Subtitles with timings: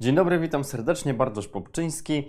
[0.00, 2.28] Dzień dobry, witam serdecznie, Bartosz Popczyński.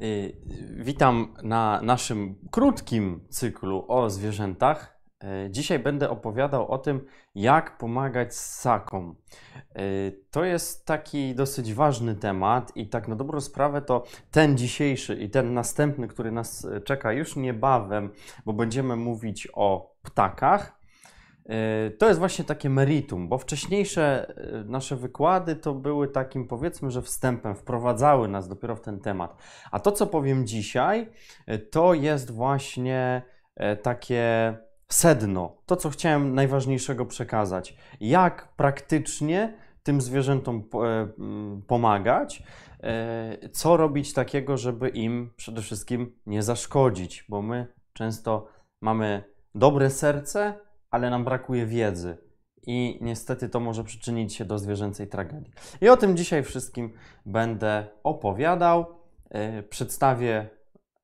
[0.00, 0.36] Y,
[0.76, 5.00] Witam na naszym krótkim cyklu o zwierzętach.
[5.46, 9.16] Y, Dzisiaj będę opowiadał o tym, jak pomagać ssakom.
[9.78, 15.14] Y, To jest taki dosyć ważny temat i tak na dobrą sprawę to ten dzisiejszy
[15.14, 18.10] i ten następny, który nas czeka już niebawem,
[18.44, 20.83] bo będziemy mówić o ptakach.
[21.50, 26.90] Y, To jest właśnie takie meritum, bo wcześniejsze y, nasze wykłady to były takim, powiedzmy,
[26.90, 29.36] że wstępem, wprowadzały nas dopiero w ten temat.
[29.70, 31.08] A to, co powiem dzisiaj,
[31.50, 33.22] y, to jest właśnie
[33.56, 34.54] e, takie
[34.88, 37.76] sedno, to, co chciałem najważniejszego przekazać.
[38.00, 41.08] Jak praktycznie tym zwierzętom po- e,
[41.66, 42.42] pomagać,
[42.82, 48.46] e, co robić takiego, żeby im przede wszystkim nie zaszkodzić, bo my często
[48.80, 50.54] mamy dobre serce,
[50.94, 52.16] ale nam brakuje wiedzy.
[52.66, 55.52] I niestety to może przyczynić się do zwierzęcej tragedii.
[55.80, 56.92] I o tym dzisiaj wszystkim
[57.26, 58.86] będę opowiadał.
[59.30, 60.48] E, Przedstawię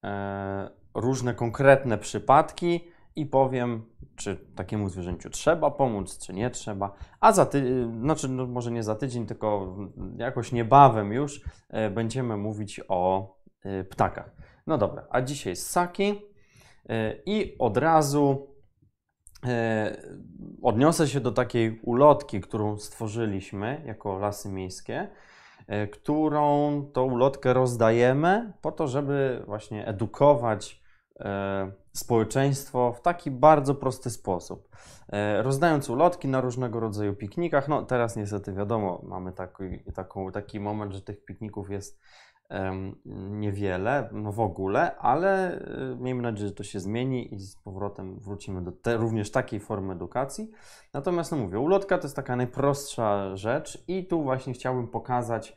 [0.05, 2.81] e, różne konkretne przypadki
[3.17, 6.93] i powiem, czy takiemu zwierzęciu trzeba pomóc, czy nie trzeba.
[7.21, 9.77] A za tydzień, znaczy no może nie za tydzień, tylko
[10.17, 13.35] jakoś niebawem już e, będziemy mówić o
[13.91, 14.31] ptakach.
[14.67, 16.23] No dobra, a dzisiaj ssaki
[17.27, 18.50] i od razu
[20.63, 25.09] odniosę się do takiej ulotki, którą stworzyliśmy jako lasy miejskie,
[25.67, 30.83] e, którą tą ulotkę rozdajemy po to, żeby właśnie edukować
[31.21, 34.69] e, społeczeństwo w taki bardzo prosty sposób.
[35.13, 40.61] E, rozdając ulotki na różnego rodzaju piknikach, no teraz niestety wiadomo, mamy taki, taką, taki
[40.61, 42.01] moment, że tych pikników jest
[43.05, 45.61] niewiele, no w ogóle, ale
[45.93, 49.61] e, miejmy nadzieję, że to się zmieni i z powrotem wrócimy do te, również takiej
[49.61, 50.51] formy edukacji.
[50.93, 55.57] Natomiast no mówię, ulotka to jest taka najprostsza rzecz i tu właśnie chciałbym pokazać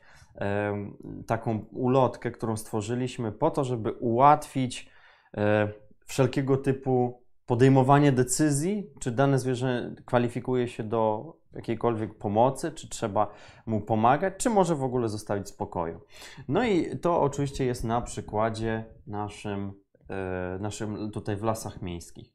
[1.28, 4.90] taką ulotkę, którą stworzyliśmy po to, żeby ułatwić
[5.38, 5.68] e,
[6.06, 13.28] wszelkiego typu podejmowanie decyzji, czy dane zwierzę kwalifikuje się do jakiejkolwiek pomocy, czy trzeba
[13.66, 16.02] mu pomagać, czy może w ogóle zostawić spokoju.
[16.48, 19.74] No i to oczywiście jest na przykładzie naszym,
[20.10, 22.34] e, naszym tutaj w lasach miejskich.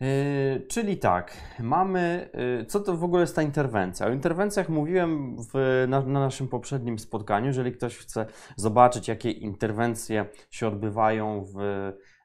[0.00, 2.30] Yy, czyli tak, mamy.
[2.58, 4.06] Yy, co to w ogóle jest ta interwencja?
[4.06, 7.46] O interwencjach mówiłem w, na, na naszym poprzednim spotkaniu.
[7.46, 8.26] Jeżeli ktoś chce
[8.56, 11.58] zobaczyć, jakie interwencje się odbywają w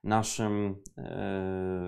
[0.03, 1.03] naszym yy,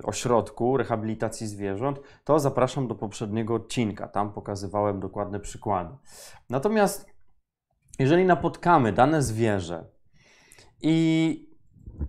[0.04, 4.08] ośrodku rehabilitacji zwierząt, to zapraszam do poprzedniego odcinka.
[4.08, 5.96] Tam pokazywałem dokładne przykłady.
[6.50, 7.16] Natomiast
[8.00, 9.86] jeżeli napotkamy dane zwierzę
[10.82, 11.50] i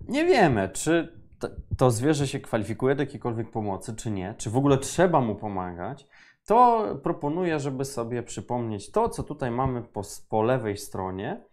[0.07, 1.47] nie wiemy, czy to,
[1.77, 6.07] to zwierzę się kwalifikuje do jakiejkolwiek pomocy, czy nie, czy w ogóle trzeba mu pomagać,
[6.45, 11.43] to proponuję, żeby sobie przypomnieć to, co tutaj mamy po, po lewej stronie,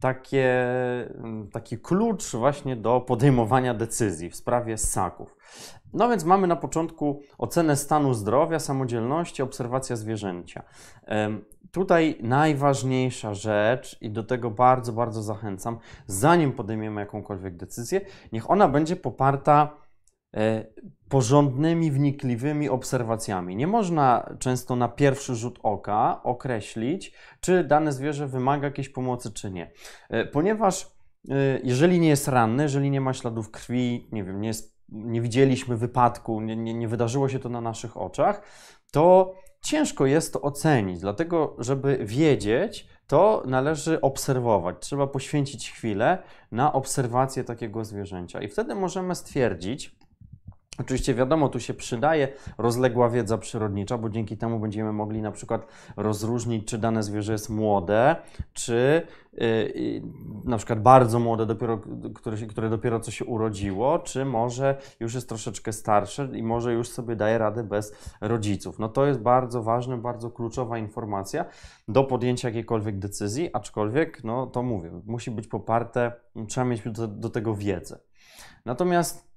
[0.00, 0.74] takie,
[1.14, 5.36] mm, taki klucz właśnie do podejmowania decyzji w sprawie ssaków.
[5.92, 10.62] No więc mamy na początku ocenę stanu zdrowia, samodzielności, obserwacja zwierzęcia.
[11.72, 18.00] Tutaj najważniejsza rzecz, i do tego bardzo, bardzo zachęcam, zanim podejmiemy jakąkolwiek decyzję,
[18.32, 19.76] niech ona będzie poparta
[21.08, 23.56] porządnymi, wnikliwymi obserwacjami.
[23.56, 29.50] Nie można często na pierwszy rzut oka określić, czy dane zwierzę wymaga jakiejś pomocy, czy
[29.50, 29.70] nie.
[30.10, 30.86] E, Ponieważ
[31.30, 35.20] e, jeżeli nie jest ranny, jeżeli nie ma śladów krwi, nie wiem, nie, jest, nie
[35.20, 38.42] widzieliśmy wypadku, nie, nie, nie wydarzyło się to na naszych oczach,
[38.92, 41.00] to ciężko jest to ocenić.
[41.00, 44.76] Dlatego, żeby wiedzieć, to należy obserwować.
[44.80, 46.18] Trzeba poświęcić chwilę
[46.52, 48.42] na obserwację takiego zwierzęcia.
[48.42, 49.96] I wtedy możemy stwierdzić,
[50.80, 52.28] Oczywiście wiadomo, tu się przydaje
[52.58, 55.66] rozległa wiedza przyrodnicza, bo dzięki temu będziemy mogli na przykład
[55.96, 58.16] rozróżnić, czy dane zwierzę jest młode,
[58.52, 60.02] czy yy,
[60.44, 61.80] na przykład bardzo młode, dopiero,
[62.14, 66.88] które, które dopiero co się urodziło, czy może już jest troszeczkę starsze i może już
[66.88, 68.78] sobie daje radę bez rodziców.
[68.78, 71.44] No to jest bardzo ważna, bardzo kluczowa informacja
[71.88, 76.12] do podjęcia jakiejkolwiek decyzji, aczkolwiek, no to mówię, musi być poparte,
[76.48, 77.98] trzeba mieć do, do tego wiedzę.
[78.64, 79.29] Natomiast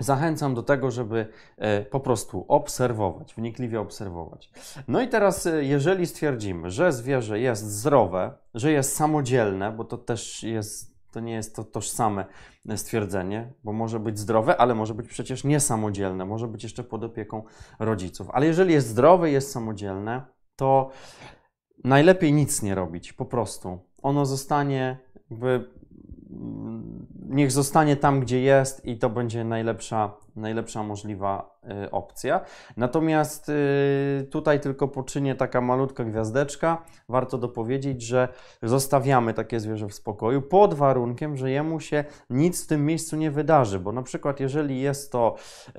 [0.00, 1.26] Zachęcam do tego, żeby
[1.56, 4.50] e, po prostu obserwować, wnikliwie obserwować.
[4.88, 9.98] No i teraz, e, jeżeli stwierdzimy, że zwierzę jest zdrowe, że jest samodzielne, bo to
[9.98, 12.24] też jest, to nie jest to tożsame
[12.76, 17.42] stwierdzenie, bo może być zdrowe, ale może być przecież niesamodzielne, może być jeszcze pod opieką
[17.78, 18.28] rodziców.
[18.32, 20.22] Ale jeżeli jest zdrowe, jest samodzielne,
[20.56, 20.90] to
[21.84, 23.78] najlepiej nic nie robić, po prostu.
[24.02, 24.98] Ono zostanie
[25.30, 25.70] jakby
[27.28, 32.40] niech zostanie tam, gdzie jest i to będzie najlepsza, najlepsza możliwa y, opcja.
[32.76, 36.82] Natomiast y, tutaj tylko poczynię taka malutka gwiazdeczka.
[37.08, 38.28] Warto dopowiedzieć, że
[38.62, 43.30] zostawiamy takie zwierzę w spokoju pod warunkiem, że jemu się nic w tym miejscu nie
[43.30, 45.34] wydarzy, bo na przykład jeżeli jest to
[45.68, 45.72] y,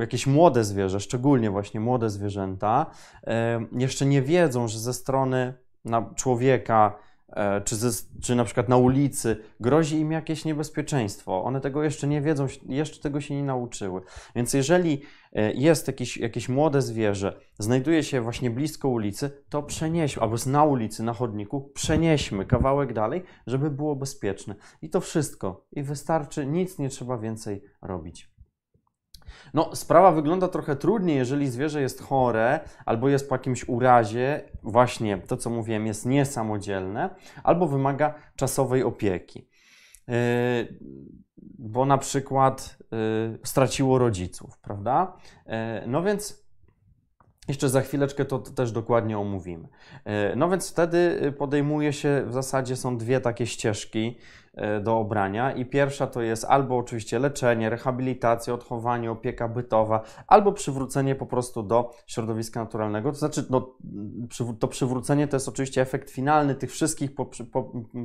[0.00, 2.86] jakieś młode zwierzę, szczególnie właśnie młode zwierzęta,
[3.72, 5.54] jeszcze nie wiedzą, że ze strony
[6.16, 7.11] człowieka, E,
[7.64, 7.90] czy, ze,
[8.22, 11.44] czy na przykład na ulicy grozi im jakieś niebezpieczeństwo.
[11.44, 14.00] One tego jeszcze nie wiedzą, jeszcze tego się nie nauczyły.
[14.36, 15.02] Więc jeżeli
[15.32, 20.64] e, jest jakieś, jakieś młode zwierzę, znajduje się właśnie blisko ulicy, to przenieśmy, albo na
[20.64, 24.54] ulicy, na chodniku, przenieśmy kawałek dalej, żeby było bezpieczne.
[24.82, 25.66] I to wszystko.
[25.72, 28.31] I wystarczy, nic nie trzeba więcej robić.
[29.54, 35.18] No, sprawa wygląda trochę trudniej, jeżeli zwierzę jest chore albo jest po jakimś urazie, właśnie
[35.18, 39.48] to co mówiłem, jest niesamodzielne, albo wymaga czasowej opieki.
[40.08, 40.14] Yy,
[41.58, 45.16] bo na przykład yy, straciło rodziców, prawda?
[45.46, 45.52] Yy,
[45.86, 46.42] no więc
[47.48, 49.68] jeszcze za chwileczkę to, też dokładnie omówimy.
[50.36, 54.18] No więc wtedy podejmuje się, w zasadzie są dwie takie ścieżki
[54.82, 61.14] do obrania i pierwsza to jest albo oczywiście leczenie, rehabilitacja, odchowanie, opieka bytowa, albo przywrócenie
[61.14, 63.12] po prostu do środowiska naturalnego.
[63.12, 63.74] To znaczy, no,
[64.58, 67.10] to przywrócenie to jest oczywiście efekt finalny tych wszystkich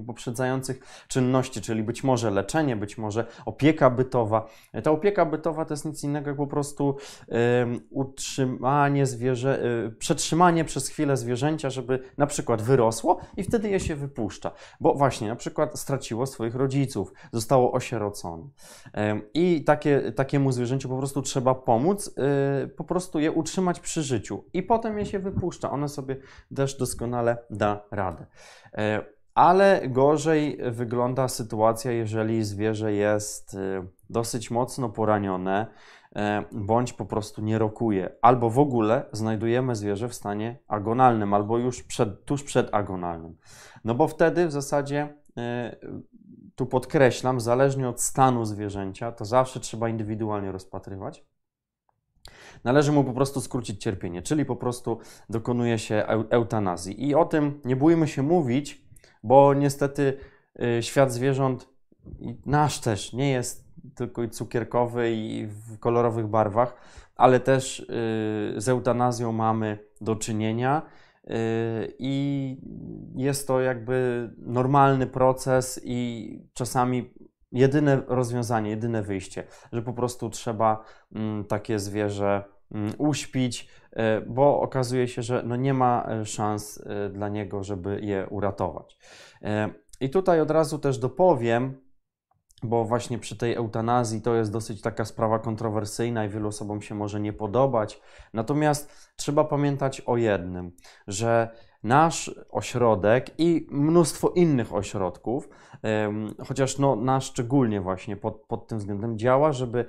[0.07, 4.49] poprzedzających czynności, czyli być może leczenie, być może opieka bytowa.
[4.83, 6.95] Ta opieka bytowa to jest nic innego jak po prostu
[7.89, 13.95] utrzymanie zwierzę, y, przetrzymanie przez chwilę zwierzęcia, żeby na przykład wyrosło i wtedy je się
[13.95, 14.51] wypuszcza.
[14.79, 18.43] Bo właśnie na przykład straciło swoich rodziców, zostało osierocone.
[19.33, 22.07] I takie, takiemu zwierzęciu po prostu trzeba pomóc,
[22.63, 25.71] y, po prostu je utrzymać przy życiu i potem je się wypuszcza.
[25.71, 26.15] One sobie
[26.55, 28.25] też doskonale da radę.
[28.73, 35.67] E, ale gorzej wygląda sytuacja, jeżeli zwierzę jest y, dosyć mocno poranione,
[36.15, 41.57] e, bądź po prostu nie rokuje, albo w ogóle znajdujemy zwierzę w stanie agonalnym, albo
[41.57, 43.37] już przed, tuż przed agonalnym.
[43.83, 45.75] No bo wtedy w zasadzie e,
[46.57, 51.25] tu podkreślam, zależnie od stanu zwierzęcia, to zawsze trzeba indywidualnie rozpatrywać.
[52.63, 54.99] Należy mu po prostu skrócić cierpienie, czyli po prostu
[55.29, 57.07] dokonuje się eutanazji.
[57.07, 58.81] I o tym nie bójmy się mówić,
[59.23, 60.17] bo niestety
[60.79, 61.69] y, świat zwierząt,
[62.45, 66.75] nasz też, nie jest tylko cukierkowy i w kolorowych barwach,
[67.15, 67.85] ale też y,
[68.57, 70.81] z eutanazją mamy do czynienia.
[71.27, 71.35] Yy,
[71.99, 72.57] I
[73.15, 77.13] jest to jakby normalny proces i czasami
[77.51, 80.83] jedyne rozwiązanie, jedyne wyjście, że po prostu trzeba
[81.15, 86.83] mm, takie zwierzę mm, uśpić, yy, bo okazuje się, że no nie ma e, szans
[87.13, 88.97] dla niego, żeby je uratować.
[90.01, 91.86] I tutaj od razu też dopowiem,
[92.63, 96.95] bo właśnie przy tej eutanazji to jest dosyć taka sprawa kontrowersyjna i wielu osobom się
[96.95, 98.01] może nie podobać.
[98.33, 100.71] Natomiast trzeba pamiętać o jednym,
[101.07, 101.49] że
[101.83, 105.49] nasz ośrodek i mnóstwo innych ośrodków,
[106.47, 109.85] chociaż no, nasz szczególnie właśnie pod, pod tym względem działa, żeby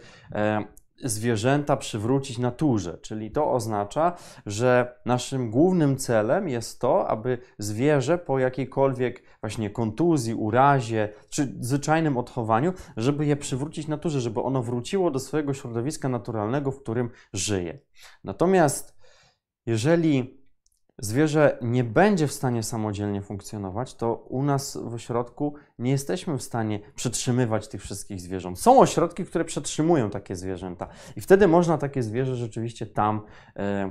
[1.05, 2.99] zwierzęta przywrócić naturze.
[3.02, 10.35] Czyli to oznacza, że naszym głównym celem jest to, aby zwierzę po jakiejkolwiek właśnie kontuzji,
[10.35, 16.71] urazie czy zwyczajnym odchowaniu, żeby je przywrócić naturze, żeby ono wróciło do swojego środowiska naturalnego,
[16.71, 17.78] w którym żyje.
[18.25, 18.99] Natomiast
[19.67, 20.38] jeżeli
[20.99, 26.43] zwierzę nie będzie w stanie samodzielnie funkcjonować, to u nas w ośrodku nie jesteśmy w
[26.43, 28.61] stanie przetrzymywać tych wszystkich zwierząt.
[28.61, 33.21] Są ośrodki, które przetrzymują takie zwierzęta i wtedy można takie zwierzę rzeczywiście tam.
[33.57, 33.90] E,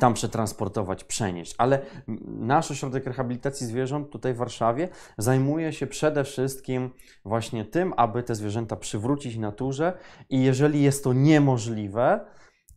[0.00, 1.54] tam przetransportować, przenieść.
[1.58, 1.80] Ale
[2.26, 6.90] nasz ośrodek rehabilitacji zwierząt tutaj w Warszawie zajmuje się przede wszystkim
[7.24, 9.92] właśnie tym, aby te zwierzęta przywrócić naturze
[10.28, 12.20] i jeżeli jest to niemożliwe,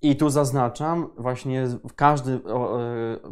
[0.03, 2.39] i tu zaznaczam, właśnie każdy, e,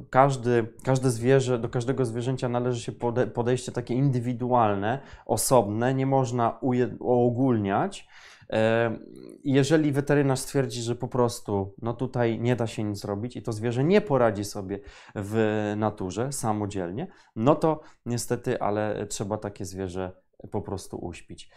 [0.10, 2.92] każdy, każde zwierzę, do każdego zwierzęcia należy się
[3.34, 6.60] podejście takie indywidualne, osobne, nie można
[7.00, 8.08] uogólniać.
[8.50, 9.00] E,
[9.44, 13.52] jeżeli weterynarz stwierdzi, że po prostu no tutaj nie da się nic zrobić i to
[13.52, 14.80] zwierzę nie poradzi sobie
[15.16, 20.12] w naturze samodzielnie, no to niestety, ale trzeba takie zwierzę
[20.52, 21.52] po prostu uśpić.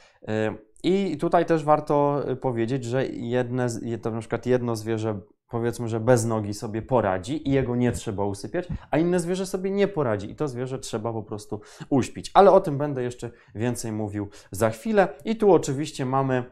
[0.85, 3.67] I tutaj też warto powiedzieć, że jedne,
[4.03, 8.25] to na przykład jedno zwierzę powiedzmy, że bez nogi sobie poradzi i jego nie trzeba
[8.25, 12.31] usypiać, a inne zwierzę sobie nie poradzi i to zwierzę trzeba po prostu uśpić.
[12.35, 15.09] Ale o tym będę jeszcze więcej mówił za chwilę.
[15.25, 16.45] I tu oczywiście mamy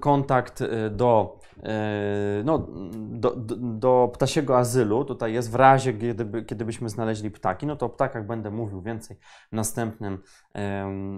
[0.00, 6.88] kontakt do E, no, do, do, ptasiego azylu, tutaj jest w razie, kiedy, kiedy byśmy
[6.88, 9.16] znaleźli ptaki, no to o ptakach będę mówił więcej
[9.52, 10.22] następnym,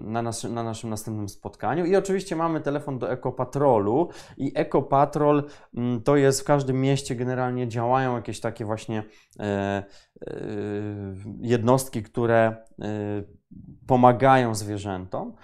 [0.04, 1.84] na, nas, na naszym następnym spotkaniu.
[1.84, 5.44] I oczywiście mamy telefon do Ekopatrolu i Ekopatrol
[5.76, 9.02] mm, to jest w każdym mieście generalnie działają jakieś takie właśnie
[9.40, 9.84] e, e,
[11.40, 12.56] jednostki, które
[13.90, 15.28] pomagają zwierzętom.
[15.28, 15.34] E,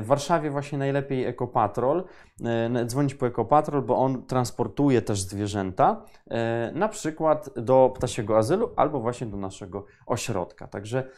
[0.00, 2.04] w Warszawie właśnie najlepiej Ekopatrol,
[2.44, 8.70] e, dzwonić po Ekopatrol, bo on transportuje też zwierzęta, e, na przykład do ptasiego azylu
[8.76, 10.68] albo właśnie do naszego ośrodka.
[10.68, 11.08] Także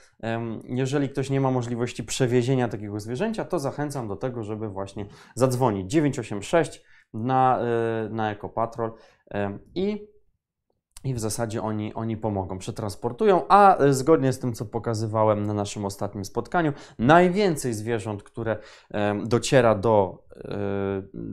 [0.65, 5.91] jeżeli ktoś nie ma możliwości przewiezienia takiego zwierzęcia, to zachęcam do tego, żeby właśnie zadzwonić
[5.91, 6.83] 986
[7.15, 7.59] na,
[8.11, 8.93] na Ekopatrol
[9.75, 10.09] i
[11.05, 15.55] i w zasadzie oni, oni pomogą, przetransportują, a e, zgodnie z tym, co pokazywałem na
[15.55, 18.57] naszym ostatnim spotkaniu, najwięcej zwierząt, które
[19.25, 20.59] dociera do e,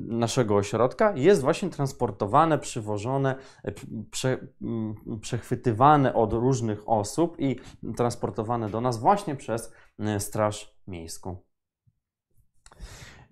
[0.07, 3.71] naszego ośrodka, jest właśnie transportowane, przywożone, e,
[4.11, 4.37] prze,
[5.21, 7.59] przechwytywane od różnych osób i
[7.97, 9.71] transportowane do nas właśnie przez
[10.19, 11.37] Straż Miejską.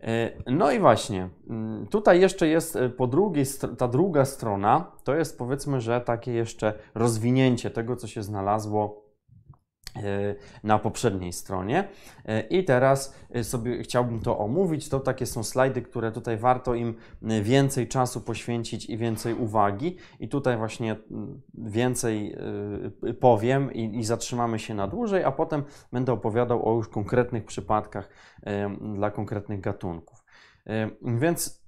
[0.03, 3.45] E, no i właśnie, mm, tutaj jeszcze jest e, po drugiej,
[3.77, 9.02] ta druga strona, to jest powiedzmy, że takie jeszcze rozwinięcie tego, co się znalazło
[10.63, 11.87] na poprzedniej stronie.
[12.25, 14.89] E, I teraz e, sobie chciałbym to omówić.
[14.89, 19.97] To takie są slajdy, które tutaj warto im więcej czasu poświęcić i więcej uwagi.
[20.19, 20.95] I tutaj właśnie
[21.53, 22.35] więcej
[23.19, 28.09] powiem i, i zatrzymamy się na dłużej, a potem będę opowiadał o już konkretnych przypadkach
[28.95, 30.23] dla konkretnych gatunków.
[31.01, 31.63] Więc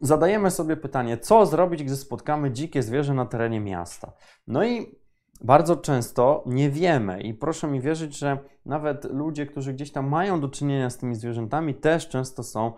[0.00, 4.12] zadajemy sobie pytanie, co zrobić, gdy spotkamy dzikie zwierzę na terenie miasta?
[4.46, 5.03] No i
[5.44, 10.40] bardzo często nie wiemy i proszę mi wierzyć, że nawet ludzie, którzy gdzieś tam mają
[10.40, 12.72] do czynienia z tymi zwierzętami, też często są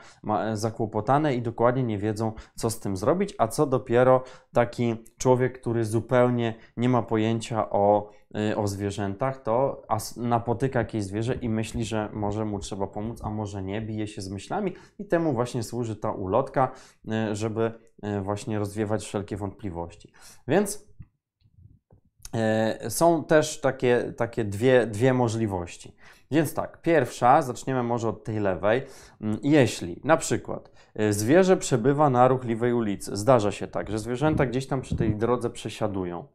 [0.53, 5.85] zakłopotane i dokładnie nie wiedzą, co z tym zrobić, a co dopiero taki człowiek, który
[5.85, 8.11] zupełnie nie ma pojęcia o,
[8.51, 9.83] y, o zwierzętach, to
[10.17, 14.23] napotyka jakieś zwierzę i myśli, że może mu trzeba pomóc, a może nie, bije się
[14.23, 16.73] z myślami i temu właśnie służy ta ulotka,
[17.31, 17.73] y, żeby
[18.23, 20.13] właśnie rozwiewać wszelkie wątpliwości.
[20.49, 20.96] Więc E,
[22.89, 25.97] są też takie, takie dwie, dwie możliwości.
[26.31, 28.83] Więc tak, pierwsza, zaczniemy może od tej lewej.
[29.21, 34.47] Mm, jeśli na przykład e, zwierzę przebywa na ruchliwej ulicy, zdarza się tak, że zwierzęta
[34.47, 36.27] gdzieś tam przy tej drodze przesiadują.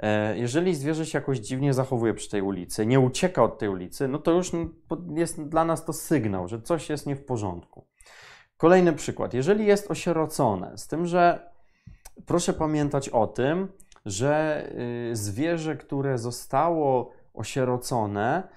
[0.00, 4.08] E, jeżeli zwierzę się jakoś dziwnie zachowuje przy tej ulicy, nie ucieka od tej ulicy,
[4.08, 4.52] no to już
[5.14, 7.86] jest dla nas to sygnał, że coś jest nie w porządku.
[8.56, 9.34] Kolejny przykład.
[9.34, 11.50] Jeżeli jest osierocone, z tym, że
[12.26, 13.68] proszę pamiętać o tym,
[14.06, 14.66] że
[15.10, 18.48] y, zwierzę, które zostało osierocone,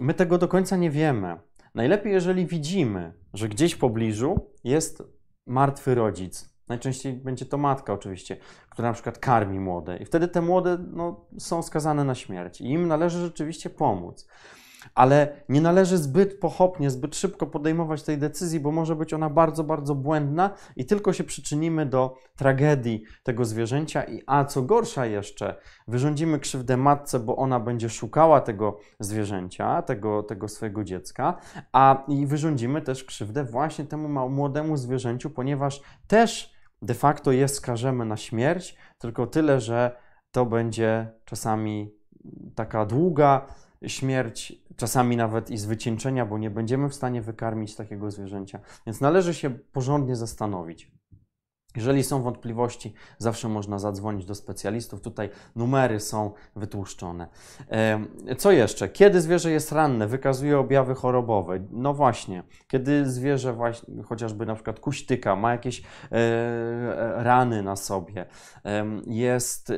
[0.00, 1.36] my tego do końca nie wiemy.
[1.74, 5.02] Najlepiej, jeżeli widzimy, że gdzieś w pobliżu jest
[5.46, 6.56] martwy rodzic.
[6.68, 8.36] Najczęściej będzie to matka, oczywiście,
[8.70, 12.60] która na przykład karmi młode, i wtedy te młode no, są skazane na śmierć.
[12.60, 14.28] I im należy rzeczywiście pomóc
[14.94, 19.64] ale nie należy zbyt pochopnie, zbyt szybko podejmować tej decyzji, bo może być ona bardzo,
[19.64, 24.04] bardzo błędna i tylko się przyczynimy do tragedii tego zwierzęcia.
[24.04, 25.56] I a co gorsza jeszcze,
[25.88, 31.36] wyrządzimy krzywdę matce, bo ona będzie szukała tego zwierzęcia, tego, tego swojego dziecka,
[31.72, 38.04] a i wyrządzimy też krzywdę właśnie temu młodemu zwierzęciu, ponieważ też de facto je skażemy
[38.04, 39.96] na śmierć, tylko tyle, że
[40.30, 41.94] to będzie czasami
[42.54, 43.46] taka długa,
[43.86, 48.60] śmierć, czasami nawet i z wycieńczenia, bo nie będziemy w stanie wykarmić takiego zwierzęcia.
[48.86, 50.96] Więc należy się porządnie zastanowić.
[51.76, 55.00] Jeżeli są wątpliwości, zawsze można zadzwonić do specjalistów.
[55.00, 57.28] Tutaj numery są wytłuszczone.
[58.38, 58.88] Co jeszcze?
[58.88, 61.66] Kiedy zwierzę jest ranne, wykazuje objawy chorobowe?
[61.70, 68.26] No właśnie, kiedy zwierzę, właśnie, chociażby na przykład kuśtyka, ma jakieś e, rany na sobie,
[69.06, 69.72] jest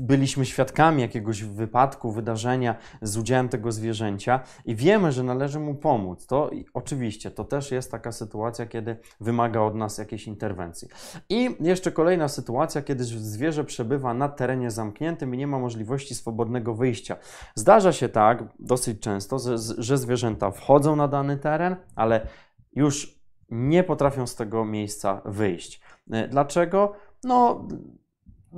[0.00, 6.26] byliśmy świadkami jakiegoś wypadku, wydarzenia z udziałem tego zwierzęcia i wiemy, że należy mu pomóc,
[6.26, 10.88] to oczywiście to też jest taka sytuacja, kiedy wymaga od nas jakiejś interwencji.
[11.28, 16.74] I jeszcze kolejna sytuacja, kiedy zwierzę przebywa na terenie zamkniętym i nie ma możliwości swobodnego
[16.74, 17.16] wyjścia.
[17.54, 19.38] Zdarza się tak dosyć często,
[19.78, 22.26] że zwierzęta wchodzą na dany teren, ale
[22.72, 23.18] już
[23.50, 25.80] nie potrafią z tego miejsca wyjść.
[26.10, 26.92] E, dlaczego?
[27.24, 27.68] No,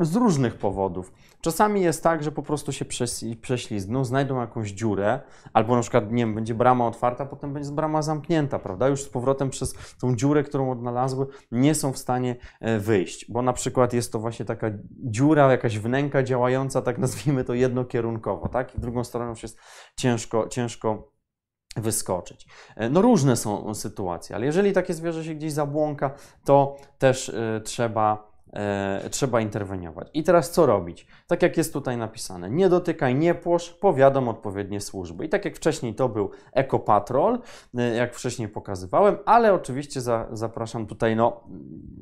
[0.00, 1.12] z różnych powodów.
[1.40, 2.84] Czasami jest tak, że po prostu się
[3.40, 5.20] prześlizgną, znajdą jakąś dziurę,
[5.52, 8.88] albo na przykład, nie wiem, będzie brama otwarta, potem będzie brama zamknięta, prawda?
[8.88, 13.42] Już z powrotem przez tą dziurę, którą odnalazły, nie są w stanie e, wyjść, bo
[13.42, 18.74] na przykład jest to właśnie taka dziura, jakaś wnęka działająca, tak nazwijmy to jednokierunkowo, tak?
[18.74, 19.58] I drugą stronę już jest
[19.96, 21.12] ciężko, ciężko
[21.76, 22.46] wyskoczyć.
[22.76, 26.10] E, no różne są sytuacje, ale jeżeli takie zwierzę się gdzieś zabłąka,
[26.44, 30.08] to też y, trzeba e, trzeba interweniować.
[30.14, 31.06] I teraz co robić?
[31.26, 35.24] Tak jak jest tutaj napisane, nie dotykaj, nie płosz, powiadam odpowiednie służby.
[35.24, 37.38] I tak jak wcześniej to był ekopatrol,
[37.78, 41.44] e, jak wcześniej pokazywałem, ale oczywiście za, zapraszam tutaj, no,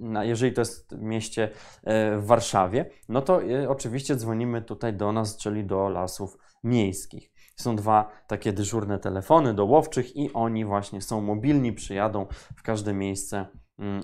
[0.00, 1.50] na, jeżeli to jest mieście
[1.84, 7.32] e, w Warszawie, no to e, oczywiście dzwonimy tutaj do nas, czyli do lasów miejskich.
[7.56, 12.26] Są dwa takie dyżurne telefony do łowczych i oni właśnie są mobilni, przyjadą
[12.56, 13.46] w każde miejsce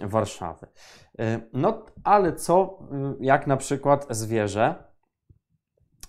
[0.02, 0.66] Warszawy.
[1.19, 2.78] E, no, ale co,
[3.21, 4.75] y, jak na przykład zwierzę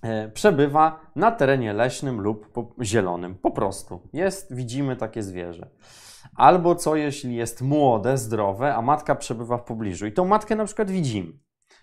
[0.01, 4.09] e, przebywa na terenie leśnym lub zielonym, po prostu.
[4.13, 5.69] Jest, widzimy takie zwierzę.
[6.35, 10.65] Albo co, jeśli jest młode, zdrowe, a matka przebywa w pobliżu i tą matkę na
[10.65, 11.33] przykład widzimy.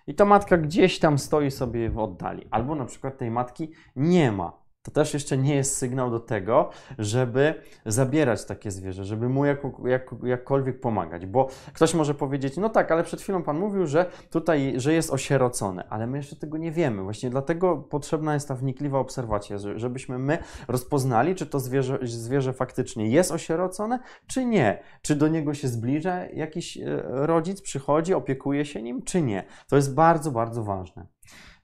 [0.06, 4.32] I ta matka gdzieś tam stoi sobie w oddali, albo na przykład tej matki nie
[4.32, 7.54] ma to też jeszcze nie jest sygnał do tego, żeby
[7.86, 11.26] zabierać takie zwierzę, żeby mu jak, jak, jakkolwiek pomagać.
[11.26, 15.10] Bo ktoś może powiedzieć, no tak, ale przed chwilą Pan mówił, że tutaj, że jest
[15.10, 17.02] osierocone, ale my jeszcze tego nie wiemy.
[17.02, 23.08] Właśnie dlatego potrzebna jest ta wnikliwa obserwacja, żebyśmy my rozpoznali, czy to zwierzę, zwierzę faktycznie
[23.08, 24.82] jest osierocone, czy nie.
[25.02, 29.44] Czy do niego się zbliża jakiś e, rodzic, przychodzi, opiekuje się nim, czy nie.
[29.68, 31.06] To jest bardzo, bardzo ważne.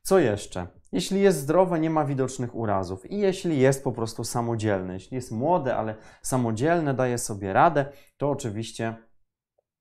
[0.08, 0.66] Co jeszcze?
[0.92, 5.32] Jeśli jest zdrowe, nie ma widocznych urazów i jeśli jest po prostu samodzielne, jeśli jest
[5.32, 8.96] młode, ale samodzielne, daje sobie radę, to oczywiście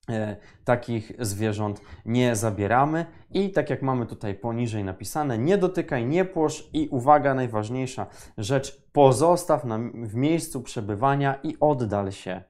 [0.09, 6.25] e, takich zwierząt nie zabieramy i tak jak mamy tutaj poniżej napisane, nie dotykaj, nie
[6.25, 8.07] płosz i uwaga, najważniejsza
[8.37, 12.43] rzecz, pozostaw na, w miejscu przebywania i oddal się.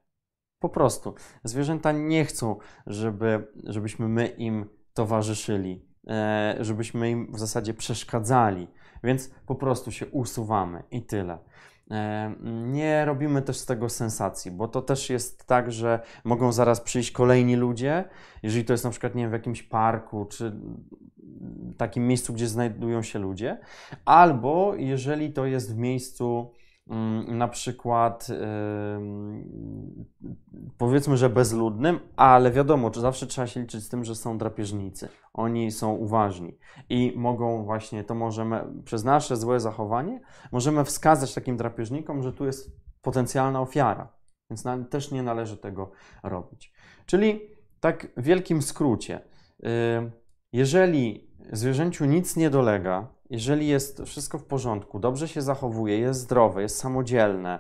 [0.60, 1.16] Po prostu.
[1.44, 2.58] Zwierzęta nie chcą,
[2.88, 5.87] żeby, żebyśmy my im towarzyszyli.
[6.10, 8.68] E, żebyśmy im w zasadzie przeszkadzali,
[9.04, 11.38] więc po prostu się usuwamy i tyle.
[11.92, 12.34] E,
[12.66, 17.12] nie robimy też z tego sensacji, bo to też jest tak, że mogą zaraz przyjść
[17.12, 18.04] kolejni ludzie,
[18.44, 20.56] jeżeli to jest na przykład nie wiem, w jakimś parku czy
[21.78, 23.58] takim miejscu, gdzie znajdują się ludzie,
[24.06, 26.52] albo jeżeli to jest w miejscu
[27.28, 28.28] na przykład
[30.78, 35.10] powiedzmy, że bezludnym, ale wiadomo, że zawsze trzeba się liczyć z tym, że są drapieżnicy.
[35.34, 36.58] Oni są uważni
[36.90, 40.22] i mogą właśnie, to możemy przez nasze złe zachowanie,
[40.52, 42.72] możemy wskazać takim drapieżnikom, że tu jest
[43.02, 44.14] potencjalna ofiara.
[44.50, 45.92] Więc też nie należy tego
[46.24, 46.74] robić.
[47.06, 47.40] Czyli
[47.80, 49.20] tak w wielkim skrócie,
[50.54, 56.62] jeżeli zwierzęciu nic nie dolega, jeżeli jest wszystko w porządku, dobrze się zachowuje, jest zdrowe,
[56.62, 57.60] jest samodzielne,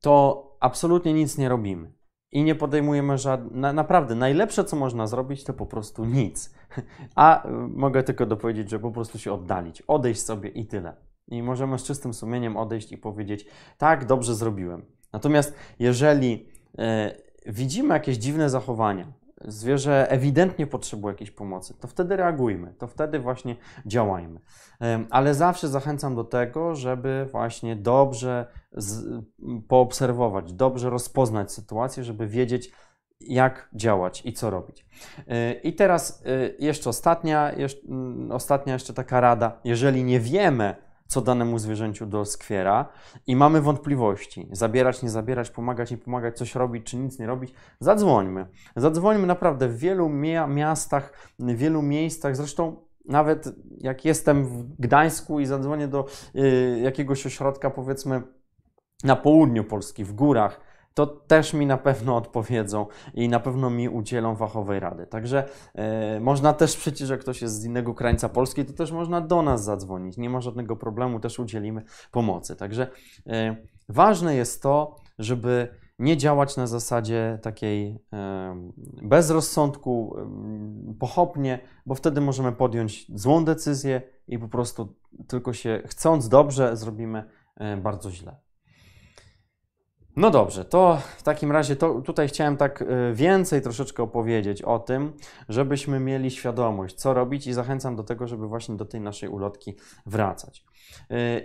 [0.00, 1.92] to absolutnie nic nie robimy.
[2.32, 3.74] I nie podejmujemy żadnych.
[3.74, 6.54] Naprawdę, najlepsze, co można zrobić, to po prostu nic.
[7.14, 10.96] A y, mogę tylko dopowiedzieć, że po prostu się oddalić, odejść sobie i tyle.
[11.28, 13.46] I możemy z czystym sumieniem odejść i powiedzieć:
[13.78, 14.82] Tak, dobrze zrobiłem.
[15.12, 17.14] Natomiast jeżeli e,
[17.46, 19.12] widzimy jakieś dziwne zachowania,
[19.44, 24.40] zwierzę ewidentnie potrzebuje jakiejś pomocy, to wtedy reagujmy, to wtedy właśnie działajmy.
[25.10, 29.24] Ale zawsze zachęcam do tego, żeby właśnie dobrze z,
[29.68, 32.72] poobserwować, dobrze rozpoznać sytuację, żeby wiedzieć,
[33.20, 34.86] jak działać i co robić.
[35.28, 37.80] E, I teraz e, jeszcze ostatnia, jeszcze,
[38.30, 39.60] ostatnia jeszcze taka rada.
[39.64, 40.76] Jeżeli nie wiemy,
[41.10, 42.88] co danemu zwierzęciu do skwiera
[43.26, 47.54] i mamy wątpliwości, zabierać, nie zabierać, pomagać, nie pomagać, coś robić, czy nic nie robić,
[47.80, 48.46] zadzwońmy.
[48.76, 50.08] Zadzwońmy naprawdę w wielu
[50.48, 57.26] miastach, w wielu miejscach, zresztą nawet jak jestem w Gdańsku i zadzwonię do y, jakiegoś
[57.26, 58.22] ośrodka, powiedzmy
[59.04, 60.60] na południu Polski, w górach,
[60.94, 65.06] to też mi na pewno odpowiedzą i na pewno mi udzielą fachowej rady.
[65.06, 69.20] Także e, można też przecież, jak ktoś jest z innego krańca Polski, to też można
[69.20, 70.16] do nas zadzwonić.
[70.16, 72.56] Nie ma żadnego problemu, też udzielimy pomocy.
[72.56, 72.90] Także
[73.26, 73.56] e,
[73.88, 78.70] ważne jest to, żeby nie działać na zasadzie takiej e,
[79.02, 80.16] bez rozsądku,
[80.98, 84.94] pochopnie, bo wtedy możemy podjąć złą decyzję i po prostu
[85.28, 87.24] tylko się chcąc dobrze zrobimy
[87.82, 88.49] bardzo źle.
[90.20, 94.78] No dobrze, to w takim razie to tutaj chciałem tak e, więcej troszeczkę opowiedzieć o
[94.78, 95.12] tym,
[95.48, 99.76] żebyśmy mieli świadomość, co robić i zachęcam do tego, żeby właśnie do tej naszej ulotki
[100.06, 100.64] wracać.
[101.10, 101.40] E,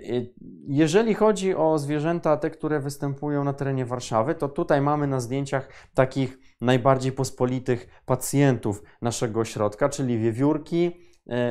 [0.67, 5.69] jeżeli chodzi o zwierzęta, te, które występują na terenie Warszawy, to tutaj mamy na zdjęciach
[5.93, 10.91] takich najbardziej pospolitych pacjentów naszego ośrodka, czyli wiewiórki,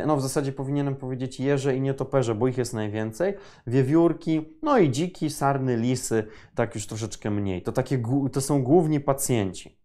[0.06, 3.34] no w zasadzie powinienem powiedzieć jeże i nietoperze, bo ich jest najwięcej,
[3.66, 7.62] wiewiórki, no i dziki, sarny, lisy, tak już troszeczkę mniej.
[7.62, 9.78] To, takie, to są główni pacjenci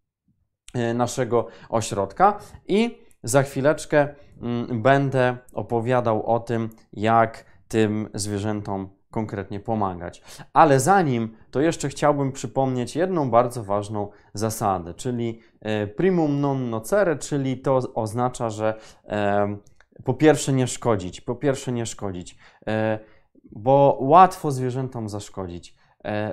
[0.73, 9.59] e, naszego ośrodka i za chwileczkę mm, będę opowiadał o tym, jak tym zwierzętom konkretnie
[9.59, 10.21] pomagać.
[10.53, 17.15] Ale zanim, to jeszcze chciałbym przypomnieć jedną bardzo ważną zasadę, czyli e, primum non nocere,
[17.15, 19.57] czyli to oznacza, że e,
[20.03, 22.99] po pierwsze nie szkodzić, po pierwsze nie szkodzić, e,
[23.51, 25.79] bo łatwo zwierzętom zaszkodzić.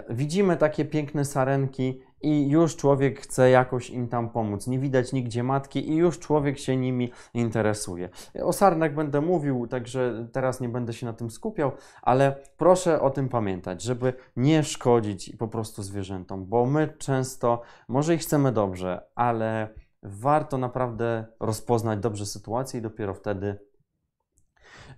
[0.09, 4.66] Widzimy takie piękne sarenki, i już człowiek chce jakoś im tam pomóc.
[4.66, 8.09] Nie widać nigdzie matki i już człowiek się nimi interesuje.
[8.42, 13.11] O sarnach będę mówił, także teraz nie będę się na tym skupiał, ale proszę o
[13.11, 19.02] tym pamiętać, żeby nie szkodzić po prostu zwierzętom, bo my często, może i chcemy dobrze,
[19.14, 19.68] ale
[20.07, 23.59] warto naprawdę rozpoznać dobrze sytuację i dopiero wtedy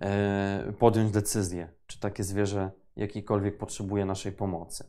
[0.00, 4.84] e, podjąć decyzję, czy takie zwierzę jakikolwiek potrzebuje naszej pomocy.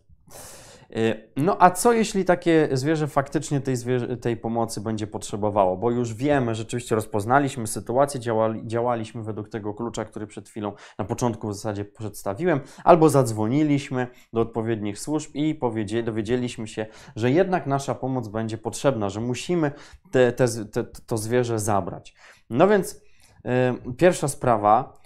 [0.98, 5.78] Y, no a co jeśli takie zwierzę faktycznie tej, zwierzę, tej pomocy będzie potrzebowało?
[5.78, 11.06] Bo już wiemy, rzeczywiście rozpoznaliśmy sytuację, działali, działaliśmy według tego klucza, który przed chwilą na
[11.06, 17.68] początku w zasadzie przedstawiłem, albo zadzwoniliśmy do odpowiednich służb i powiedzieli, dowiedzieliśmy się, że jednak
[17.68, 19.72] nasza pomoc będzie potrzebna, że musimy
[20.12, 22.16] te, te, te, to zwierzę zabrać.
[22.50, 23.02] No więc
[23.44, 24.99] yy, pierwsza sprawa,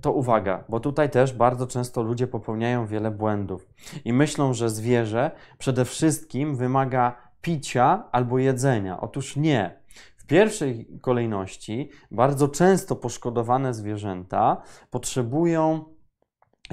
[0.00, 3.68] to uwaga, bo tutaj też bardzo często ludzie popełniają wiele błędów
[4.04, 9.00] i myślą, że zwierzę przede wszystkim wymaga picia albo jedzenia.
[9.00, 9.78] Otóż nie.
[10.16, 15.93] W pierwszej kolejności bardzo często poszkodowane zwierzęta potrzebują E,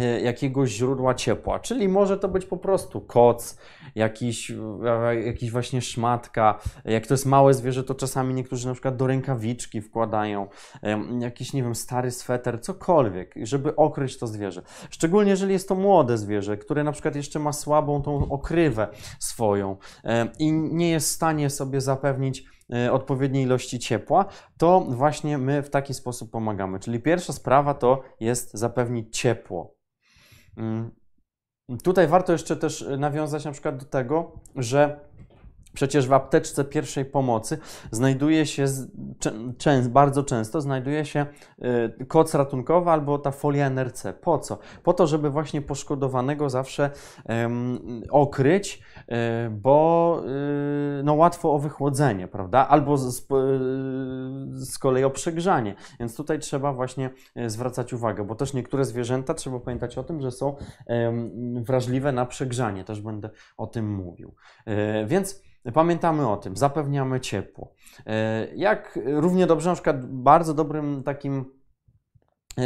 [0.05, 3.57] jakiegoś źródła ciepła, czyli może to być po prostu koc,
[3.95, 6.59] jakiś, e, jakiś właśnie szmatka.
[6.85, 10.47] Jak to jest małe zwierzę, to czasami niektórzy na przykład do rękawiczki wkładają
[11.19, 14.61] jakiś, nie wiem, stary sweter, cokolwiek, żeby okryć to zwierzę.
[14.89, 18.87] Szczególnie jeżeli jest to młode zwierzę, które na przykład jeszcze ma słabą tą okrywę
[19.19, 19.77] swoją
[20.39, 24.25] i nie jest w stanie sobie zapewnić e, odpowiedniej ilości ciepła,
[24.57, 26.79] to właśnie my w taki sposób pomagamy.
[26.79, 29.80] Czyli pierwsza sprawa to jest zapewnić ciepło.
[30.57, 30.91] Mm.
[31.83, 34.99] Tutaj warto jeszcze też nawiązać na przykład do tego, że
[35.73, 37.57] Przecież w apteczce pierwszej pomocy
[37.91, 38.65] znajduje się,
[39.89, 41.25] bardzo często znajduje się
[41.99, 44.13] y, koc ratunkowy albo ta folia NRC.
[44.21, 44.59] Po co?
[44.83, 46.89] Po to, żeby właśnie poszkodowanego zawsze
[48.09, 50.21] okryć, y, bo
[50.99, 52.67] y, no, łatwo o wychłodzenie, prawda?
[52.67, 53.27] Albo z,
[54.53, 55.75] z kolei o przegrzanie.
[55.99, 57.09] Więc tutaj trzeba właśnie
[57.47, 60.55] zwracać uwagę, bo też niektóre zwierzęta, trzeba pamiętać o tym, że są
[61.55, 62.83] wrażliwe na przegrzanie.
[62.83, 64.35] Też będę o tym mówił.
[65.05, 65.41] Więc
[65.73, 67.73] Pamiętamy o tym, zapewniamy ciepło.
[68.05, 71.45] E, jak równie dobrze, na przykład bardzo dobrym takim
[72.57, 72.63] e,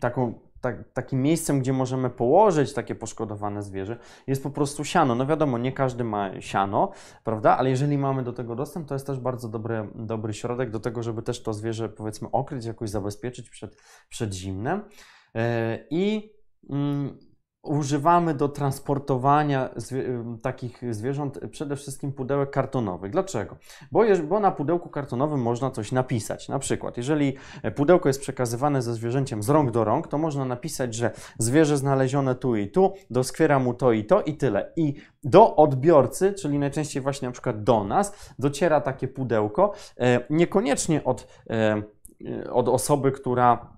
[0.00, 5.14] taką, tak, takim miejscem, gdzie możemy położyć takie poszkodowane zwierzę, jest po prostu siano.
[5.14, 6.92] No wiadomo, nie każdy ma siano,
[7.24, 7.56] prawda?
[7.56, 11.02] Ale jeżeli mamy do tego dostęp, to jest też bardzo dobry, dobry środek do tego,
[11.02, 13.76] żeby też to zwierzę, powiedzmy, okryć, jakoś zabezpieczyć przed,
[14.08, 14.84] przed zimnem.
[15.34, 16.32] E, I
[16.70, 17.18] mm,
[17.62, 23.10] używamy do transportowania zwie takich zwierząt przede wszystkim pudełek kartonowych.
[23.12, 23.56] Dlaczego?
[23.92, 26.48] Bo, bo, na pudełku kartonowym można coś napisać.
[26.48, 27.36] Na przykład, jeżeli
[27.74, 32.34] pudełko jest przekazywane ze zwierzęciem z rąk do rąk, to można napisać, że zwierzę znalezione
[32.34, 34.72] tu i tu, doskwiera mu to i to i tyle.
[34.76, 34.94] I
[35.24, 41.26] do odbiorcy, czyli najczęściej właśnie na przykład do nas, dociera takie pudełko, e, niekoniecznie od,
[41.50, 41.82] e,
[42.50, 43.77] od osoby, która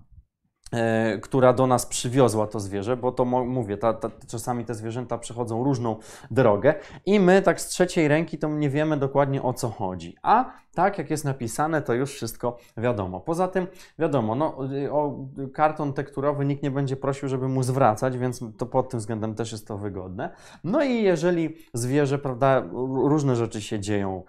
[1.21, 5.63] która do nas przywiozła to zwierzę, bo to mówię, ta, ta, czasami te zwierzęta przechodzą
[5.63, 5.95] różną
[6.31, 6.73] drogę
[7.05, 10.15] i my tak z trzeciej ręki to nie wiemy dokładnie o co chodzi.
[10.21, 13.19] A tak jak jest napisane, to już wszystko wiadomo.
[13.19, 13.67] Poza tym,
[13.99, 14.57] wiadomo, no,
[14.91, 19.35] o karton tekturowy nikt nie będzie prosił, żeby mu zwracać, więc to pod tym względem
[19.35, 20.33] też jest to wygodne.
[20.63, 22.63] No i jeżeli zwierzę, prawda,
[23.03, 24.23] różne rzeczy się dzieją,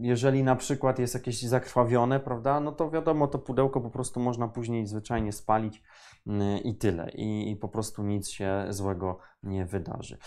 [0.00, 4.48] jeżeli na przykład jest jakieś zakrwawione, prawda, no to wiadomo, to pudełko po prostu można
[4.48, 5.82] później zwyczajnie spalić
[6.64, 7.10] i tyle.
[7.10, 10.18] I, i po prostu nic się złego nie wydarzy.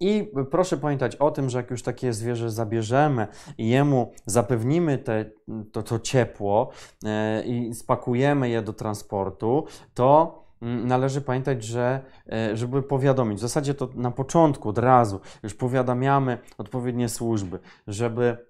[0.00, 3.26] I proszę pamiętać o tym, że jak już takie zwierzę zabierzemy
[3.58, 5.30] i jemu zapewnimy te,
[5.72, 6.70] to, to ciepło
[7.04, 12.00] e, i spakujemy je do transportu, to mm, należy pamiętać, że
[12.32, 18.48] e, żeby powiadomić, w zasadzie to na początku od razu już powiadamiamy odpowiednie służby, żeby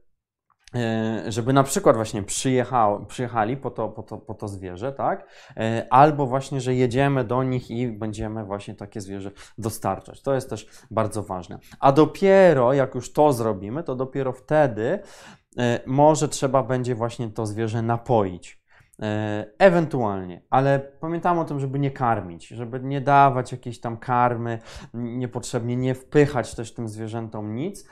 [1.28, 5.28] żeby na przykład właśnie przyjechał, przyjechali po to, po, to, po to zwierzę, tak?
[5.56, 10.22] E, albo właśnie, że jedziemy do nich i będziemy właśnie takie zwierzę dostarczać.
[10.22, 11.58] To jest też bardzo ważne.
[11.80, 14.98] A dopiero jak już to zrobimy, to dopiero wtedy
[15.58, 18.57] e, może trzeba będzie właśnie to zwierzę napoić.
[19.02, 24.58] E, ewentualnie, ale pamiętam o tym, żeby nie karmić, żeby nie dawać jakiejś tam karmy
[24.94, 27.88] niepotrzebnie, nie wpychać też tym zwierzętom nic.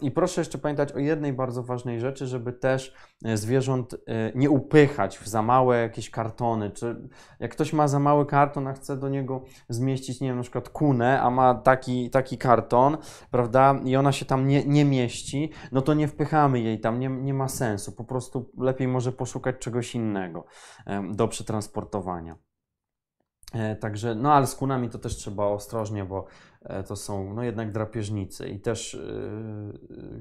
[0.00, 2.94] I proszę jeszcze pamiętać o jednej bardzo ważnej rzeczy, żeby też
[3.24, 3.98] e, zwierząt e,
[4.34, 6.70] nie upychać w za małe jakieś kartony.
[6.70, 7.08] Czy
[7.40, 10.68] jak ktoś ma za mały karton, a chce do niego zmieścić, nie wiem, na przykład
[10.68, 12.96] kunę, a ma taki, taki karton,
[13.30, 17.08] prawda, i ona się tam nie, nie mieści, no to nie wpychamy jej tam, nie,
[17.08, 17.92] nie ma sensu.
[17.92, 20.47] Po prostu lepiej może poszukać czegoś innego
[21.10, 22.36] do przetransportowania.
[23.52, 26.26] E, także, no ale z kunami to też trzeba ostrożnie, bo
[26.62, 28.98] e, to są no jednak drapieżnicy i też e,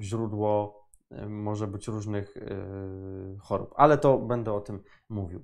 [0.01, 0.77] źródło
[1.27, 2.37] może być różnych
[3.41, 5.43] chorób, ale to będę o tym mówił.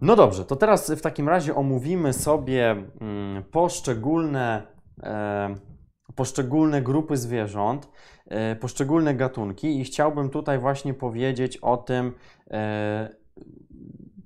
[0.00, 4.66] No dobrze, to teraz w takim razie omówimy sobie mm, poszczególne,
[6.14, 7.88] poszczególne grupy zwierząt,
[8.60, 12.12] poszczególne gatunki i chciałbym tutaj właśnie powiedzieć o tym,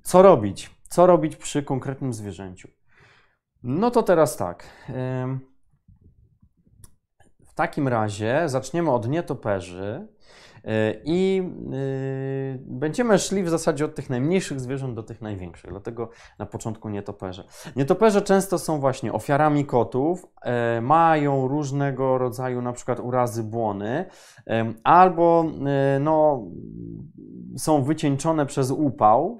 [0.09, 0.69] co robić?
[0.89, 2.67] Co robić przy konkretnym zwierzęciu?
[3.63, 4.63] No to teraz tak.
[7.45, 10.07] W takim razie zaczniemy od nietoperzy
[10.65, 16.09] e, i e, będziemy szli w zasadzie od tych najmniejszych zwierząt do tych największych, dlatego
[16.39, 17.43] na początku nietoperze.
[17.75, 24.05] Nietoperze często są właśnie ofiarami kotów, e, mają różnego rodzaju na przykład urazy błony,
[24.83, 25.45] albo
[25.99, 26.43] no,
[27.57, 29.39] są wycieńczone przez upał,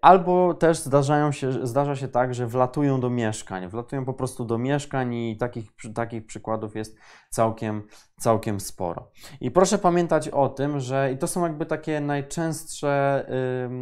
[0.00, 3.68] albo też zdarzają się, zdarza się tak, że wlatują do mieszkań.
[3.68, 6.96] Wlatują po prostu do mieszkań i takich, takich przykładów jest
[7.30, 7.82] całkiem,
[8.18, 9.10] całkiem sporo.
[9.40, 13.26] I proszę pamiętać o tym, że i to są jakby takie najczęstsze,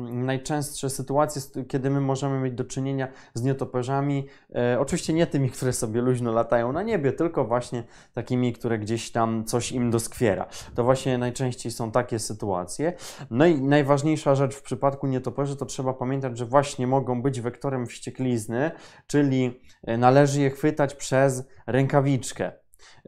[0.07, 4.27] yy, najczęstsze sytuacje, kiedy my możemy mieć do czynienia z nietoperzami.
[4.51, 9.13] Yy, oczywiście nie tymi, które sobie luźno latają na niebie, tylko właśnie takimi, które gdzieś
[9.13, 10.47] tam coś im doskwiera.
[10.75, 12.93] To właśnie najczęściej są takie sytuacje.
[13.31, 17.87] No i najważniejsza rzecz w przypadku nietoperzy to trzeba pamiętać, że właśnie mogą być wektorem
[17.87, 18.71] wścieklizny,
[19.07, 22.53] czyli y, należy je chwytać przez rękawiczkę.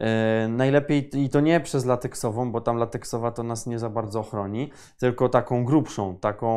[0.00, 4.20] E, najlepiej i to nie przez lateksową, bo tam lateksowa to nas nie za bardzo
[4.20, 6.48] ochroni, tylko taką grubszą, taką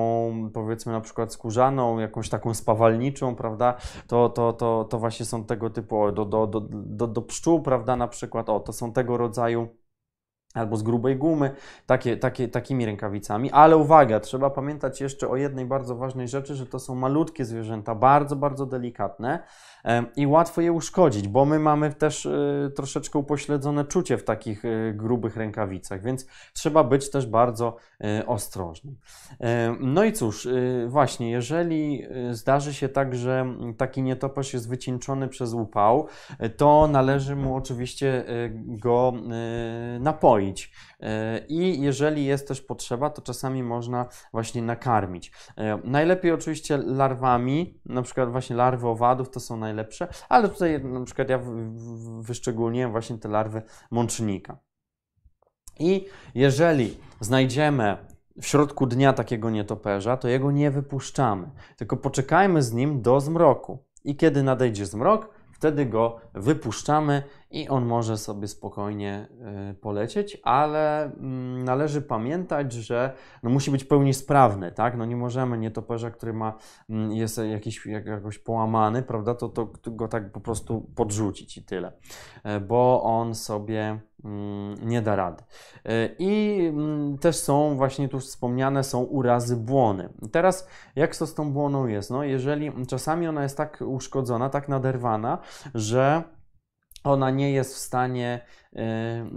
[0.53, 3.77] powiedzmy na przykład skórzaną, jakąś taką spawalniczą, prawda?
[4.07, 7.95] To, to, to, to właśnie są tego typu, do, do, do, do, do pszczół, prawda?
[7.95, 9.67] Na przykład, o, to są tego rodzaju
[10.53, 11.51] albo z grubej gumy,
[11.85, 13.51] takie, takie, takimi rękawicami.
[13.51, 17.95] Ale uwaga, trzeba pamiętać jeszcze o jednej bardzo ważnej rzeczy, że to są malutkie zwierzęta,
[17.95, 19.43] bardzo, bardzo delikatne
[20.15, 24.93] i łatwo je uszkodzić, bo my mamy też y, troszeczkę upośledzone czucie w takich y,
[24.95, 27.77] grubych rękawicach, więc trzeba być też bardzo
[28.19, 28.95] y, ostrożnym.
[29.79, 30.47] No i cóż,
[30.87, 36.07] właśnie, jeżeli zdarzy się tak, że taki nietoperz jest wycieńczony przez upał,
[36.57, 38.25] to należy mu oczywiście
[38.67, 39.13] go
[39.99, 40.71] napoić.
[41.47, 45.31] I jeżeli jest też potrzeba, to czasami można właśnie nakarmić.
[45.83, 51.05] Najlepiej oczywiście larwami, na przykład właśnie larwy owadów to są najlepsze najlepsze, ale tutaj na
[51.05, 51.39] przykład ja
[52.19, 53.61] wyszczególniłem właśnie te larwy
[53.91, 54.57] mącznika.
[55.79, 57.97] I jeżeli znajdziemy
[58.41, 63.85] w środku dnia takiego nietoperza, to jego nie wypuszczamy, tylko poczekajmy z nim do zmroku.
[64.03, 65.29] I kiedy nadejdzie zmrok,
[65.61, 69.27] wtedy go wypuszczamy i on może sobie spokojnie
[69.71, 74.97] y, polecieć, ale mm, należy pamiętać, że no musi być pełni sprawny, tak?
[74.97, 76.57] No nie możemy nietoperza, który ma,
[76.89, 81.63] mm, jest jakiś, jakoś połamany, prawda, to, to, to go tak po prostu podrzucić i
[81.63, 81.91] tyle,
[82.43, 83.99] e, bo on sobie
[84.81, 85.43] nie da rady.
[85.85, 86.73] E, I
[87.21, 90.09] też są właśnie tu wspomniane są urazy błony.
[90.31, 92.09] Teraz jak to z tą błoną jest?
[92.09, 95.37] No jeżeli czasami ona jest tak uszkodzona, tak naderwana,
[95.73, 96.23] że
[97.03, 98.41] ona nie jest w stanie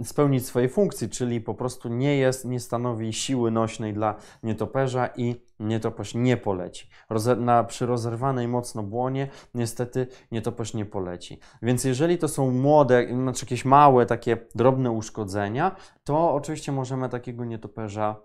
[0.01, 5.09] y, spełnić swojej funkcji, czyli po prostu nie jest, nie stanowi siły nośnej dla nietoperza
[5.15, 6.89] i nietoperz nie poleci.
[7.09, 11.39] Roze, na, przy rozerwanej mocno błonie niestety nietoperz nie poleci.
[11.61, 17.45] Więc jeżeli to są młode, znaczy jakieś małe, takie drobne uszkodzenia, to oczywiście możemy takiego
[17.45, 18.21] nietoperza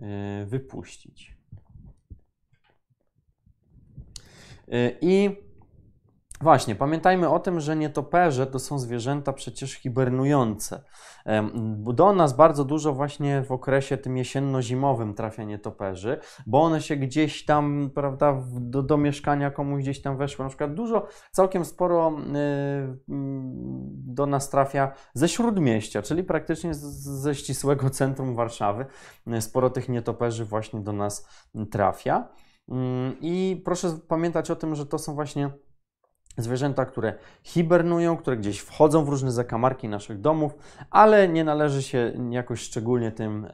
[0.00, 1.36] y, wypuścić.
[4.68, 5.36] Y, I
[6.42, 10.82] Właśnie, pamiętajmy o tym, że nietoperze to są zwierzęta przecież hibernujące.
[11.76, 17.44] Do nas bardzo dużo właśnie w okresie tym jesienno-zimowym trafia nietoperzy, bo one się gdzieś
[17.44, 20.44] tam, prawda, do, do mieszkania komuś gdzieś tam weszły.
[20.44, 23.16] Na przykład dużo, całkiem sporo yy,
[23.88, 26.80] do nas trafia ze śródmieścia, czyli praktycznie z,
[27.22, 28.86] ze ścisłego centrum Warszawy.
[29.40, 31.28] Sporo tych nietoperzy właśnie do nas
[31.70, 32.28] trafia.
[32.68, 32.76] Yy,
[33.20, 35.50] I proszę pamiętać o tym, że to są właśnie
[36.36, 40.54] zwierzęta, które hibernują, które gdzieś wchodzą w różne zakamarki naszych domów,
[40.90, 43.46] ale nie należy się jakoś szczególnie tym,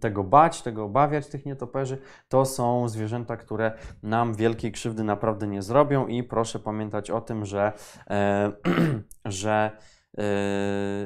[0.00, 1.98] tego bać, tego obawiać, tych nietoperzy.
[2.28, 7.44] To są zwierzęta, które nam wielkiej krzywdy naprawdę nie zrobią i proszę pamiętać o tym,
[7.44, 7.72] że,
[8.10, 8.52] e,
[9.24, 9.70] że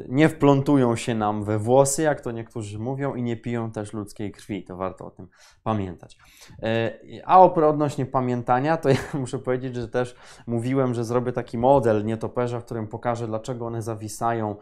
[0.09, 4.33] nie wplątują się nam we włosy, jak to niektórzy mówią, i nie piją też ludzkiej
[4.33, 4.65] krwi.
[4.65, 5.29] To warto o tym
[5.63, 6.17] pamiętać.
[6.63, 10.17] Yy, a odnośnie pamiętania, to ja muszę powiedzieć, że też
[10.47, 14.57] mówiłem, że zrobię taki model nietoperza, w którym pokażę, dlaczego one zawisają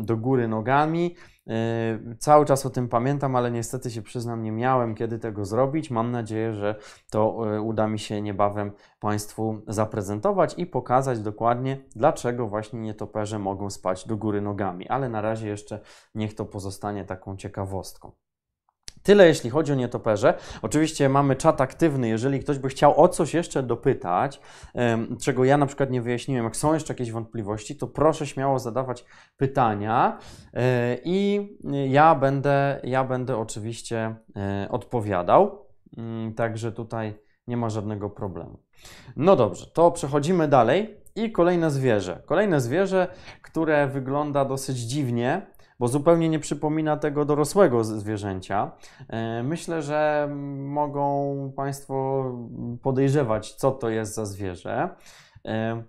[0.00, 1.14] do góry nogami.
[1.46, 5.90] Yy, cały czas o tym pamiętam, ale niestety się przyznam, nie miałem kiedy tego zrobić.
[5.90, 6.74] Mam nadzieję, że
[7.10, 13.70] to yy, uda mi się niebawem Państwu zaprezentować i pokazać dokładnie, dlaczego właśnie nietoperze mogą
[13.70, 14.88] spać do góry nogami.
[14.88, 15.80] Ale na razie jeszcze
[16.14, 18.23] niech to pozostanie taką ciekawostką.
[19.04, 20.34] Tyle jeśli chodzi o nietoperze.
[20.62, 24.40] Oczywiście mamy czat aktywny, jeżeli ktoś by chciał o coś jeszcze dopytać,
[25.20, 29.04] czego ja na przykład nie wyjaśniłem, jak są jeszcze jakieś wątpliwości, to proszę śmiało zadawać
[29.36, 30.18] pytania
[30.54, 31.48] e, i
[31.88, 35.66] ja będę, ja będę oczywiście e, odpowiadał.
[35.96, 37.14] Mm, także tutaj
[37.46, 38.58] nie ma żadnego problemu.
[39.16, 41.04] No dobrze, to przechodzimy dalej.
[41.16, 42.22] I kolejne zwierzę.
[42.26, 43.08] Kolejne zwierzę,
[43.42, 45.46] które wygląda dosyć dziwnie,
[45.78, 48.72] bo zupełnie nie przypomina tego dorosłego zwierzęcia.
[49.08, 52.24] E, myślę, że mogą Państwo
[52.82, 54.88] podejrzewać, co to jest za zwierzę.
[55.44, 55.82] E,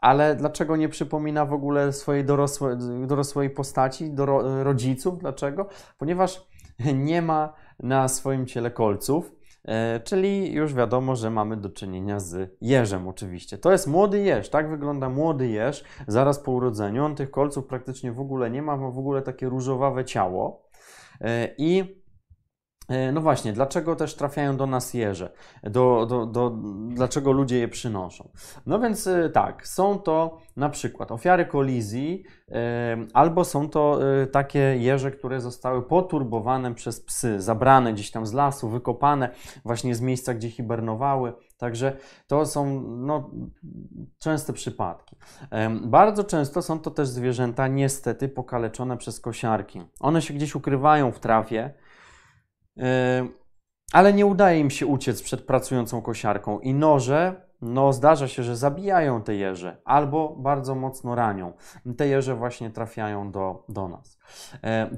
[0.00, 4.26] ale dlaczego nie przypomina w ogóle swojej dorosłe, dorosłej postaci, do
[4.64, 5.18] rodziców?
[5.18, 5.68] Dlaczego?
[5.98, 6.46] Ponieważ
[6.94, 9.37] nie ma na swoim ciele kolców.
[9.68, 13.58] E, czyli już wiadomo, że mamy do czynienia z jeżem oczywiście.
[13.58, 17.04] To jest młody jeż, tak wygląda młody jeż zaraz po urodzeniu.
[17.04, 20.68] On tych kolców praktycznie w ogóle nie ma, ma w ogóle takie różowawe ciało.
[21.20, 21.97] E, I
[23.12, 25.32] no właśnie, dlaczego też trafiają do nas jeże?
[25.62, 26.50] Do, do, do,
[26.88, 28.28] dlaczego ludzie je przynoszą?
[28.66, 33.98] No więc e, tak, są to na przykład ofiary kolizji, e, albo są to
[34.32, 39.30] takie jeże, które zostały poturbowane przez psy, zabrane gdzieś tam z lasu, wykopane
[39.64, 41.32] właśnie z miejsca, gdzie hibernowały.
[41.58, 41.96] Także
[42.26, 43.30] to są no,
[44.18, 45.16] częste przypadki.
[45.82, 49.82] Bardzo często są to też zwierzęta niestety pokaleczone przez kosiarki.
[50.00, 51.74] One się gdzieś ukrywają w trawie
[53.92, 58.56] ale nie udaje im się uciec przed pracującą kosiarką i noże, no zdarza się, że
[58.56, 61.52] zabijają te jeże albo bardzo mocno ranią.
[61.96, 64.18] Te jeże właśnie trafiają do, do nas.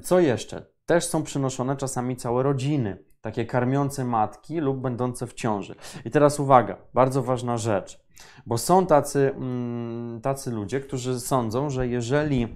[0.03, 0.65] Co jeszcze?
[0.85, 5.75] Też są przynoszone czasami całe rodziny, takie karmiące matki lub będące w ciąży.
[6.05, 8.05] I teraz uwaga, bardzo ważna rzecz,
[8.45, 12.47] bo są tacy, mm, tacy ludzie, którzy sądzą, że jeżeli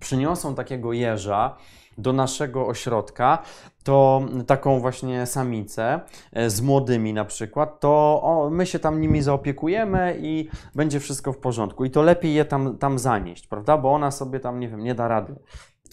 [0.00, 1.56] przyniosą takiego jeża,
[1.98, 3.42] do naszego ośrodka,
[3.84, 6.00] to taką właśnie samicę
[6.32, 11.38] e, z młodymi na przykład, to my się tam nimi zaopiekujemy i będzie wszystko w
[11.38, 11.84] porządku.
[11.84, 13.78] I to lepiej je tam, tam zanieść, prawda?
[13.78, 15.34] Bo ona sobie tam, nie wiem, nie da rady.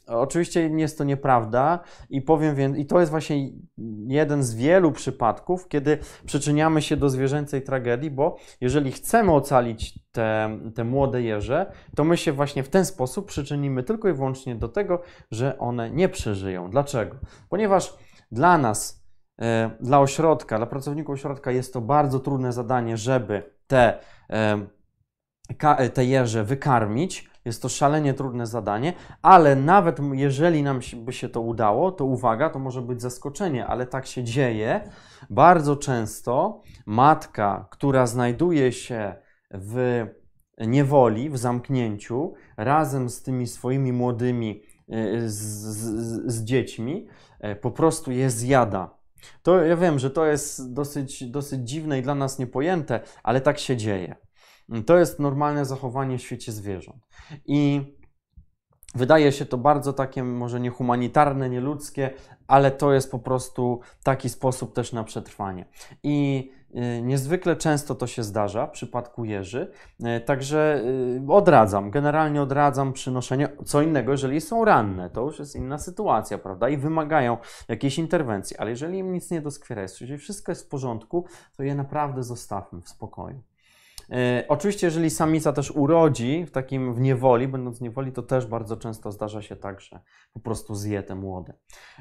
[0.07, 3.49] Oczywiście jest to nieprawda i powiem więc, i to jest właśnie
[4.07, 10.59] jeden z wielu przypadków, kiedy przyczyniamy się do zwierzęcej tragedii, bo jeżeli chcemy ocalić te,
[10.75, 14.69] te młode jeże, to my się właśnie w ten sposób przyczynimy tylko i wyłącznie do
[14.69, 16.69] tego, że one nie przeżyją.
[16.69, 17.15] Dlaczego?
[17.49, 17.97] Ponieważ
[18.31, 19.05] dla nas,
[19.41, 26.05] e, dla ośrodka, dla pracowników ośrodka jest to bardzo trudne zadanie, żeby te, e, te
[26.05, 31.91] jeże wykarmić jest to szalenie trudne zadanie, ale nawet jeżeli nam by się to udało,
[31.91, 34.89] to uwaga, to może być zaskoczenie, ale tak się dzieje.
[35.29, 39.15] Bardzo często matka, która znajduje się
[39.51, 40.05] w
[40.57, 47.07] niewoli, w zamknięciu, razem z tymi swoimi młodymi, e, z, z, z dziećmi,
[47.39, 48.97] e, po prostu je zjada.
[49.43, 53.59] To ja wiem, że to jest dosyć, dosyć dziwne i dla nas niepojęte, ale tak
[53.59, 54.15] się dzieje.
[54.85, 57.07] To jest normalne zachowanie w świecie zwierząt.
[57.45, 57.81] I
[58.95, 62.09] wydaje się to bardzo takie, może niehumanitarne, nieludzkie,
[62.47, 65.65] ale to jest po prostu taki sposób też na przetrwanie.
[66.03, 66.51] I
[66.97, 69.71] y, Niezwykle często to się zdarza w przypadku jeży,
[70.17, 70.83] y, także
[71.27, 73.49] y, odradzam, generalnie odradzam przynoszenie.
[73.65, 76.69] Co innego, jeżeli są ranne, to już jest inna sytuacja, prawda?
[76.69, 81.25] I wymagają jakiejś interwencji, ale jeżeli im nic nie doskwiera, jeżeli wszystko jest w porządku,
[81.57, 83.52] to je naprawdę zostawmy w spokoju.
[84.13, 88.45] E, oczywiście, jeżeli samica też urodzi w takim w niewoli, będąc w niewoli, to też
[88.45, 89.99] bardzo często zdarza się tak, że
[90.33, 91.53] po prostu zje te młode.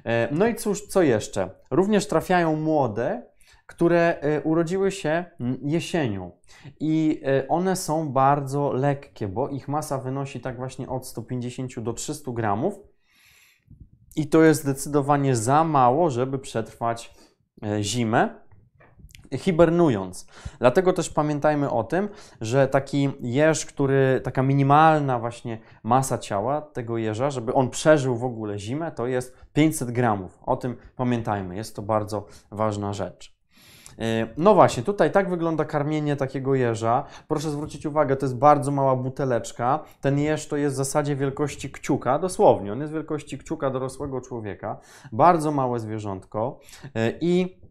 [0.05, 1.51] E, no i cóż, co jeszcze?
[1.71, 3.33] Również trafiają młode,
[3.67, 5.25] które e, urodziły się
[5.63, 6.31] jesienią
[6.81, 12.33] i one są bardzo lekkie, bo ich masa wynosi tak właśnie od 150 do 300
[12.33, 12.75] gramów
[14.17, 17.15] i to jest zdecydowanie za mało, żeby przetrwać
[17.81, 18.43] zimę
[19.39, 20.27] hibernując.
[20.59, 22.09] Dlatego też pamiętajmy o tym,
[22.41, 28.25] że taki jeż, który, taka minimalna właśnie masa ciała tego jeża, żeby on przeżył w
[28.25, 30.39] ogóle zimę, to jest 500 gramów.
[30.47, 33.43] O tym pamiętajmy, jest to bardzo ważna rzecz.
[33.99, 37.05] E, no właśnie, tutaj tak wygląda karmienie takiego jeża.
[37.29, 39.81] Proszę zwrócić uwagę, to jest bardzo mała buteleczka.
[40.01, 44.81] Ten jeż to jest w zasadzie wielkości kciuka, dosłownie, on jest wielkości kciuka dorosłego człowieka.
[45.13, 46.61] Bardzo małe zwierzątko
[46.95, 47.62] e, i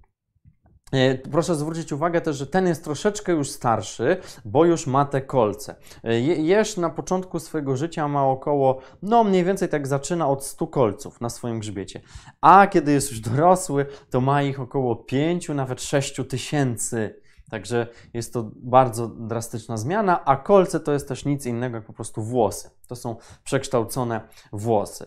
[1.31, 5.75] proszę zwrócić uwagę też, że ten jest troszeczkę już starszy, bo już ma te kolce.
[6.03, 10.67] E, jeż na początku swojego życia ma około, no mniej więcej tak zaczyna od 100
[10.67, 12.01] kolców na swoim grzbiecie.
[12.41, 17.21] A kiedy jest już dorosły, to ma ich około 5, nawet 6 tysięcy.
[17.49, 21.93] Także jest to bardzo drastyczna zmiana, a kolce to jest też nic innego jak po
[21.93, 22.69] prostu włosy.
[22.87, 24.21] To są przekształcone
[24.53, 25.05] włosy.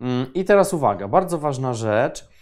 [0.00, 2.37] Mm, I teraz uwaga, bardzo ważna rzecz E,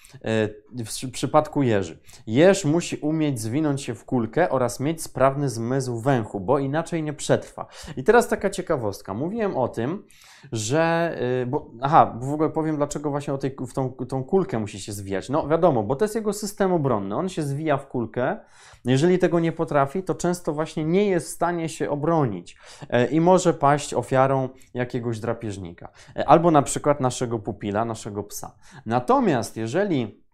[0.73, 1.99] w przypadku jeży.
[2.27, 7.13] Jeż musi umieć zwinąć się w kulkę oraz mieć sprawny zmysł węchu, bo inaczej nie
[7.13, 7.67] przetrwa.
[7.97, 9.15] I teraz taka ciekawostka.
[9.15, 10.07] Mówiłem o tym,
[10.53, 11.17] że.
[11.43, 14.81] Y, bo, aha, w ogóle powiem, dlaczego właśnie o tej, w tą, tą kulkę musi
[14.81, 15.29] się zwijać.
[15.29, 17.17] No wiadomo, bo to jest jego system obronny.
[17.17, 18.37] On się zwija w kulkę.
[18.85, 22.57] Jeżeli tego nie potrafi, to często właśnie nie jest w stanie się obronić
[22.91, 25.89] e, i może paść ofiarą jakiegoś drapieżnika.
[26.17, 28.55] E, albo na przykład naszego pupila, naszego psa.
[28.87, 30.26] Natomiast jeżeli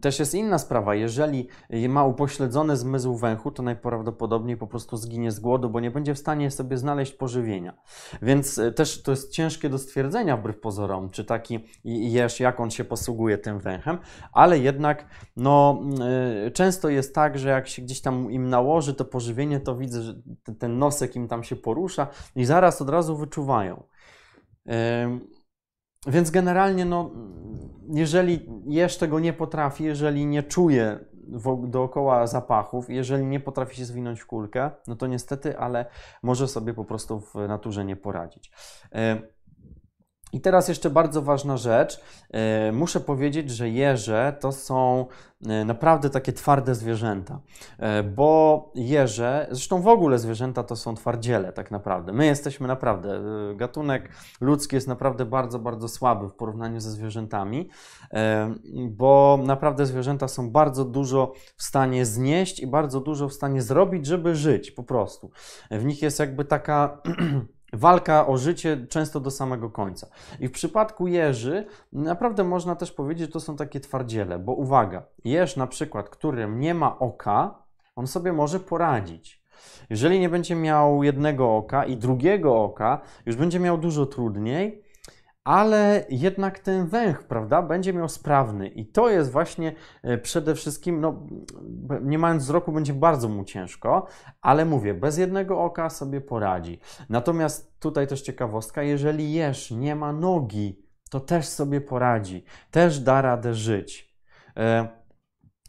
[0.00, 0.94] też jest inna sprawa.
[0.94, 1.48] Jeżeli
[1.88, 6.18] ma upośledzony zmysł węchu, to najprawdopodobniej po prostu zginie z głodu, bo nie będzie w
[6.18, 7.72] stanie sobie znaleźć pożywienia.
[8.22, 12.70] Więc e, też to jest ciężkie do stwierdzenia wbrew pozorom, czy taki jeż, jak on
[12.70, 13.98] się posługuje tym węchem,
[14.32, 15.06] ale jednak
[15.36, 15.82] no,
[16.46, 20.02] e, często jest tak, że jak się gdzieś tam im nałoży to pożywienie, to widzę,
[20.02, 20.14] że
[20.58, 22.06] ten nosek im tam się porusza
[22.36, 23.82] i zaraz od razu wyczuwają.
[26.06, 27.10] Więc generalnie, no,
[27.88, 30.98] jeżeli jeż tego nie potrafi, jeżeli nie czuje
[31.62, 35.86] dookoła zapachów, jeżeli nie potrafi się zwinąć w kulkę, no to niestety, ale
[36.22, 38.52] może sobie po prostu w naturze nie poradzić.
[40.32, 42.00] I teraz jeszcze bardzo ważna rzecz.
[42.30, 45.06] E, muszę powiedzieć, że jeże to są
[45.46, 47.40] E, naprawdę takie twarde zwierzęta,
[47.78, 52.12] e, bo jeże, zresztą w ogóle zwierzęta to są twardziele tak naprawdę.
[52.12, 53.20] My jesteśmy naprawdę,
[53.56, 54.10] gatunek
[54.40, 57.68] ludzki jest naprawdę bardzo, bardzo słaby w porównaniu ze zwierzętami,
[58.88, 64.06] bo naprawdę zwierzęta są bardzo dużo w stanie znieść i bardzo dużo w stanie zrobić,
[64.06, 65.30] żeby żyć po prostu.
[65.70, 66.98] W nich jest jakby taka
[67.72, 70.06] walka o życie często do samego końca.
[70.40, 75.02] I w przypadku jeży naprawdę można też powiedzieć, że to są takie twardziele, bo uwaga,
[75.24, 77.62] jeż na przykład, który nie ma oka,
[77.96, 79.42] on sobie może poradzić.
[79.90, 84.82] Jeżeli nie będzie miał jednego oka i drugiego oka, już będzie miał dużo trudniej,
[85.48, 91.00] ale jednak ten węch, prawda, będzie miał sprawny i to jest właśnie e, przede wszystkim,
[91.00, 91.26] no,
[92.02, 94.06] nie mając wzroku będzie bardzo mu ciężko,
[94.40, 96.80] ale mówię, bez jednego oka sobie poradzi.
[97.08, 103.22] Natomiast tutaj też ciekawostka, jeżeli jesz nie ma nogi, to też sobie poradzi, też da
[103.22, 104.14] radę żyć.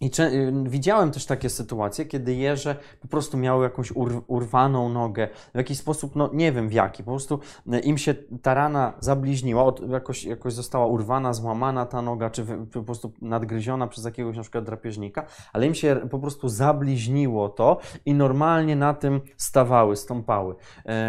[0.02, 5.28] I y, widziałem też takie sytuacje, kiedy jeże po prostu miały jakąś ur urwaną nogę,
[5.54, 7.39] w jakiś sposób, no nie wiem w jaki, po prostu
[7.74, 12.45] y, im się ta rana zabliźniła, od, jakoś, jakoś została urwana, złamana ta noga, czy
[12.74, 17.78] po prostu nadgryziona przez jakiegoś na przykład drapieżnika, ale im się po prostu zabliźniło to
[18.06, 20.56] i normalnie na tym stawały, stąpały,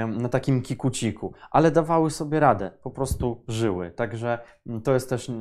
[0.08, 5.28] na takim kikuciku, ale dawały sobie radę, po prostu żyły, także mm, to jest też
[5.28, 5.32] y,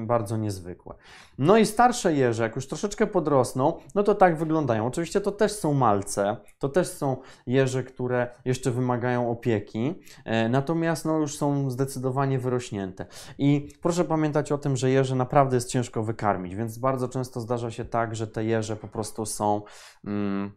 [0.00, 0.94] bardzo niezwykłe.
[1.38, 4.86] No i starsze jeże, jak już troszeczkę podrosną, no to tak wyglądają.
[4.86, 9.94] Oczywiście to też są malce, to też są jeże, które jeszcze wymagają opieki,
[10.24, 13.06] e, natomiast no już są zdecydowanie wyrośnięte.
[13.38, 17.70] I proszę pamiętać o tym, że jeże naprawdę jest ciężko wykarmić, więc bardzo często zdarza
[17.70, 19.62] się tak, że te jeże po prostu są.
[20.04, 20.52] Mm,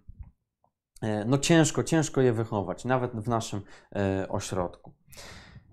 [1.01, 3.61] e, no ciężko, ciężko je wychować, nawet w naszym
[3.95, 5.00] e, ośrodku.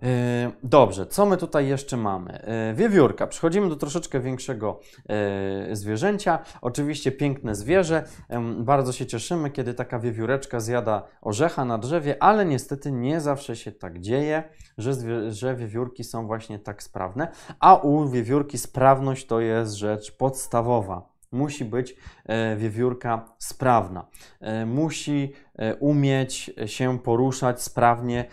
[0.03, 2.33] E, dobrze, co my tutaj jeszcze mamy?
[2.43, 3.27] E, wiewiórka.
[3.27, 6.39] Przechodzimy do troszeczkę większego e, zwierzęcia.
[6.61, 8.05] Oczywiście piękne zwierzę.
[8.59, 13.73] Bardzo się cieszymy, kiedy taka wiewióreczka zjada orzecha na drzewie, ale niestety nie zawsze się
[13.73, 14.43] tak dzieje,
[14.79, 14.93] że,
[15.33, 17.29] że wiewiórki są właśnie tak sprawne.
[17.61, 21.18] A u wiewiórki sprawność to jest rzecz podstawowa.
[21.33, 24.07] Musi być e, wiewiórka sprawna.
[24.41, 28.25] E, musi e, umieć się poruszać sprawnie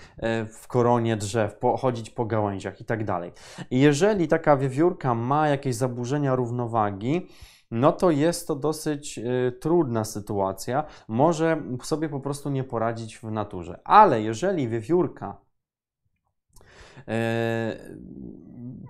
[0.61, 3.05] w koronie drzew, chodzić po gałęziach itd.
[3.05, 3.23] Tak
[3.71, 7.27] jeżeli taka wiewiórka ma jakieś zaburzenia równowagi,
[7.71, 9.19] no to jest to dosyć
[9.59, 10.83] trudna sytuacja.
[11.07, 13.79] Może sobie po prostu nie poradzić w naturze.
[13.83, 15.44] Ale jeżeli wiewiórka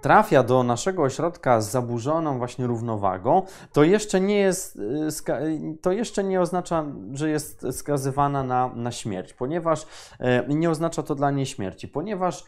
[0.02, 3.42] trafia do naszego ośrodka z zaburzoną właśnie równowagą,
[3.72, 4.80] to jeszcze nie jest,
[5.82, 9.88] to jeszcze nie oznacza, że jest skazywana na, na śmierć, ponieważ
[10.48, 12.44] nie oznacza to dla niej śmierci, ponieważ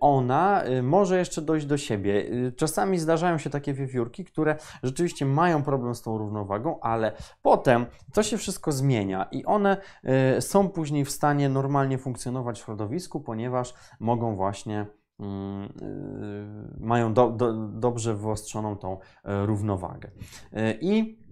[0.00, 2.30] ona może jeszcze dojść do siebie.
[2.56, 7.12] Czasami zdarzają się takie wiewiórki, które rzeczywiście mają problem z tą równowagą, ale
[7.42, 9.76] potem to się wszystko zmienia i one
[10.40, 14.75] są później w stanie normalnie funkcjonować w środowisku, ponieważ mogą właśnie
[16.80, 20.10] mają do, do, dobrze wyostrzoną tą równowagę.
[20.80, 21.25] I E,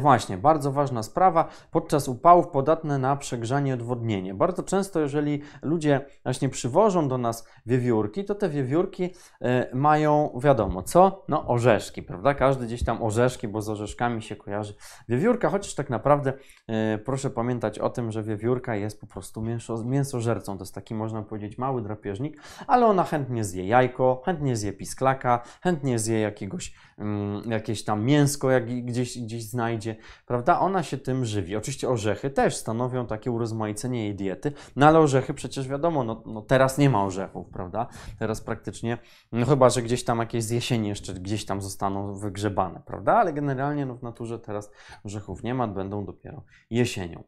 [0.00, 1.48] właśnie, bardzo ważna sprawa.
[1.70, 4.34] Podczas upałów podatne na przegrzanie odwodnienie.
[4.34, 9.10] Bardzo często, jeżeli ludzie właśnie przywożą do nas wiewiórki, to te wiewiórki
[9.40, 11.24] e, mają, wiadomo, co?
[11.28, 12.34] No, orzeszki, prawda?
[12.34, 14.74] Każdy gdzieś tam orzeszki, bo z orzeszkami się kojarzy
[15.08, 16.32] wiewiórka, chociaż tak naprawdę
[16.68, 20.58] e, proszę pamiętać o tym, że wiewiórka jest po prostu mięso, mięsożercą.
[20.58, 25.42] To jest taki, można powiedzieć, mały drapieżnik, ale ona chętnie zje jajko, chętnie zje pisklaka,
[25.62, 29.96] chętnie zje jakiegoś, mm, jakieś tam mięsko, jak gdzieś, gdzieś znajdzie znajdzie,
[30.26, 30.60] prawda?
[30.60, 31.56] Ona się tym żywi.
[31.56, 36.42] Oczywiście orzechy też stanowią takie urozmaicenie jej diety, no ale orzechy przecież wiadomo, no, no
[36.42, 37.86] teraz nie ma orzechów, prawda?
[38.18, 38.98] Teraz praktycznie,
[39.32, 43.16] no chyba, że gdzieś tam jakieś z jesieni jeszcze gdzieś tam zostaną wygrzebane, prawda?
[43.16, 44.70] Ale generalnie no, w naturze teraz
[45.04, 47.24] orzechów nie ma, będą dopiero jesienią.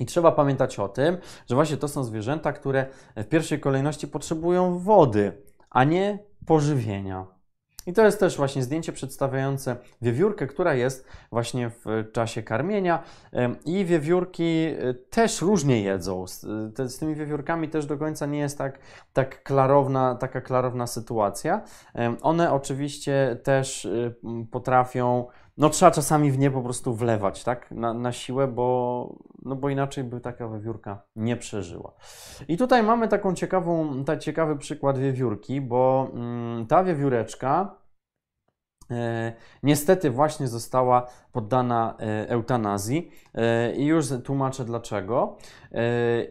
[0.00, 1.18] I trzeba pamiętać o tym,
[1.48, 7.39] że właśnie to są zwierzęta, które w pierwszej kolejności potrzebują wody, a nie pożywienia.
[7.86, 13.02] I to jest też właśnie zdjęcie przedstawiające wiewiórkę, która jest właśnie w czasie karmienia.
[13.64, 16.26] I wiewiórki y, też różnie jedzą.
[16.26, 16.46] Z,
[16.98, 18.78] tymi wiewiórkami też do końca nie jest tak,
[19.12, 21.62] tak klarowna, taka klarowna sytuacja.
[22.22, 24.14] One oczywiście też y,
[24.50, 25.26] potrafią
[25.56, 29.68] no trzeba czasami w nie po prostu wlewać, tak, na, na siłę, bo, no bo
[29.68, 31.92] inaczej by taka wiewiórka nie przeżyła.
[32.48, 37.80] I tutaj mamy taką ciekawą, ta ciekawy przykład wiewiórki, bo mm, ta wiewióreczka
[38.90, 39.32] E,
[39.62, 45.36] niestety właśnie została poddana e, eutanazji e, i już tłumaczę dlaczego.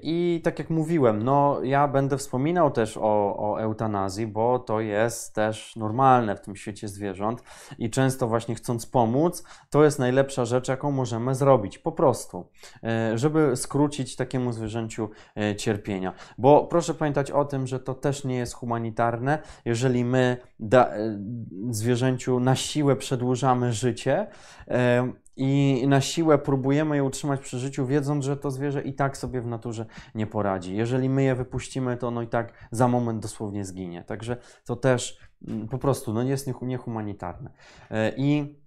[0.02, 5.36] I tak jak mówiłem, no ja będę wspominał też o, o eutanazji, bo to jest
[5.36, 7.44] też normalne w tym świecie zwierząt
[7.78, 12.50] i często właśnie chcąc pomóc, to jest najlepsza rzecz, jaką możemy zrobić, po prostu,
[13.16, 15.10] żeby skrócić takiemu zwierzęciu
[15.58, 16.14] cierpienia.
[16.38, 20.90] Bo proszę pamiętać o tym, że to też nie jest humanitarne, jeżeli my da,
[21.70, 24.28] zwierzęciu na siłę przedłużamy życie
[25.40, 29.42] i na siłę próbujemy je utrzymać przy życiu, wiedząc, że to zwierzę i tak sobie
[29.42, 29.86] w naturze
[30.16, 30.76] nie poradzi.
[30.76, 34.04] Jeżeli my je wypuścimy, to ono i tak za moment dosłownie zginie.
[34.04, 37.52] Także to też mm, po prostu no, jest niehumanitarne.
[37.92, 38.59] E, I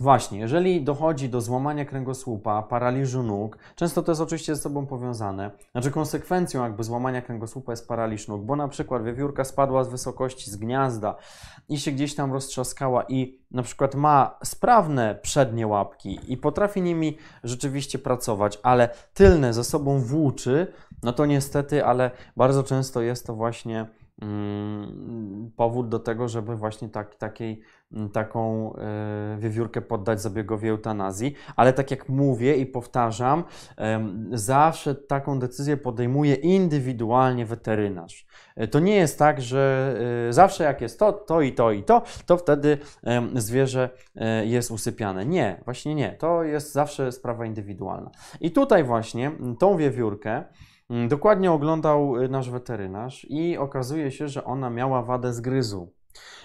[0.00, 5.50] Właśnie, jeżeli dochodzi do złamania kręgosłupa, paraliżu nóg, często to jest oczywiście ze sobą powiązane.
[5.72, 10.50] Znaczy konsekwencją jakby złamania kręgosłupa jest paraliż nóg, bo na przykład wiewiórka spadła z wysokości,
[10.50, 11.14] z gniazda
[11.68, 17.16] i się gdzieś tam roztrzaskała i na przykład ma sprawne przednie łapki i potrafi nimi
[17.44, 20.66] rzeczywiście pracować, ale tylne ze sobą włóczy,
[21.02, 23.86] no to niestety, ale bardzo często jest to właśnie
[25.56, 27.60] powód do tego, żeby właśnie tak, takiej
[28.12, 33.44] taką e, wiewiórkę poddać zabiegowi eutanazji, ale tak jak mówię i powtarzam,
[34.32, 38.26] zawsze taką decyzję podejmuje indywidualnie weterynarz.
[38.56, 39.94] E, to nie jest tak, że
[40.28, 42.78] e, zawsze jak jest to, to i to i to, to wtedy
[43.34, 43.90] zwierzę
[44.44, 45.26] jest usypiane.
[45.26, 46.12] Nie, właśnie nie.
[46.12, 48.10] To jest zawsze sprawa indywidualna.
[48.40, 50.44] I tutaj właśnie tą wiewiórkę
[51.08, 55.92] dokładnie oglądał nasz weterynarz i okazuje się, że ona miała wadę zgryzu.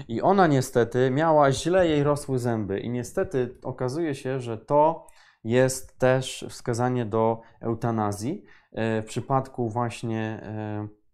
[0.08, 5.08] I ona niestety miała źle jej rosły zęby, i niestety okazuje się, że to
[5.44, 10.42] jest też wskazanie do eutanazji e, w przypadku właśnie
[10.92, 11.05] Y,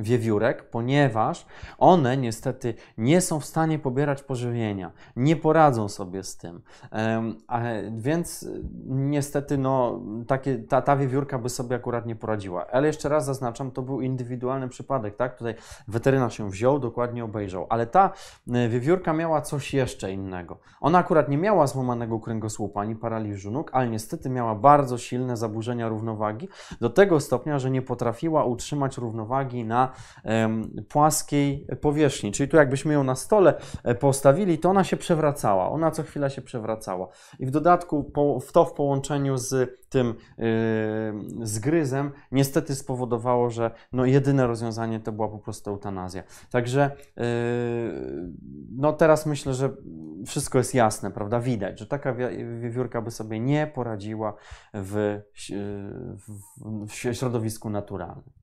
[0.00, 1.46] wiewiórek, ponieważ
[1.78, 6.62] one niestety nie są w stanie pobierać pożywienia, nie poradzą sobie z tym.
[7.92, 8.48] Więc
[8.86, 12.66] niestety no, takie, ta, ta wiewiórka by sobie akurat nie poradziła.
[12.72, 15.38] Ale jeszcze raz zaznaczam, to był indywidualny przypadek, tak?
[15.38, 15.54] Tutaj
[15.88, 18.10] weterynarz się wziął, dokładnie obejrzał, ale ta
[18.48, 20.58] y, wiewiórka miała coś jeszcze innego.
[20.80, 25.88] Ona akurat nie miała złamanego kręgosłupa ani paraliżu nóg, ale niestety miała bardzo silne zaburzenia
[25.88, 26.48] równowagi
[26.80, 29.92] do tego stopnia, że nie potrafiła utrzymać równowagi równowagi na
[30.88, 32.32] płaskiej powierzchni.
[32.32, 33.54] Czyli tu jakbyśmy ją na stole
[33.84, 35.70] e, postawili, to ona się przewracała.
[35.70, 37.08] Ona co chwila się przewracała.
[37.38, 40.14] I w dodatku w to w połączeniu z tym
[41.42, 46.22] zgryzem niestety spowodowało, że no jedyne rozwiązanie to była po prostu eutanazja.
[46.50, 47.24] Także yy,
[48.76, 49.70] no teraz myślę, że
[50.26, 51.40] wszystko jest jasne, prawda?
[51.40, 52.14] Widać, że taka
[52.60, 54.34] wiewiórka by sobie nie poradziła
[54.74, 58.37] w, w, w środowisku naturalnym.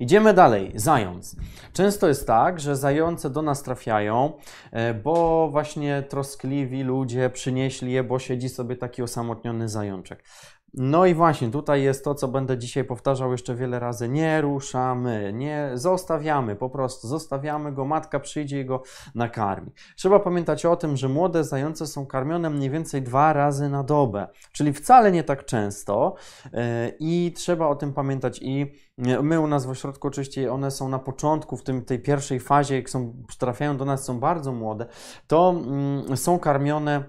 [0.00, 0.72] Idziemy dalej.
[0.74, 1.36] Zając.
[1.72, 4.32] Często jest tak, że zające do nas trafiają,
[4.70, 10.24] e, bo właśnie troskliwi ludzie przynieśli je, bo siedzi sobie taki osamotniony zajączek.
[10.74, 14.08] No i właśnie tutaj jest to, co będę dzisiaj powtarzał jeszcze wiele razy.
[14.08, 18.82] Nie ruszamy, nie zostawiamy, po prostu zostawiamy go, matka przyjdzie i go
[19.14, 19.72] nakarmi.
[19.96, 24.28] Trzeba pamiętać o tym, że młode zające są karmione mniej więcej dwa razy na dobę,
[24.52, 26.14] czyli wcale nie tak często
[26.52, 28.72] e, i trzeba o tym pamiętać i
[29.22, 32.76] my u nas w ośrodku oczywiście one są na początku, w tym, tej pierwszej fazie,
[32.76, 34.86] jak są, trafiają do nas, są bardzo młode,
[35.26, 37.04] to mm, są karmione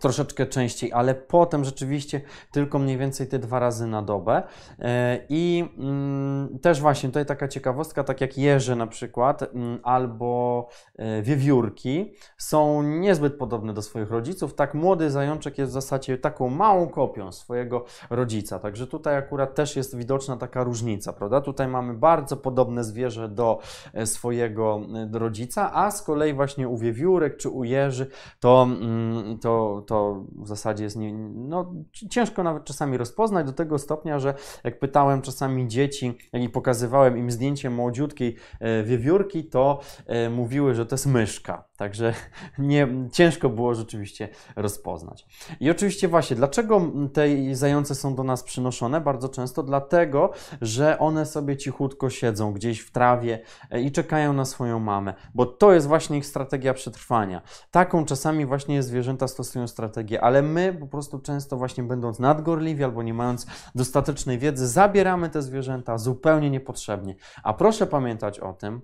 [0.00, 2.20] troszeczkę częściej, ale potem rzeczywiście
[2.52, 4.42] tylko mniej więcej te dwa razy na dobę.
[4.78, 10.68] E, I mm, też właśnie tutaj taka ciekawostka, tak jak jeże na przykład, mm, albo
[10.96, 14.54] e, wiewiórki są niezbyt podobne do swoich rodziców.
[14.54, 18.58] Tak młody zajączek jest w zasadzie taką małą kopią swojego rodzica.
[18.58, 21.40] Także tutaj akurat też jest widoczna taka różnica, prawda?
[21.40, 23.58] Tutaj mamy bardzo podobne zwierzę do
[23.92, 24.80] e, swojego
[25.12, 28.06] rodzica, a z kolei właśnie u wiewiórek czy u jeży
[28.40, 31.74] to, mm, to to w zasadzie jest nie, no,
[32.10, 34.34] ciężko nawet czasami rozpoznać do tego stopnia, że
[34.64, 40.86] jak pytałem czasami dzieci i pokazywałem im zdjęcie młodziutkiej e, wiewiórki, to e, mówiły, że
[40.86, 41.64] to jest myszka.
[41.76, 42.14] Także
[42.58, 45.26] nie, ciężko było rzeczywiście rozpoznać.
[45.60, 49.00] I oczywiście właśnie, dlaczego te zające są do nas przynoszone?
[49.00, 54.44] Bardzo często dlatego, że one sobie cichutko siedzą gdzieś w trawie e, i czekają na
[54.44, 57.42] swoją mamę, bo to jest właśnie ich strategia przetrwania.
[57.70, 63.02] Taką czasami właśnie zwierzęta stosują strategię, ale my po prostu często właśnie będąc nadgorliwi albo
[63.02, 67.14] nie mając dostatecznej wiedzy, zabieramy te zwierzęta zupełnie niepotrzebnie.
[67.42, 68.80] A proszę pamiętać o tym,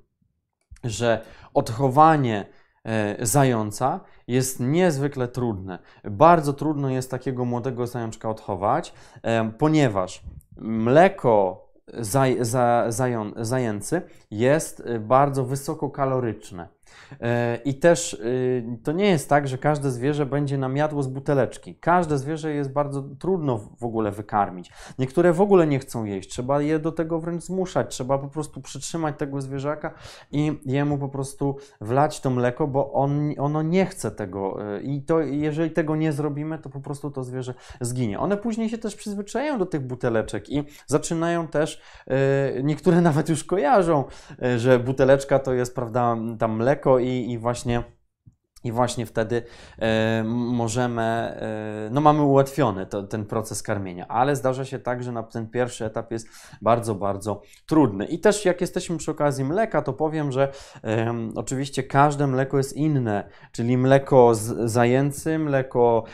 [0.84, 1.24] że
[1.54, 2.46] odchowanie
[3.20, 5.78] zająca jest niezwykle trudne.
[6.04, 10.22] Bardzo trudno jest takiego młodego zajączka odchować, e, ponieważ
[10.56, 11.66] mleko
[11.98, 16.68] zaj, za, zają, zajęcy jest e, bardzo wysokokaloryczne.
[17.20, 21.08] E, I też y, to nie jest tak, że każde zwierzę będzie nam jadło z
[21.08, 21.74] buteleczki.
[21.74, 24.72] Każde zwierzę jest bardzo trudno w ogóle wykarmić.
[24.98, 26.30] Niektóre w ogóle nie chcą jeść.
[26.30, 27.90] Trzeba je do tego wręcz zmuszać.
[27.90, 29.94] Trzeba po prostu przytrzymać tego zwierzaka
[30.32, 34.74] i jemu po prostu wlać to mleko, bo on, ono nie chce tego.
[34.76, 38.20] E, I to, jeżeli tego nie zrobimy, to po prostu to zwierzę zginie.
[38.20, 43.44] One później się też przyzwyczajają do tych buteleczek i zaczynają też, e, niektóre nawet już
[43.44, 44.04] kojarzą,
[44.56, 47.82] że buteleczka to jest, prawda, tam mleko i, i właśnie
[48.64, 49.42] i właśnie wtedy
[49.78, 55.12] e, możemy, e, no mamy ułatwiony to, ten proces karmienia, ale zdarza się tak, że
[55.12, 56.28] na ten pierwszy etap jest
[56.62, 58.04] bardzo, bardzo trudny.
[58.04, 60.52] I też jak jesteśmy przy okazji mleka, to powiem, że
[61.34, 66.04] oczywiście każde mleko jest inne, czyli mleko z, zajęcy, mleko,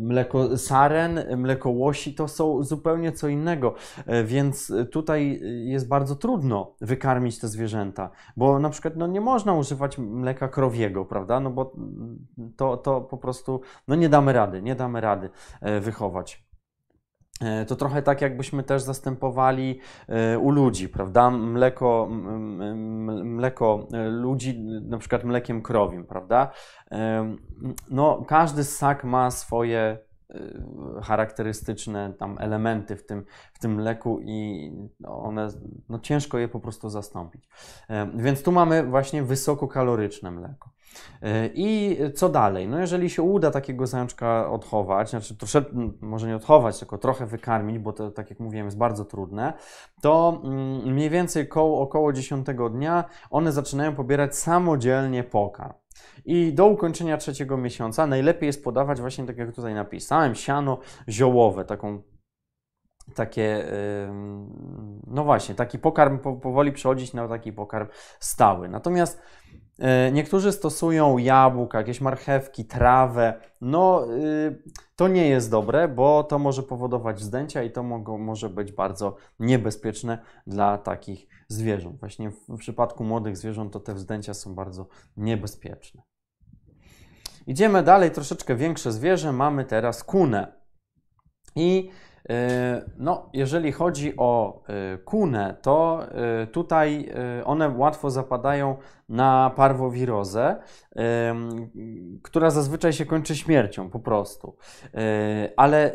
[0.00, 3.74] mleko saren, mleko łosi, to są zupełnie co innego,
[4.06, 9.54] e, więc tutaj jest bardzo trudno wykarmić te zwierzęta, bo na przykład no, nie można
[9.54, 11.40] używać mleka krowiego, Nowiego, prawda?
[11.40, 11.72] No bo
[12.56, 16.48] to, to po prostu, no nie damy rady, nie damy rady e, wychować.
[17.40, 21.30] E, to trochę tak, jakbyśmy też zastępowali e, u ludzi, prawda?
[21.30, 22.08] Mleko,
[23.24, 26.50] mleko ludzi, na przykład mlekiem krowim, prawda?
[27.90, 29.98] No, każdy ssak ma swoje
[31.02, 34.70] charakterystyczne tam elementy w tym, w tym mleku i
[35.04, 35.48] one,
[35.88, 37.48] no ciężko je po prostu zastąpić.
[38.14, 40.70] Więc tu mamy właśnie wysokokaloryczne mleko.
[41.22, 42.68] E, I co dalej?
[42.68, 47.78] No jeżeli się uda takiego zajączka odchować, znaczy troszeczkę, może nie odchować, tylko trochę wykarmić,
[47.78, 49.52] bo to, tak jak mówiłem, jest bardzo trudne,
[50.00, 55.72] to mm, mniej więcej koło, około 10 dnia one zaczynają pobierać samodzielnie pokarm.
[56.24, 60.78] I do ukończenia trzeciego miesiąca najlepiej jest podawać właśnie, tak jak tutaj napisałem, siano
[61.08, 62.02] ziołowe, taką
[63.14, 63.66] takie,
[65.06, 67.88] no właśnie, taki pokarm powoli przechodzić na taki pokarm
[68.20, 68.68] stały.
[68.68, 69.22] Natomiast
[69.78, 73.40] e, niektórzy stosują jabłka, jakieś marchewki, trawę.
[73.60, 74.62] No, y,
[74.96, 79.16] to nie jest dobre, bo to może powodować zdęcia i to mogą, może być bardzo
[79.38, 82.00] niebezpieczne dla takich zwierząt.
[82.00, 84.86] Właśnie w przypadku młodych zwierząt to te wzdęcia są bardzo
[85.16, 86.02] niebezpieczne.
[87.46, 89.32] Idziemy dalej, troszeczkę większe zwierzę.
[89.32, 90.52] Mamy teraz kunę.
[91.56, 91.90] I
[92.98, 96.06] no, jeżeli chodzi o e, kunę, to
[96.42, 97.12] e, tutaj
[97.44, 98.76] one łatwo zapadają
[99.08, 100.56] na parwowirozę.
[102.22, 104.56] która zazwyczaj się kończy śmiercią po prostu.
[104.94, 105.92] E, ale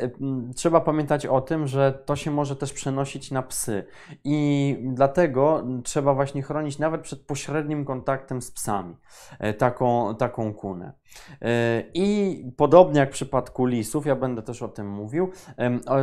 [0.56, 3.86] trzeba pamiętać o tym, że to się może też przenosić na psy
[4.24, 8.96] i dlatego trzeba właśnie chronić nawet przed pośrednim kontaktem z psami
[9.40, 10.94] e, taką, taką kunę.
[11.42, 15.32] E, I podobnie jak w przypadku lisów, ja będę też o tym mówił,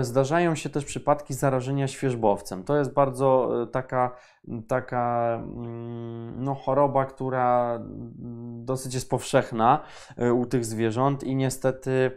[0.00, 2.64] zdarzają się też przypadki zarażenia świeżbowcem.
[2.64, 4.16] To jest bardzo taka,
[4.68, 7.78] taka mm, no, choroba, która
[8.64, 9.82] dosyć jest powszechna
[10.16, 12.10] e, u tych zwierząt i niestety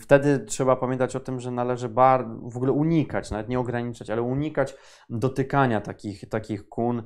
[0.00, 4.22] wtedy trzeba pamiętać o tym, że należy bar, w ogóle unikać, nawet nie ograniczać, ale
[4.22, 4.74] unikać
[5.10, 7.02] dotykania takich, takich kun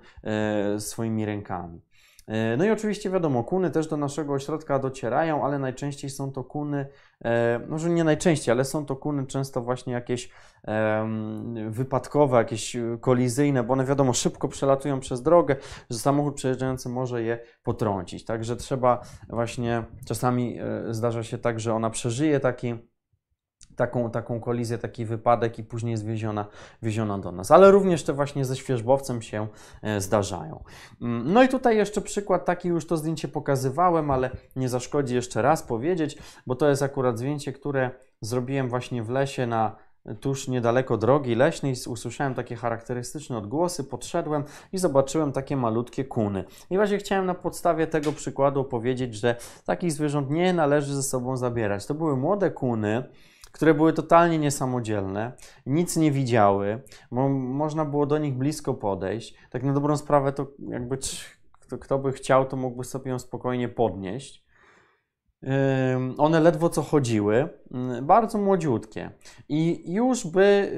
[0.79, 1.81] swoimi rękami.
[2.27, 6.45] E, no i oczywiście wiadomo, kuny też do naszego ośrodka docierają, ale najczęściej są to
[6.45, 6.87] kuny,
[7.25, 10.31] e, może nie najczęściej, ale są to kuny często właśnie jakieś
[11.71, 15.57] wypadkowe, jakieś kolizyjne, bo one wiadomo szybko przelatują przez drogę,
[15.91, 18.25] że samochód przejeżdżający może je potrącić.
[18.25, 22.90] Także trzeba właśnie, czasami e, zdarza się tak, że ona przeżyje taki
[23.77, 26.47] taką, taką kolizję, taki wypadek i później jest wieziona,
[26.83, 27.51] wieziona do nas.
[27.51, 29.47] Ale również te właśnie ze świeżbowcem się
[29.83, 30.65] e, zdarzają.
[31.03, 35.43] Mm, no i tutaj jeszcze przykład taki, już to zdjęcie pokazywałem, ale nie zaszkodzi jeszcze
[35.43, 37.91] raz powiedzieć, bo to jest akurat zdjęcie, które
[38.21, 39.77] zrobiłem właśnie w lesie na
[40.21, 46.45] tuż niedaleko drogi leśnej usłyszałem takie charakterystyczne odgłosy, podszedłem i zobaczyłem takie malutkie kuny.
[46.71, 51.37] I właśnie chciałem na podstawie tego przykładu powiedzieć, że takich zwierząt nie należy ze sobą
[51.37, 51.87] zabierać.
[51.87, 53.05] To były młode kuny,
[53.53, 55.33] które były totalnie niesamodzielne,
[55.67, 59.35] nic nie widziały, mo można było do nich blisko podejść.
[59.51, 60.99] Tak na dobrą sprawę to jakby
[61.61, 64.45] kto, kto by chciał, to mógłby sobie ją spokojnie podnieść.
[66.19, 67.49] one ledwo co chodziły,
[68.03, 69.11] bardzo młodziutkie.
[69.49, 70.71] I już by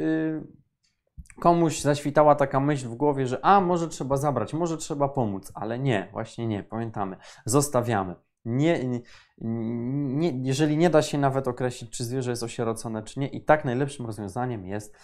[1.36, 5.52] y, komuś zaświtała taka myśl w głowie, że a może trzeba zabrać, może trzeba pomóc,
[5.54, 7.16] ale nie, właśnie nie, pamiętamy,
[7.46, 8.14] zostawiamy.
[8.44, 9.00] Nie,
[9.38, 13.64] nie, jeżeli nie da się nawet określić, czy zwierzę jest osierocone, czy nie, i tak
[13.64, 14.96] najlepszym rozwiązaniem jest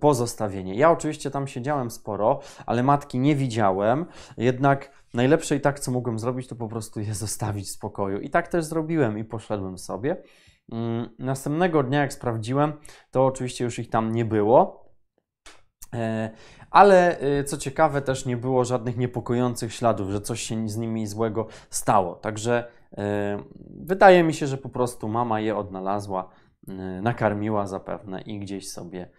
[0.00, 0.74] pozostawienie.
[0.74, 4.06] Ja oczywiście tam siedziałem sporo, ale matki nie widziałem,
[4.36, 8.20] jednak najlepsze i tak, co mogłem zrobić, to po prostu je zostawić w spokoju.
[8.20, 10.16] I tak też zrobiłem i poszedłem sobie.
[10.72, 12.72] Mm, następnego dnia, jak sprawdziłem,
[13.10, 14.79] to oczywiście już ich tam nie było.
[15.94, 16.30] E,
[16.70, 21.06] ale y, co ciekawe, też nie było żadnych niepokojących śladów, że coś się z nimi
[21.06, 22.14] złego stało.
[22.14, 22.96] Także y,
[23.70, 26.28] wydaje mi się, że po prostu mama je odnalazła,
[27.02, 29.10] nakarmiła zapewne i gdzieś sobie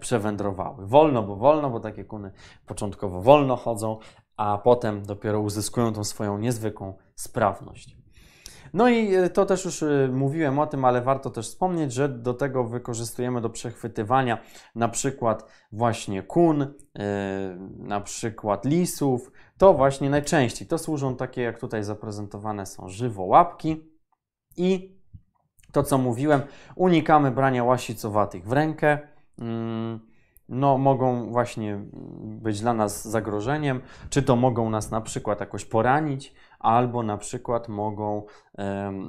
[0.00, 0.86] przewędrowały.
[0.86, 2.32] Wolno, bo wolno, bo takie kuny
[2.66, 3.98] początkowo wolno chodzą,
[4.36, 7.99] a potem dopiero uzyskują tą swoją niezwykłą sprawność.
[8.72, 12.08] No i e, to też już e, mówiłem o tym, ale warto też wspomnieć, że
[12.08, 14.38] do tego wykorzystujemy do przechwytywania
[14.74, 16.68] na przykład właśnie kun, e,
[17.78, 19.32] na przykład lisów.
[19.58, 20.68] To właśnie najczęściej.
[20.68, 23.90] To służą takie, jak tutaj zaprezentowane są żywołapki
[24.56, 25.00] i
[25.72, 26.40] to, co mówiłem,
[26.76, 28.98] unikamy brania łasicowatych w rękę.
[29.38, 30.00] Mm,
[30.48, 31.80] no, mogą właśnie
[32.22, 37.68] być dla nas zagrożeniem, czy to mogą nas na przykład jakoś poranić, albo na przykład
[37.68, 38.22] mogą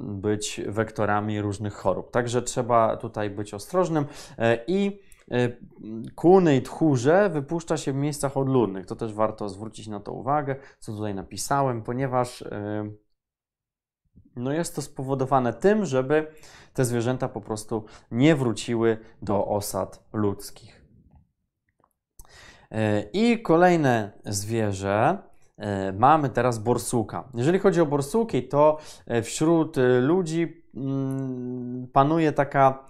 [0.04, 2.10] być wektorami różnych chorób.
[2.10, 4.04] Także trzeba tutaj być ostrożnym
[4.38, 5.00] e, i
[5.30, 5.48] e,
[6.14, 8.86] Kuny i tchórze wypuszcza się w miejscach odludnych.
[8.86, 12.90] To też warto zwrócić na to uwagę, co tutaj napisałem, ponieważ e,
[14.36, 16.26] no jest to spowodowane tym, żeby
[16.74, 20.82] te zwierzęta po prostu nie wróciły do osad ludzkich.
[23.12, 25.18] I kolejne zwierzę
[25.98, 27.28] mamy teraz borsuka.
[27.34, 32.86] Jeżeli chodzi o borsuki, to e, wśród e, ludzi mm, panuje taka,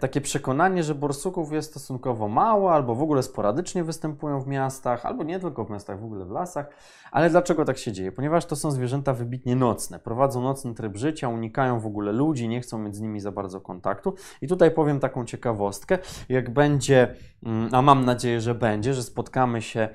[0.00, 5.24] takie przekonanie, że borsuków jest stosunkowo mało, albo w ogóle sporadycznie występują w miastach, albo
[5.24, 6.66] nie tylko w miastach, w ogóle w lasach.
[7.12, 8.12] Ale dlaczego tak się dzieje?
[8.12, 12.60] Ponieważ to są zwierzęta wybitnie nocne, prowadzą nocny tryb życia, unikają w ogóle ludzi, nie
[12.60, 14.14] chcą mieć z nimi za bardzo kontaktu.
[14.42, 19.62] I tutaj powiem taką ciekawostkę, jak będzie, mm, a mam nadzieję, że będzie, że spotkamy
[19.62, 19.88] się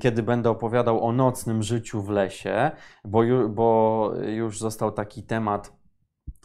[0.00, 2.70] kiedy będę opowiadał o nocnym życiu w lesie,
[3.04, 5.72] bo, ju, bo już został taki temat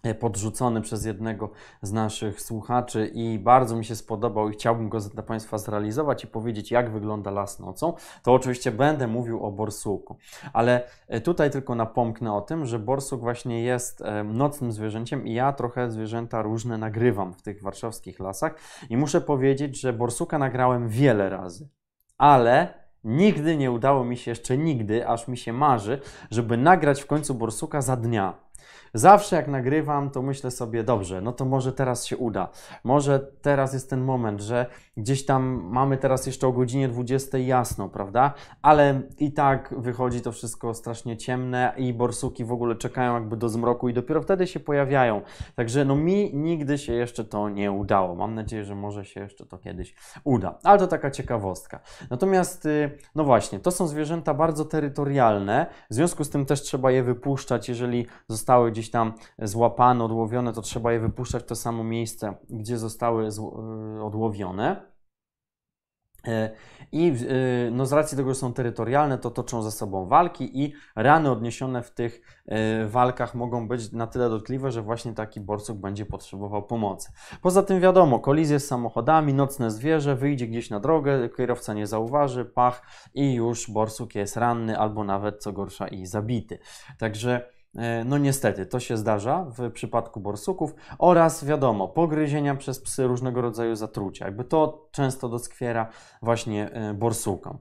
[0.03, 4.99] e, podrzucony przez jednego z naszych słuchaczy i bardzo mi się spodobał i chciałbym go
[4.99, 10.17] dla Państwa zrealizować i powiedzieć, jak wygląda las nocą, to oczywiście będę mówił o borsuku.
[10.53, 15.33] Ale e, tutaj tylko napomknę o tym, że borsuk właśnie jest e, nocnym zwierzęciem i
[15.33, 18.55] ja trochę zwierzęta różne nagrywam w tych warszawskich lasach
[18.89, 21.69] i muszę powiedzieć, że borsuka nagrałem wiele razy,
[22.17, 25.99] ale Nigdy nie udało mi się jeszcze nigdy, aż mi się marzy,
[26.31, 28.33] żeby nagrać w końcu borsuka za dnia.
[28.93, 32.49] Zawsze jak nagrywam, to myślę sobie, dobrze, no to może teraz się uda.
[32.83, 34.65] Może teraz jest ten moment, że
[34.97, 38.33] gdzieś tam mamy teraz jeszcze o godzinie 20 jasno, prawda?
[38.61, 43.49] Ale i tak wychodzi to wszystko strasznie ciemne i borsuki w ogóle czekają jakby do
[43.49, 45.21] zmroku i dopiero wtedy się pojawiają.
[45.55, 48.15] Także no mi nigdy się jeszcze to nie udało.
[48.15, 50.59] Mam nadzieję, że może się jeszcze to kiedyś uda.
[50.63, 51.79] Ale to taka ciekawostka.
[52.09, 56.91] Natomiast, y, no właśnie, to są zwierzęta bardzo terytorialne, w związku z tym też trzeba
[56.91, 61.83] je wypuszczać, jeżeli zostały gdzieś tam złapane, odłowione, to trzeba je wypuszczać w to samo
[61.83, 64.86] miejsce, gdzie zostały y, odłowione.
[66.27, 66.49] E,
[66.91, 70.73] I y, no, z racji tego, że są terytorialne, to toczą ze sobą walki i
[70.95, 75.77] rany odniesione w tych e, walkach mogą być na tyle dotkliwe, że właśnie taki borsuk
[75.77, 77.11] będzie potrzebował pomocy.
[77.41, 82.45] Poza tym wiadomo, kolizje z samochodami, nocne zwierzę, wyjdzie gdzieś na drogę, kierowca nie zauważy,
[82.45, 82.81] pach
[83.13, 86.59] i już borsuk jest ranny albo nawet co gorsza i zabity.
[86.99, 87.56] Także E,
[88.05, 93.75] no niestety, to się zdarza w przypadku borsuków oraz wiadomo, pogryzienia przez psy różnego rodzaju
[93.75, 94.25] zatrucia.
[94.25, 95.89] Jakby to często doskwiera
[96.21, 97.57] właśnie e, borsukom.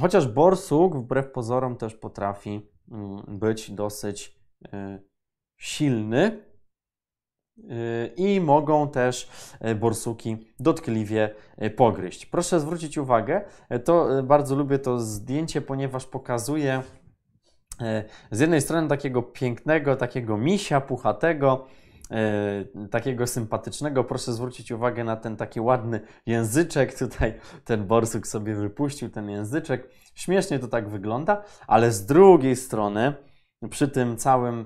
[0.00, 4.38] Chociaż borsuk wbrew pozorom też potrafi mm, być dosyć
[4.72, 4.98] e,
[5.56, 6.54] silny,
[8.16, 9.30] i mogą też
[9.80, 11.34] borsuki dotkliwie
[11.76, 12.26] pogryźć.
[12.26, 13.44] Proszę zwrócić uwagę,
[13.84, 17.03] to bardzo lubię to zdjęcie, ponieważ pokazuje E,
[18.30, 21.66] z jednej strony takiego pięknego, takiego misia puchatego,
[22.10, 24.04] e, takiego sympatycznego.
[24.04, 26.98] Proszę zwrócić uwagę na ten taki ładny języczek.
[26.98, 29.88] Tutaj ten borsuk sobie wypuścił ten języczek.
[30.14, 33.14] Śmiesznie to tak wygląda, ale z drugiej strony,
[33.70, 34.64] przy tym całym e,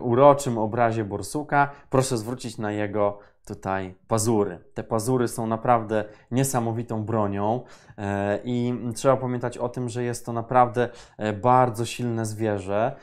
[0.00, 4.58] uroczym obrazie borsuka, proszę zwrócić na jego tutaj pazury.
[4.74, 7.60] Te pazury są naprawdę niesamowitą bronią
[7.98, 10.88] e, i trzeba pamiętać o tym, że jest to naprawdę
[11.18, 12.96] e, bardzo silne zwierzę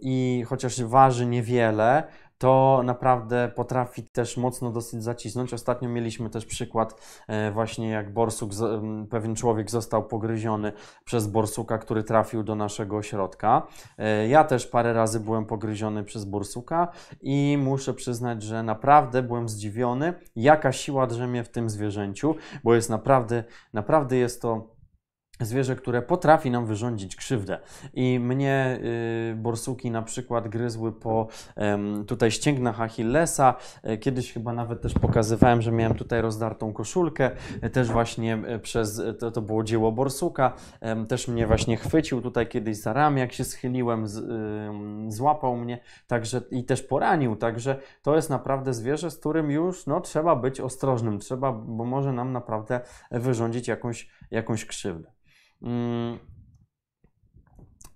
[0.00, 2.02] i chociaż waży niewiele,
[2.38, 5.54] to naprawdę potrafi też mocno dosyć zacisnąć.
[5.54, 8.50] Ostatnio mieliśmy też przykład e, właśnie jak borsuk,
[9.10, 10.72] pewien człowiek został pogryziony
[11.04, 13.66] przez borsuka, który trafił do naszego ośrodka.
[13.98, 16.88] E, ja też parę razy byłem pogryziony przez borsuka
[17.22, 22.34] i muszę przyznać, że naprawdę byłem zdziwiony, jaka siła drzemie w tym zwierzęciu,
[22.64, 24.75] bo jest naprawdę, naprawdę jest to
[25.40, 27.58] zwierzę, które potrafi nam wyrządzić krzywdę.
[27.94, 28.78] I mnie
[29.32, 31.28] y, borsuki na przykład gryzły po
[32.00, 33.54] y, tutaj ścięgnach Achillesa.
[33.90, 37.30] Y, kiedyś chyba nawet też pokazywałem, że miałem tutaj rozdartą koszulkę.
[37.64, 40.52] Y, też właśnie e, przez, to, to było dzieło borsuka.
[41.08, 44.24] też mnie właśnie chwycił tutaj kiedyś za ramię, jak się schyliłem, z,
[45.14, 47.36] złapał mnie także i też poranił.
[47.36, 51.18] Także to jest naprawdę zwierzę, z którym już no, trzeba być ostrożnym.
[51.18, 52.80] Trzeba, bo może nam naprawdę
[53.10, 55.16] wyrządzić jakąś, jakąś krzywdę.
[55.62, 56.18] Mm.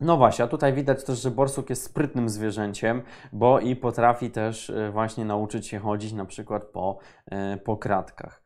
[0.00, 3.02] No właśnie, a tutaj widać też, że borsuk jest sprytnym zwierzęciem,
[3.32, 8.42] bo i potrafi też e, właśnie nauczyć się chodzić na przykład po, e, po kratkach.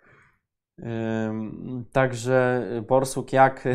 [1.92, 3.68] Także borsuk jak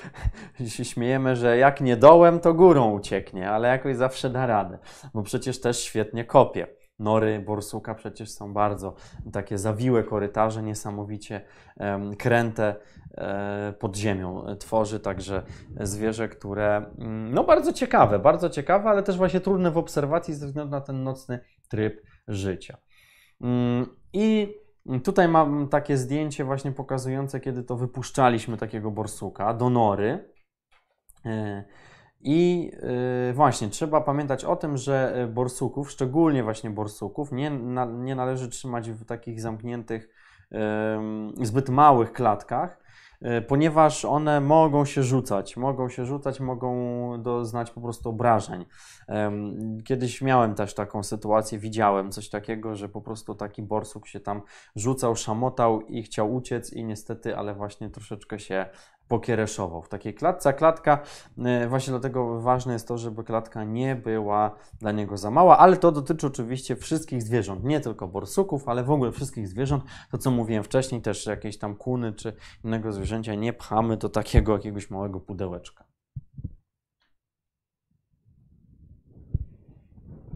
[0.66, 4.78] się śmiejemy, że jak nie dołem, to górą ucieknie, ale jakoś zawsze da radę,
[5.14, 6.66] bo przecież też świetnie kopie.
[6.98, 8.94] Nory borsuka przecież są bardzo
[9.32, 11.40] takie zawiłe korytarze, niesamowicie
[12.18, 12.76] kręte
[13.14, 15.42] e, pod ziemią tworzy także
[15.80, 20.46] zwierzę, które mm, no bardzo ciekawe, bardzo ciekawe, ale też właśnie trudne w obserwacji ze
[20.46, 22.78] względu na ten nocny tryb życia.
[23.40, 24.54] Mm, I
[25.04, 30.32] tutaj mam takie zdjęcie właśnie pokazujące, kiedy to wypuszczaliśmy takiego borsuka do nory.
[32.28, 32.70] I
[33.26, 37.50] yy, właśnie, trzeba pamiętać o tym, że y, borsuków, szczególnie właśnie borsuków, nie,
[37.88, 40.08] nie należy trzymać w takich zamkniętych,
[41.42, 42.78] zbyt małych klatkach,
[43.20, 46.72] yy, ponieważ one mogą się rzucać, mogą się rzucać, mogą
[47.22, 48.64] doznać po prostu obrażeń.
[49.84, 54.42] Kiedyś miałem też taką sytuację, widziałem coś takiego, że po prostu taki borsuk się tam
[54.76, 58.66] rzucał, szamotał i chciał uciec i niestety, ale właśnie troszeczkę się
[59.08, 60.54] pokiereszował w takiej klatce.
[60.54, 60.98] Klatka,
[61.38, 65.76] e, właśnie dlatego ważne jest to, żeby klatka nie była dla niego za mała, ale
[65.76, 69.84] to dotyczy oczywiście wszystkich zwierząt, nie tylko borsuków, ale w ogóle wszystkich zwierząt.
[70.10, 74.52] To co mówiłem wcześniej, też jakieś tam kuny czy innego zwierzęcia nie pchamy do takiego
[74.52, 75.84] jakiegoś małego pudełeczka.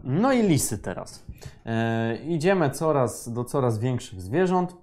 [0.03, 1.25] No i lisy teraz.
[1.65, 4.75] E, idziemy coraz do coraz większych zwierząt.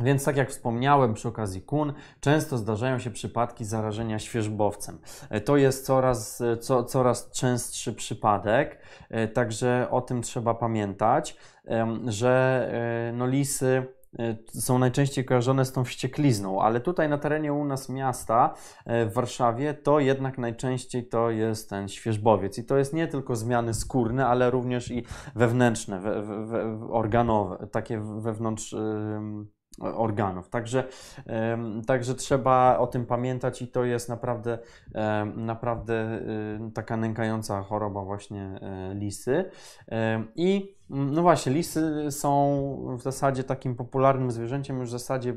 [0.00, 4.98] Więc tak jak wspomniałem przy okazji kun, często zdarzają się przypadki zarażenia świeżbowcem.
[5.30, 8.78] E, to jest coraz, e, co, coraz częstszy przypadek,
[9.10, 11.36] e, także o tym trzeba pamiętać,
[12.06, 12.70] że
[13.14, 13.86] no, lisy
[14.48, 18.54] są najczęściej kojarzone z tą wścieklizną, ale tutaj na terenie u nas miasta
[18.86, 23.74] w Warszawie to jednak najczęściej to jest ten świeżbowiec i to jest nie tylko zmiany
[23.74, 28.74] skórne, ale również i wewnętrzne, we, we, organowe, takie wewnątrz
[29.80, 30.48] organów.
[30.48, 30.84] Także,
[31.86, 34.58] także trzeba o tym pamiętać i to jest naprawdę,
[35.36, 36.20] naprawdę
[36.68, 39.44] y, taka nękająca choroba właśnie e, lisy.
[40.34, 45.34] I no właśnie, lisy są w zasadzie takim popularnym zwierzęciem, już w zasadzie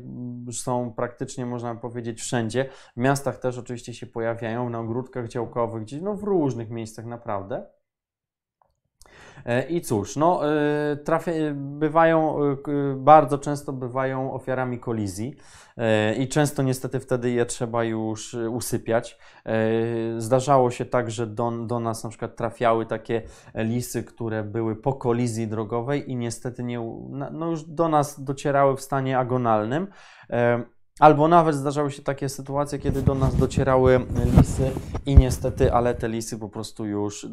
[0.52, 2.70] są praktycznie, można powiedzieć, wszędzie.
[2.98, 7.79] W miastach też oczywiście się pojawiają, na ogródkach działkowych, gdzieś no w różnych miejscach naprawdę.
[9.46, 12.56] E, I cóż, no, e, trafia, bywają, e,
[12.96, 15.36] bardzo często bywają ofiarami kolizji
[16.20, 19.20] i często niestety wtedy je trzeba już usypiać.
[20.18, 23.22] Zdarzało się tak, że do, do nas na przykład trafiały takie
[23.56, 26.80] lisy, które były po kolizji drogowej i niestety nie,
[27.32, 29.88] no już do nas docierały w stanie agonalnym.
[31.00, 34.06] Albo nawet zdarzały się takie sytuacje, kiedy do nas docierały
[34.38, 34.72] lisy
[35.06, 37.28] i niestety, ale te lisy po prostu już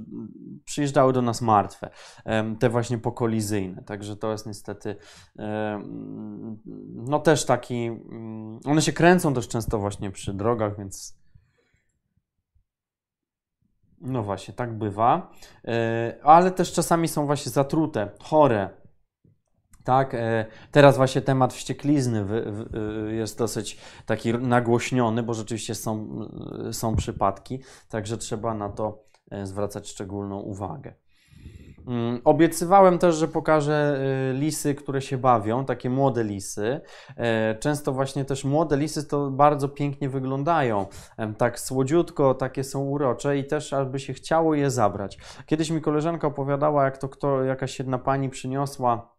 [0.64, 1.90] przyjeżdżały do nas martwe,
[2.58, 3.82] te właśnie pokolizyjne.
[3.82, 4.96] Także to jest niestety,
[6.94, 11.16] no też taki, mm, one się kręcą też często właśnie przy drogach, więc
[14.00, 15.30] no właśnie, tak bywa.
[15.64, 18.70] E, ale też czasami są właśnie zatrute, chore,
[19.86, 22.26] tak, e, teraz właśnie temat wścieklizny
[23.08, 26.08] e, jest dosyć taki nagłośniony, bo rzeczywiście są,
[26.68, 29.06] e, są przypadki, także trzeba na to
[29.42, 30.94] zwracać szczególną uwagę.
[31.86, 34.00] Mm, obiecywałem też, że pokażę
[34.34, 36.80] lisy, które się bawią, takie młode lisy.
[37.60, 40.86] Często właśnie też młode lisy to bardzo pięknie wyglądają.
[41.38, 45.18] Tak słodziutko, takie są urocze i też aby się chciało je zabrać.
[45.46, 49.15] Kiedyś mi koleżanka opowiadała, jak to kto, jakaś jedna pani przyniosła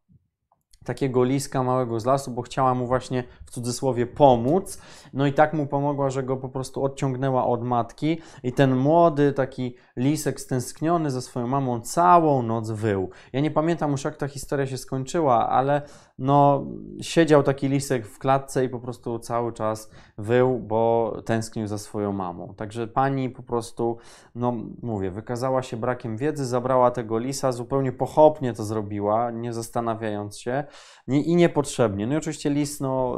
[0.88, 4.82] takiego liska małego z lasu, bo chciała mu właśnie w cudzysłowie pomóc.
[5.14, 9.34] No i tak mu pomogła, że go po prostu odciągnęła od matki i ten młody
[9.34, 13.10] taki lisek stęskniony ze swoją mamą całą noc wył.
[13.34, 15.82] Ja nie pamiętam już jak ta historia się skończyła, ale
[16.20, 16.66] no
[17.02, 22.12] siedział taki lisek w klatce i po prostu cały czas wył, bo tęsknił za swoją
[22.12, 22.54] mamą.
[22.54, 23.98] Także pani po prostu,
[24.36, 30.40] no mówię, wykazała się brakiem wiedzy, zabrała tego lisa, zupełnie pochopnie to zrobiła, nie zastanawiając
[30.40, 30.64] się
[31.08, 32.08] nie, i niepotrzebnie.
[32.08, 33.18] No i oczywiście lis, no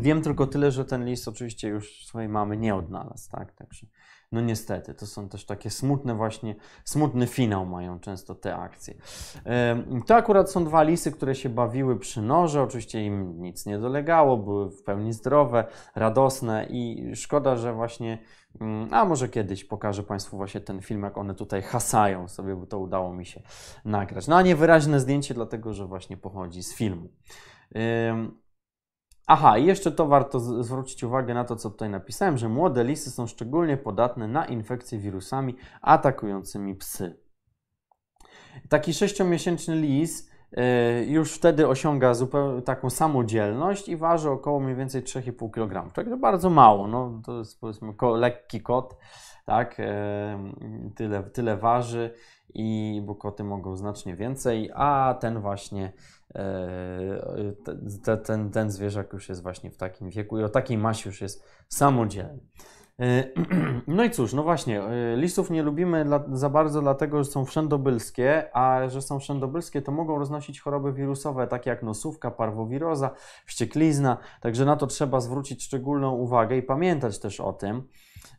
[0.00, 3.86] wiem tylko tyle, że ten lis oczywiście już swojej mamy nie odnalazł, tak, także
[4.32, 6.54] no niestety, to są też takie smutne właśnie,
[6.84, 8.94] smutny finał mają często te akcje.
[10.06, 14.36] To akurat są dwa lisy, które się bawiły przy noże, oczywiście im nic nie dolegało,
[14.36, 15.64] były w pełni zdrowe,
[15.94, 18.18] radosne i szkoda, że właśnie,
[18.60, 22.66] mm, a może kiedyś pokażę Państwu właśnie ten film, jak one tutaj hasają sobie, bo
[22.66, 23.42] to udało mi się
[23.84, 24.26] nagrać.
[24.28, 27.08] No a niewyraźne zdjęcie, dlatego że właśnie pochodzi z filmu.
[29.30, 33.10] Aha, i jeszcze to warto zwrócić uwagę na to, co tutaj napisałem, że młode lisy
[33.10, 37.20] są szczególnie podatne na infekcje wirusami atakującymi psy.
[38.68, 45.02] Taki sześciomiesięczny lis y, już wtedy osiąga zupełnie taką samodzielność i waży około mniej więcej
[45.02, 45.92] 3,5 kg.
[45.92, 48.96] Także bardzo mało, no, to jest powiedzmy lekki kot,
[49.46, 49.76] tak,
[50.96, 52.14] tyle, tyle waży
[52.54, 55.92] i bo koty mogą znacznie więcej, a ten właśnie
[56.34, 61.08] E, ten, ten, ten zwierzak już jest właśnie w takim wieku i o takiej masie
[61.08, 62.40] już jest samodzielny.
[63.00, 63.24] E,
[63.86, 67.44] no i cóż, no właśnie, e, listów nie lubimy dla, za bardzo, dlatego że są
[67.44, 73.10] wszędobylskie, a że są wszędobylskie, to mogą roznosić choroby wirusowe, takie jak nosówka, parwowiroza,
[73.46, 77.82] wścieklizna, także na to trzeba zwrócić szczególną uwagę i pamiętać też o tym.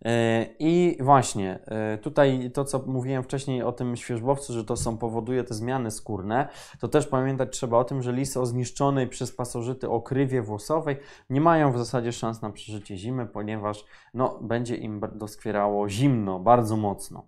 [0.06, 4.98] E, I właśnie, e, tutaj to, co mówiłem wcześniej o tym świeżbowcu, że to są,
[4.98, 6.48] powoduje te zmiany skórne,
[6.80, 10.98] to też pamiętać trzeba o tym, że lisy o zniszczonej przez pasożyty okrywie włosowej
[11.30, 16.78] nie mają w zasadzie szans na przeżycie zimy, ponieważ no, będzie im doskwierało zimno, bardzo
[16.78, 17.28] mocno.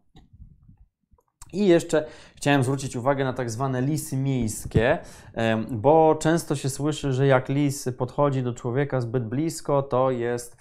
[1.54, 2.06] I jeszcze
[2.36, 4.98] chciałem zwrócić uwagę na tak zwane lisy miejskie,
[5.72, 10.58] bo często się słyszy, że jak lis podchodzi do człowieka zbyt blisko, to jest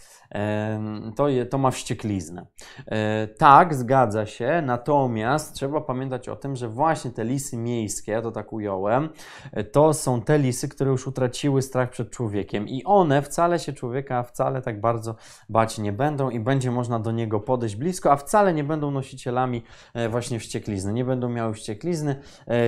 [1.16, 2.46] to, to ma wściekliznę.
[2.86, 8.22] E, tak, zgadza się, natomiast trzeba pamiętać o tym, że właśnie te lisy miejskie, ja
[8.22, 9.08] to tak ująłem,
[9.52, 13.72] e, to są te lisy, które już utraciły strach przed człowiekiem i one wcale się
[13.72, 15.14] człowieka wcale tak bardzo
[15.48, 19.62] bać nie będą i będzie można do niego podejść blisko, a wcale nie będą nosicielami
[19.94, 22.20] e, właśnie wścieklizny, nie będą miały wścieklizny,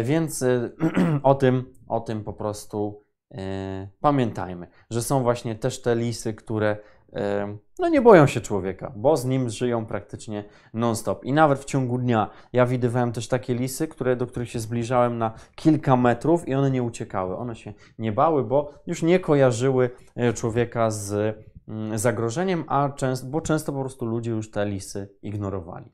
[0.05, 0.45] więc
[1.23, 3.03] o tym, o tym po prostu
[4.01, 6.77] pamiętajmy, że są właśnie też te lisy, które
[7.79, 10.45] no nie boją się człowieka, bo z nim żyją praktycznie
[10.75, 11.25] non-stop.
[11.25, 15.19] I nawet w ciągu dnia ja widywałem też takie lisy, które, do których się zbliżałem
[15.19, 17.37] na kilka metrów i one nie uciekały.
[17.37, 21.37] One się nie bały, bo już nie kojarzyły e, człowieka z
[21.69, 25.93] mm, zagrożeniem, a często, bo często po prostu ludzie już te lisy ignorowali.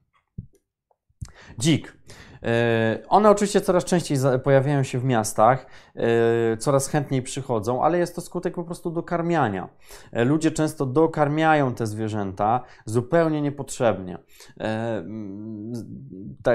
[1.59, 1.98] Dzik.
[2.43, 8.15] E, one oczywiście coraz częściej pojawiają się w miastach, e, coraz chętniej przychodzą, ale jest
[8.15, 9.69] to skutek po prostu dokarmiania.
[10.13, 14.19] E, ludzie często dokarmiają te zwierzęta zupełnie niepotrzebnie.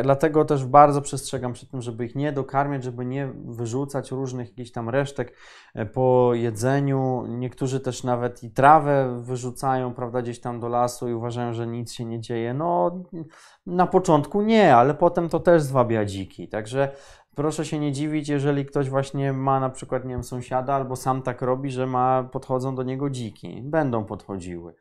[0.03, 4.71] Dlatego też bardzo przestrzegam przed tym, żeby ich nie dokarmiać, żeby nie wyrzucać różnych jakichś
[4.71, 5.37] tam resztek
[5.93, 7.25] po jedzeniu.
[7.27, 11.93] Niektórzy też nawet i trawę wyrzucają, prawda, gdzieś tam do lasu i uważają, że nic
[11.93, 12.53] się nie dzieje.
[12.53, 13.03] No,
[13.65, 16.47] na początku nie, ale potem to też zwabia dziki.
[16.47, 16.91] Także
[17.35, 21.21] proszę się nie dziwić, jeżeli ktoś właśnie ma na przykład, nie wiem, sąsiada albo sam
[21.21, 23.61] tak robi, że ma, podchodzą do niego dziki.
[23.63, 24.75] Będą podchodziły.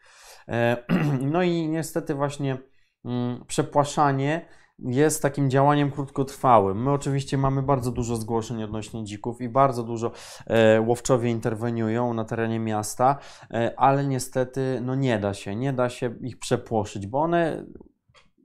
[0.49, 0.77] E,
[1.33, 2.59] no i niestety właśnie
[3.05, 4.47] mm, przepłaszanie
[4.79, 6.83] jest takim działaniem krótkotrwałym.
[6.83, 10.13] My oczywiście mamy bardzo dużo zgłoszeń odnośnie dzików i bardzo dużo
[10.47, 13.19] e, łowczowie interweniują na terenie miasta,
[13.51, 17.65] e, ale niestety no nie da się, nie da się ich przepłoszyć, bo one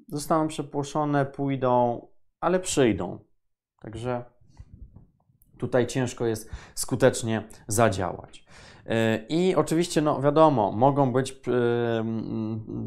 [0.07, 2.07] zostaną przepłoszone, pójdą,
[2.39, 3.19] ale przyjdą.
[3.81, 4.25] Także
[5.57, 8.47] tutaj ciężko jest skutecznie zadziałać.
[8.87, 11.35] E, I oczywiście, no wiadomo, mogą być e,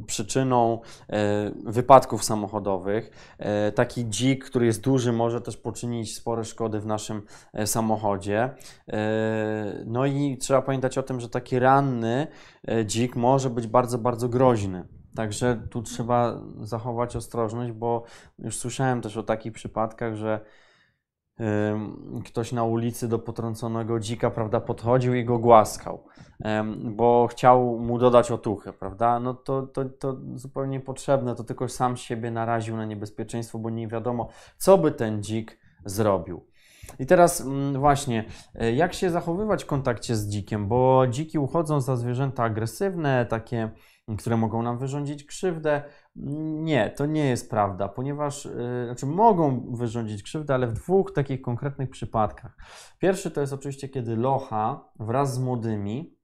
[0.06, 3.36] przyczyną e, wypadków samochodowych.
[3.74, 7.22] Taki dzik, który jest duży, może też poczynić spore szkody w naszym
[7.64, 8.50] samochodzie.
[9.86, 12.26] No i trzeba pamiętać o tym, że taki ranny
[12.84, 14.99] dzik może być bardzo, bardzo groźny.
[15.14, 18.04] Także tu trzeba zachować ostrożność, bo
[18.38, 20.40] już słyszałem też o takich przypadkach, że
[22.24, 26.04] ktoś na ulicy do potrąconego dzika, prawda, podchodził i go głaskał,
[26.84, 29.20] bo chciał mu dodać otuchy, prawda?
[29.20, 33.88] No to, to, to zupełnie niepotrzebne, to tylko sam siebie naraził na niebezpieczeństwo, bo nie
[33.88, 36.46] wiadomo, co by ten dzik zrobił.
[36.98, 41.80] I teraz mm, właśnie, e, jak się zachowywać w kontakcie z dzikiem, bo dziki uchodzą
[41.80, 43.70] za zwierzęta agresywne, takie
[44.16, 45.82] które mogą nam wyrządzić krzywdę.
[46.16, 51.42] Nie, to nie jest prawda, ponieważ yy, znaczy mogą wyrządzić krzywdę, ale w dwóch takich
[51.42, 52.56] konkretnych przypadkach.
[52.98, 56.16] Pierwszy to jest oczywiście, kiedy locha wraz z młodymi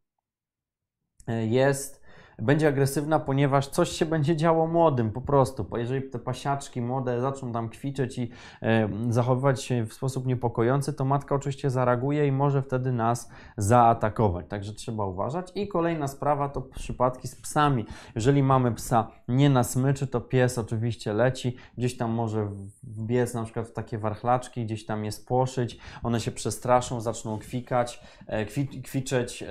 [1.28, 2.05] y, jest
[2.38, 5.66] będzie agresywna, ponieważ coś się będzie działo młodym po prostu.
[5.76, 8.30] Jeżeli te pasiaczki młode zaczną tam kwiczeć i
[8.62, 14.46] e, zachowywać się w sposób niepokojący, to matka oczywiście zareaguje i może wtedy nas zaatakować.
[14.48, 15.52] Także trzeba uważać.
[15.54, 17.86] I kolejna sprawa to przypadki z psami.
[18.14, 22.48] Jeżeli mamy psa nie na smyczy, to pies oczywiście leci, gdzieś tam może
[22.82, 28.00] wbiec na przykład w takie warchlaczki, gdzieś tam je spłoszyć, one się przestraszą, zaczną kwikać,
[28.26, 29.44] e, kwi kwiczeć,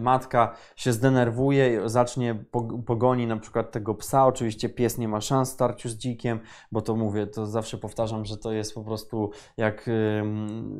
[0.00, 2.44] matka się zdenerwuje zacznie
[2.86, 4.26] pogoni na przykład tego psa.
[4.26, 6.40] Oczywiście pies nie ma szans w starciu z dzikiem,
[6.72, 9.90] bo to mówię, to zawsze powtarzam, że to jest po prostu jak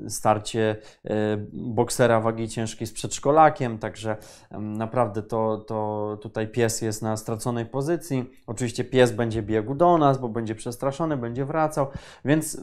[0.09, 4.16] starcie e, boksera wagi ciężkiej z przedszkolakiem, także
[4.51, 8.30] naprawdę to, to tutaj pies jest na straconej pozycji.
[8.47, 11.86] Oczywiście pies będzie biegł do nas, bo będzie przestraszony, będzie wracał,
[12.24, 12.61] więc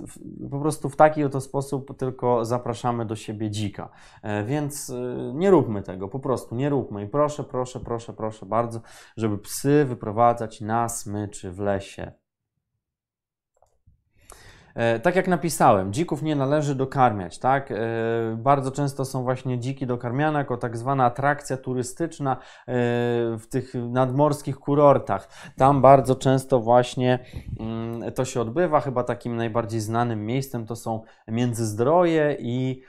[0.51, 3.89] po prostu w taki oto sposób tylko zapraszamy do siebie dzika.
[4.21, 8.45] E, więc e, nie róbmy tego, po prostu nie róbmy i proszę, proszę, proszę, proszę
[8.45, 8.81] bardzo,
[9.17, 12.11] żeby psy wyprowadzać na smyczy w lesie.
[14.75, 17.71] E, tak jak napisałem, dzików nie należy dokarmiać, tak?
[17.71, 17.75] E,
[18.37, 22.37] bardzo często są właśnie dziki dokarmiane jako tak zwana atrakcja turystyczna e,
[23.37, 25.29] w tych nadmorskich kurortach.
[25.57, 27.19] Tam bardzo często właśnie
[27.59, 28.79] mm, to się odbywa.
[28.79, 32.81] Chyba takim najbardziej znanym miejscem to są Międzyzdroje i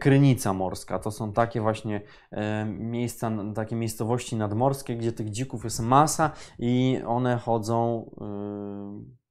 [0.00, 0.98] Krynica Morska.
[0.98, 2.00] To są takie właśnie
[2.30, 9.23] e, miejsca, takie miejscowości nadmorskie, gdzie tych dzików jest masa i one chodzą e,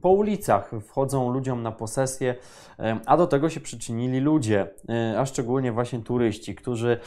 [0.00, 2.34] po ulicach wchodzą ludziom na posesję,
[3.06, 4.70] a do tego się przyczynili ludzie,
[5.18, 7.00] a szczególnie właśnie turyści, którzy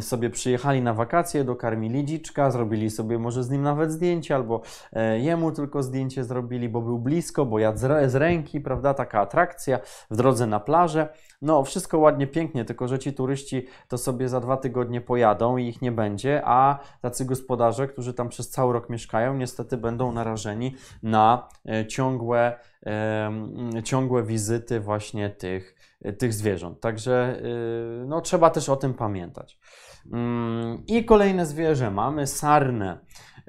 [0.00, 4.62] sobie przyjechali na wakacje, dokarmili dziczka, zrobili sobie może z nim nawet zdjęcie, albo
[5.20, 9.78] jemu tylko zdjęcie zrobili, bo był blisko, bo jadł z ręki, prawda, taka atrakcja
[10.10, 11.08] w drodze na plażę.
[11.42, 15.68] No, wszystko ładnie, pięknie, tylko że ci turyści to sobie za dwa tygodnie pojadą i
[15.68, 20.74] ich nie będzie, a tacy gospodarze, którzy tam przez cały rok mieszkają, niestety będą narażeni
[21.02, 21.57] na e,
[21.88, 22.58] ciągłe,
[23.84, 25.74] ciągłe wizyty właśnie tych,
[26.18, 26.80] tych zwierząt.
[26.80, 27.42] Także
[28.06, 29.58] no, trzeba też o tym pamiętać.
[30.12, 32.98] Mm, I kolejne zwierzę mamy sarnę.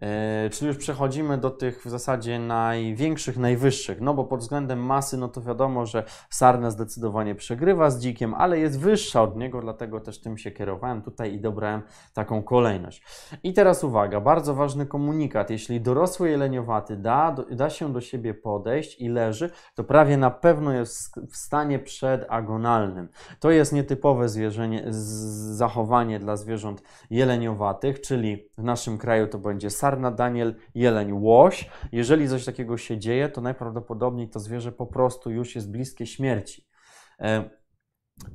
[0.02, 5.18] E, czyli już przechodzimy do tych w zasadzie największych, najwyższych, no bo pod względem masy,
[5.18, 10.00] no to wiadomo, że sarna zdecydowanie przegrywa z dzikiem, ale jest wyższa od niego, dlatego
[10.00, 11.82] też tym się kierowałem tutaj i dobrałem
[12.14, 13.04] taką kolejność.
[13.44, 15.50] I teraz uwaga, bardzo ważny komunikat.
[15.50, 20.74] Jeśli dorosły jeleniowaty da, da się do siebie podejść i leży, to prawie na pewno
[20.74, 23.10] jest w stanie przedagonalnym.
[23.40, 29.89] To jest nietypowe zwierzenie, zachowanie dla zwierząt jeleniowatych, czyli w naszym kraju to będzie sarna,
[29.90, 31.70] sarna, daniel, jeleń, łoś.
[31.92, 36.68] Jeżeli coś takiego się dzieje, to najprawdopodobniej to zwierzę po prostu już jest bliskie śmierci.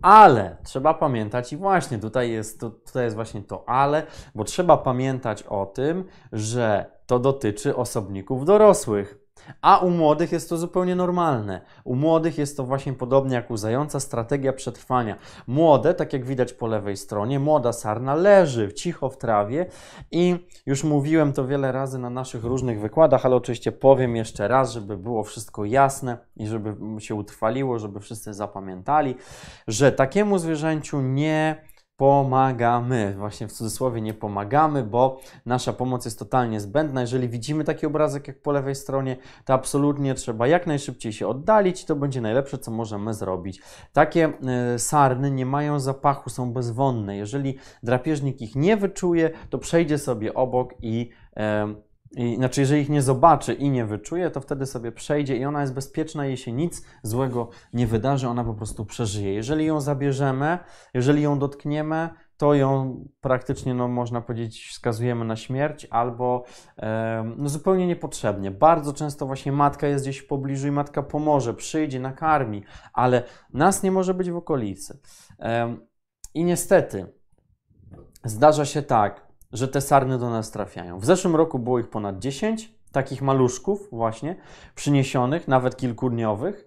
[0.03, 5.43] Ale trzeba pamiętać, i właśnie tutaj jest, tutaj jest właśnie to ale, bo trzeba pamiętać
[5.43, 9.24] o tym, że to dotyczy osobników dorosłych.
[9.63, 11.61] A u młodych jest to zupełnie normalne.
[11.85, 15.17] U młodych jest to właśnie podobnie jak u zająca strategia przetrwania.
[15.47, 19.67] Młode, tak jak widać po lewej stronie, młoda sarna leży cicho w trawie
[20.11, 24.73] i już mówiłem to wiele razy na naszych różnych wykładach, ale oczywiście powiem jeszcze raz,
[24.73, 29.15] żeby było wszystko jasne i żeby się utrwaliło, żeby wszyscy zapamiętali,
[29.69, 31.65] że takiemu zwierzęciu nie
[31.97, 33.15] pomagamy.
[33.19, 37.01] Właśnie w cudzysłowie nie pomagamy, bo nasza pomoc jest totalnie zbędna.
[37.01, 41.83] Jeżeli widzimy taki obrazek jak po lewej stronie, to absolutnie trzeba jak najszybciej się oddalić
[41.83, 43.63] i to będzie najlepsze, co możemy zrobić.
[43.93, 44.33] Takie
[44.75, 47.17] y, sarny nie mają zapachu, są bezwonne.
[47.17, 52.89] Jeżeli drapieżnik ich nie wyczuje, to przejdzie sobie obok i y, i, znaczy, jeżeli ich
[52.89, 56.53] nie zobaczy i nie wyczuje, to wtedy sobie przejdzie i ona jest bezpieczna, jej się
[56.53, 59.35] nic złego nie wydarzy, ona po prostu przeżyje.
[59.35, 60.59] Jeżeli ją zabierzemy,
[60.95, 66.45] jeżeli ją dotkniemy, to ją praktycznie, no, można powiedzieć, wskazujemy na śmierć albo
[66.79, 68.51] e, no, zupełnie niepotrzebnie.
[68.51, 72.63] Bardzo często właśnie matka jest gdzieś w pobliżu i matka pomoże, przyjdzie, nakarmi,
[72.93, 73.23] ale
[73.53, 74.99] nas nie może być w okolicy.
[75.39, 75.77] E,
[76.35, 77.07] I niestety
[78.25, 80.99] zdarza się tak, że te sarny do nas trafiają.
[80.99, 84.37] W zeszłym roku było ich ponad 10 takich maluszków właśnie,
[84.75, 86.67] przyniesionych, nawet kilkudniowych.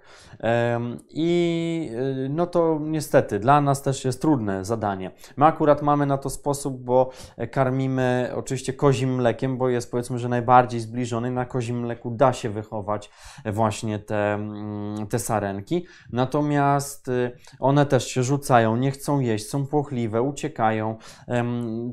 [1.10, 1.92] I
[2.26, 5.12] y, no to niestety dla nas też jest trudne zadanie.
[5.38, 7.12] My akurat mamy na to sposób, bo
[7.52, 11.32] karmimy oczywiście kozim mlekiem, bo jest powiedzmy, że najbardziej zbliżony.
[11.32, 13.10] Na kozim mleku da się wychować
[13.46, 15.86] właśnie te, mm, te sarenki.
[16.12, 20.98] Natomiast y, one też się rzucają, nie chcą jeść, są płochliwe, uciekają.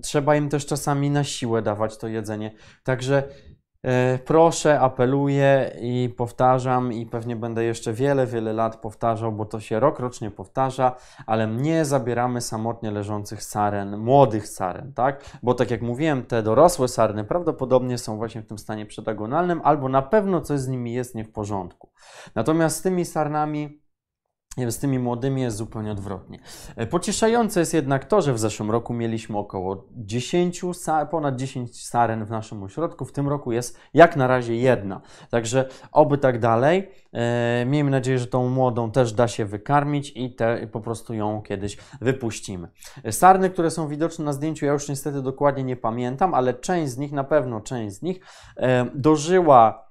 [0.02, 2.54] Trzeba im też czasami na siłę dawać to jedzenie.
[2.84, 3.53] Także E,
[4.24, 9.80] proszę, apeluję i powtarzam, i pewnie będę jeszcze wiele, wiele lat powtarzał, bo to się
[9.80, 10.96] rokrocznie powtarza,
[11.26, 15.24] ale nie zabieramy samotnie leżących saren, młodych saren, tak?
[15.42, 19.88] Bo tak jak mówiłem, te dorosłe sarny prawdopodobnie są właśnie w tym stanie przedagonalnym, albo
[19.88, 21.88] na pewno coś z nimi jest nie w porządku.
[22.34, 23.83] Natomiast z tymi sarnami
[24.68, 26.38] z tymi młodymi jest zupełnie odwrotnie.
[26.76, 30.62] E, pocieszające jest jednak to, że w zeszłym roku mieliśmy około 10,
[31.10, 33.04] ponad 10 saren w naszym ośrodku.
[33.04, 35.00] W tym roku jest jak na razie jedna.
[35.30, 36.90] Także oby tak dalej.
[37.12, 41.42] E, miejmy nadzieję, że tą młodą też da się wykarmić i te, po prostu ją
[41.42, 42.68] kiedyś wypuścimy.
[43.04, 46.92] E, sarny, które są widoczne na zdjęciu, ja już niestety dokładnie nie pamiętam, ale część
[46.92, 48.20] z nich, na pewno część z nich
[48.94, 49.84] dożyła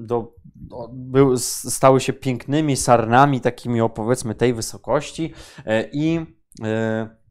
[0.00, 5.32] do, do, był, stały się pięknymi sarnami, takimi o powiedzmy tej wysokości.
[5.66, 6.26] E, i
[6.62, 7.21] e,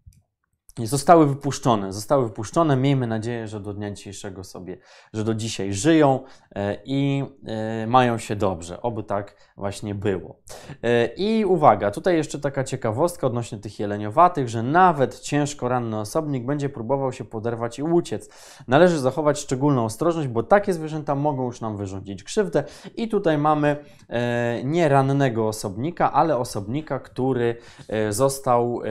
[0.80, 1.94] zostały wypuszczone.
[1.94, 2.78] Zostały wypuszczone.
[2.78, 4.78] Miejmy nadzieję, że do dnia dzisiejszego sobie,
[5.14, 6.20] że do dzisiaj żyją
[6.56, 8.82] e, i e, mają się dobrze.
[8.82, 10.36] Oby tak właśnie było.
[10.84, 16.46] E, I uwaga, tutaj jeszcze taka ciekawostka odnośnie tych jeleniowatych, że nawet ciężko ranny osobnik
[16.46, 18.30] będzie próbował się poderwać i uciec.
[18.68, 22.64] Należy zachować szczególną ostrożność, bo takie zwierzęta mogą już nam wyrządzić krzywdę.
[22.96, 23.78] I tutaj mamy
[24.64, 27.56] nie rannego osobnika, ale osobnika, który
[28.10, 28.82] został,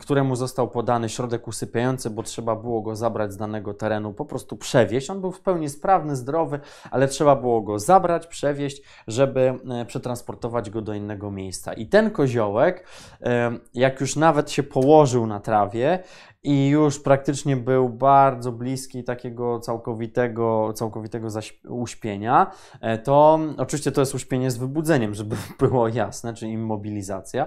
[0.00, 4.24] któremu został podany dany środek usypiający, bo trzeba było go zabrać z danego terenu, po
[4.24, 5.10] prostu przewieźć.
[5.10, 6.60] On był w pełni sprawny, zdrowy,
[6.90, 9.40] ale trzeba było go zabrać, przewieźć, żeby
[9.70, 11.72] e, przetransportować go do innego miejsca.
[11.72, 12.86] I ten koziołek,
[13.22, 15.98] e, jak już nawet się położył na trawie,
[16.42, 21.28] i już praktycznie był bardzo bliski takiego całkowitego, całkowitego
[21.68, 22.50] uśpienia,
[22.80, 25.36] e, to oczywiście to jest uśpienie z wybudzeniem, żeby
[25.68, 27.46] było jasne, czyli immobilizacja.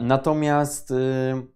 [0.00, 1.53] Natomiast y,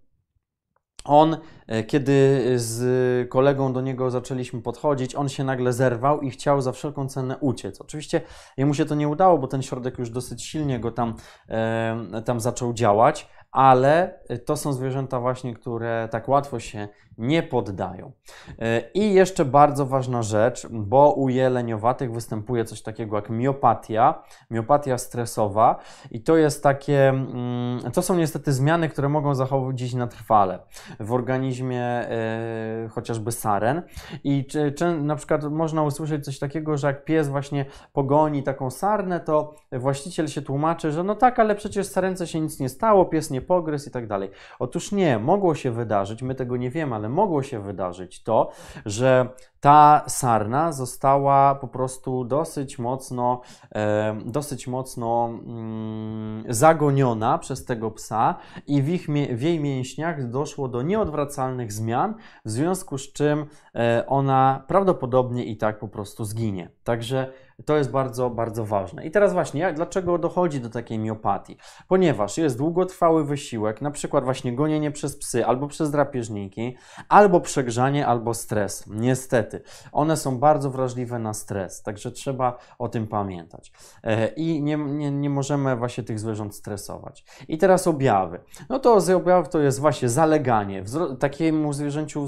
[1.08, 1.36] on,
[1.66, 6.72] e, kiedy z kolegą do niego zaczęliśmy podchodzić, on się nagle zerwał i chciał za
[6.72, 7.80] wszelką cenę uciec.
[7.80, 8.20] Oczywiście
[8.56, 11.14] jemu się to nie udało, bo ten środek już dosyć silnie go tam,
[11.48, 18.12] e, tam zaczął działać, ale to są zwierzęta właśnie, które tak łatwo się nie poddają.
[18.58, 24.98] E, I jeszcze bardzo ważna rzecz, bo u jeleniowatych występuje coś takiego jak miopatia, miopatia
[24.98, 25.78] stresowa
[26.10, 30.58] i to jest takie, mm, to są niestety zmiany, które mogą zachodzić na trwale
[31.00, 33.82] w organizmie e, chociażby saren
[34.24, 38.70] i czy, czy, na przykład można usłyszeć coś takiego, że jak pies właśnie pogoni taką
[38.70, 43.04] sarnę, to właściciel się tłumaczy, że no tak, ale przecież sarence się nic nie stało,
[43.04, 44.30] pies nie pogryzł i tak dalej.
[44.58, 48.50] Otóż nie, mogło się wydarzyć, my tego nie wiemy, ale mogło się wydarzyć to,
[48.86, 49.28] że
[49.60, 53.40] ta sarna została po prostu dosyć mocno,
[53.74, 58.34] e, dosyć mocno mm, zagoniona przez tego psa
[58.66, 62.14] i w, ich, w jej mięśniach doszło do nieodwracalnych zmian,
[62.44, 66.70] w związku z czym e, ona prawdopodobnie i tak po prostu zginie.
[66.84, 67.32] Także
[67.64, 69.06] to jest bardzo, bardzo ważne.
[69.06, 71.56] I teraz właśnie, jak, dlaczego dochodzi do takiej miopatii?
[71.88, 76.76] Ponieważ jest długotrwały wysiłek, na przykład właśnie gonienie przez psy, albo przez drapieżniki,
[77.08, 78.84] albo przegrzanie, albo stres.
[78.86, 79.47] Niestety,
[79.92, 83.72] one są bardzo wrażliwe na stres, także trzeba o tym pamiętać.
[84.04, 87.24] E, I nie, nie, nie możemy właśnie tych zwierząt stresować.
[87.48, 88.40] I teraz objawy.
[88.68, 90.82] No to z objawów to jest właśnie zaleganie.
[90.82, 92.26] Wzro takiemu zwierzęciu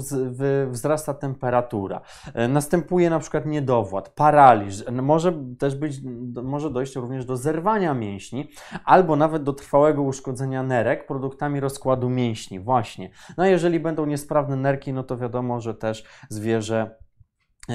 [0.69, 2.01] wzrasta temperatura.
[2.33, 6.01] E, następuje na przykład niedowład, paraliż, może też być,
[6.43, 8.49] może dojść również do zerwania mięśni,
[8.85, 13.09] albo nawet do trwałego uszkodzenia nerek produktami rozkładu mięśni, właśnie.
[13.37, 16.95] No jeżeli będą niesprawne nerki, no to wiadomo, że też zwierzę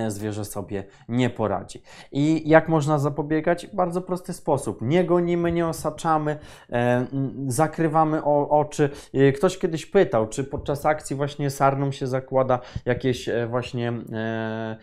[0.08, 1.82] zwierzę sobie nie poradzi.
[2.12, 3.66] I jak można zapobiegać?
[3.66, 4.82] Bardzo prosty sposób.
[4.82, 6.38] Nie gonimy, nie osaczamy,
[6.72, 7.06] e,
[7.46, 8.90] zakrywamy o, oczy.
[9.14, 14.76] E, ktoś kiedyś pytał, czy podczas akcji właśnie sarną się zakłada jakieś e, właśnie e,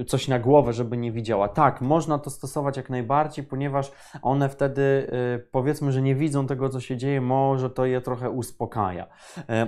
[0.00, 1.48] e, coś na głowę, żeby nie widziała.
[1.48, 3.92] Tak, można to stosować jak najbardziej, ponieważ
[4.22, 5.10] one wtedy
[5.52, 9.06] powiedzmy, że nie widzą tego, co się dzieje, może to je trochę uspokaja.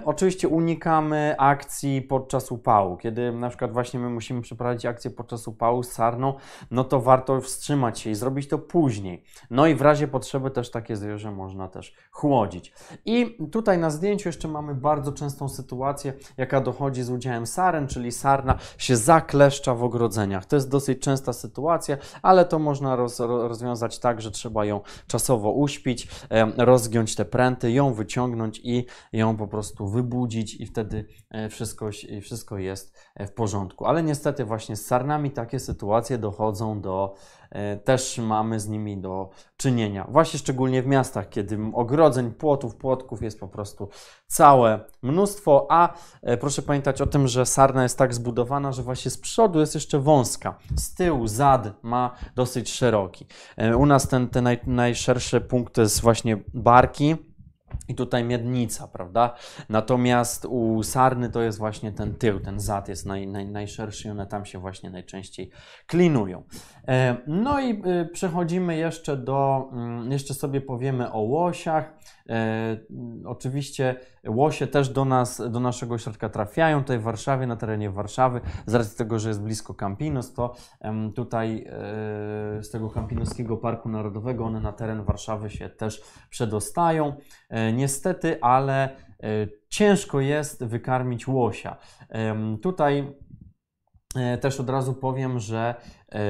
[0.04, 5.82] oczywiście unikamy akcji podczas upału, kiedy na przykład właśnie my musimy przeprowadzić akcję podczas upału
[5.82, 6.34] z sarną,
[6.70, 9.24] no to warto wstrzymać się i zrobić to później.
[9.50, 12.72] No i w razie potrzeby też takie zwierzę można też chłodzić.
[13.04, 18.12] I tutaj na zdjęciu jeszcze mamy bardzo częstą sytuację, jaka dochodzi z udziałem saren, czyli
[18.12, 20.46] sarna się zakleszcza w ogrodzeniach.
[20.46, 25.50] To jest dosyć częsta sytuacja, ale to można roz, rozwiązać tak, że trzeba ją czasowo
[25.50, 26.08] uśpić,
[26.56, 31.90] rozgiąć te pręty, ją wyciągnąć i ją po prostu wybudzić i wtedy e, wszystko,
[32.22, 33.86] wszystko jest e, w porządku.
[33.86, 37.14] Ale niestety właśnie z sarnami takie sytuacje dochodzą do,
[37.50, 40.06] e, też mamy z nimi do czynienia.
[40.08, 43.88] Właśnie szczególnie w miastach, kiedy ogrodzeń, płotów, płotków jest po prostu
[44.26, 49.10] całe mnóstwo, a e, proszę pamiętać o tym, że sarna jest tak zbudowana, że właśnie
[49.10, 53.26] z przodu jest jeszcze wąska, z tyłu zad ma dosyć szeroki.
[53.56, 57.31] E, u nas ten, ten naj, najszerszy punkt to jest właśnie barki,
[57.88, 59.34] i tutaj miednica, prawda?
[59.68, 64.10] Natomiast u sarny to jest właśnie ten tył, ten zad jest naj, naj, najszerszy i
[64.10, 65.50] one tam się właśnie najczęściej
[65.86, 66.42] klinują.
[66.88, 71.94] E, no i y, przechodzimy jeszcze do, mm, jeszcze sobie powiemy o łosiach.
[72.28, 72.76] E,
[73.24, 73.96] oczywiście
[74.26, 78.74] łosie też do nas, do naszego ośrodka trafiają, tutaj w Warszawie, na terenie Warszawy, z
[78.74, 80.54] racji tego, że jest blisko Campinos, to
[81.14, 87.16] tutaj e, z tego Campinoskiego Parku Narodowego one na teren Warszawy się też przedostają.
[87.48, 88.96] E, niestety, ale
[89.68, 91.76] ciężko jest wykarmić łosia.
[92.62, 93.14] Tutaj
[94.40, 95.74] też od razu powiem, że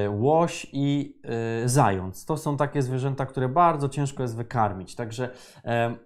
[0.09, 1.21] łoś i
[1.65, 4.95] zając to są takie zwierzęta, które bardzo ciężko jest wykarmić.
[4.95, 5.31] Także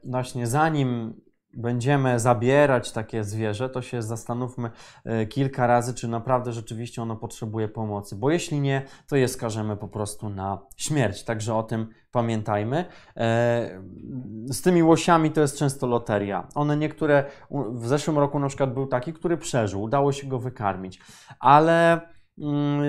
[0.04, 1.20] właśnie zanim
[1.56, 4.70] będziemy zabierać takie zwierzę, to się zastanówmy
[5.04, 9.76] e, kilka razy, czy naprawdę rzeczywiście ono potrzebuje pomocy, bo jeśli nie, to je skażemy
[9.76, 11.24] po prostu na śmierć.
[11.24, 12.84] Także o tym pamiętajmy.
[13.16, 13.82] E,
[14.46, 16.48] z tymi łosiami to jest często loteria.
[16.54, 21.00] One niektóre, w zeszłym roku na przykład był taki, który przeżył, udało się go wykarmić,
[21.40, 22.00] ale
[22.38, 22.82] mm,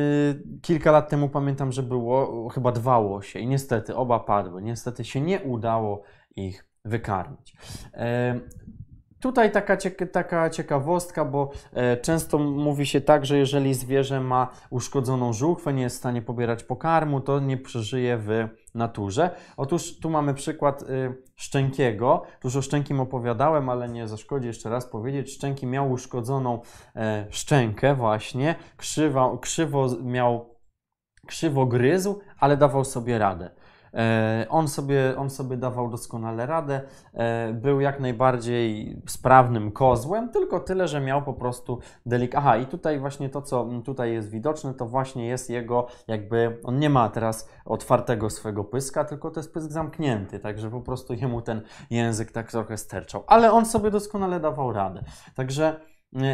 [0.61, 4.61] kilka lat temu pamiętam, że było chyba dwa łosie i niestety oba padły.
[4.61, 6.01] Niestety się nie udało
[6.35, 7.55] ich wykarmić.
[9.19, 9.77] Tutaj taka,
[10.11, 15.83] taka ciekawostka, bo e, często mówi się tak, że jeżeli zwierzę ma uszkodzoną żuchwę, nie
[15.83, 19.29] jest w stanie pobierać pokarmu, to nie przeżyje w naturze.
[19.57, 22.23] Otóż tu mamy przykład y, Szczękiego.
[22.39, 25.33] Tuż o Szczękim opowiadałem, ale nie zaszkodzi jeszcze raz powiedzieć.
[25.33, 26.61] Szczęki miał uszkodzoną
[26.95, 30.55] e, szczękę właśnie, krzywa, krzywo miał,
[31.27, 33.49] krzywo gryzł, ale dawał sobie radę.
[33.93, 36.81] E, on sobie, on sobie dawał doskonale radę,
[37.13, 42.35] e, był jak najbardziej sprawnym kozłem, tylko tyle, że miał po prostu delik.
[42.35, 46.79] Aha, i tutaj właśnie to, co tutaj jest widoczne, to właśnie jest jego, jakby on
[46.79, 51.41] nie ma teraz otwartego swojego pyska, tylko to jest pysk zamknięty, także po prostu jemu
[51.41, 55.03] ten język tak trochę sterczał, ale on sobie doskonale dawał radę.
[55.35, 55.79] Także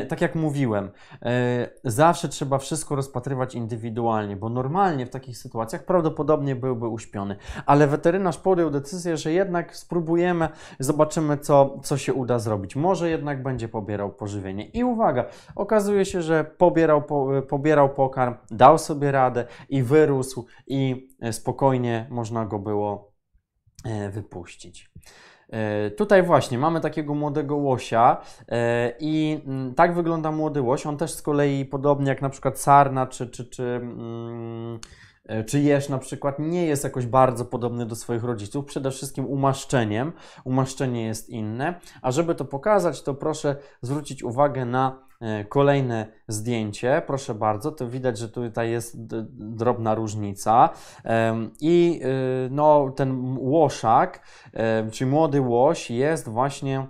[0.09, 0.91] tak jak mówiłem,
[1.21, 7.35] e, zawsze trzeba wszystko rozpatrywać indywidualnie, bo normalnie w takich sytuacjach prawdopodobnie byłby uśpiony,
[7.65, 10.49] ale weterynarz podjął decyzję, że jednak spróbujemy,
[10.79, 12.75] zobaczymy, co, co się uda zrobić.
[12.75, 14.65] Może jednak będzie pobierał pożywienie.
[14.65, 21.09] I uwaga, okazuje się, że pobierał, po, pobierał pokarm, dał sobie radę i wyrósł, i
[21.31, 23.13] spokojnie można go było
[23.85, 24.91] e, wypuścić.
[25.49, 28.17] E, tutaj właśnie mamy takiego młodego łosia
[28.49, 30.85] e, i mm, tak wygląda młody łoś.
[30.85, 34.79] On też z kolei podobnie jak na przykład sarna czy, czy, czy, mm,
[35.25, 38.65] e, czy jeż na przykład nie jest jakoś bardzo podobny do swoich rodziców.
[38.65, 40.11] Przede wszystkim umaszczeniem.
[40.43, 41.79] Umaszczenie jest inne.
[42.01, 45.03] A żeby to pokazać, to proszę zwrócić uwagę na
[45.49, 49.07] kolejne zdjęcie, proszę bardzo, to widać, że tutaj jest
[49.55, 50.69] drobna różnica.
[51.61, 52.01] I
[52.45, 54.27] y, no, ten łoszak,
[54.91, 56.87] czyli młody łoś, jest właśnie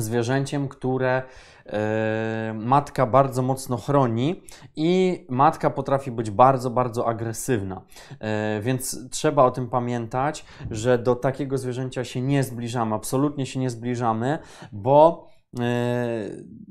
[0.00, 1.22] zwierzęciem, które
[1.66, 4.42] e, matka bardzo mocno chroni
[4.76, 7.82] i matka potrafi być bardzo, bardzo agresywna.
[8.20, 13.60] E, więc trzeba o tym pamiętać, że do takiego zwierzęcia się nie zbliżamy, absolutnie się
[13.60, 14.38] nie zbliżamy,
[14.72, 15.37] bo E,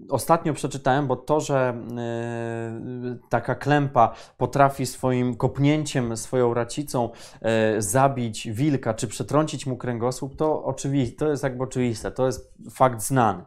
[0.09, 1.55] ostatnio przeczytałem, bo to, że
[1.97, 7.09] e, taka klępa potrafi swoim kopnięciem, swoją racicą
[7.41, 12.53] e, zabić wilka czy przetrącić mu kręgosłup, to oczywiste, to jest jakby oczywiste, to jest
[12.71, 13.43] fakt znany.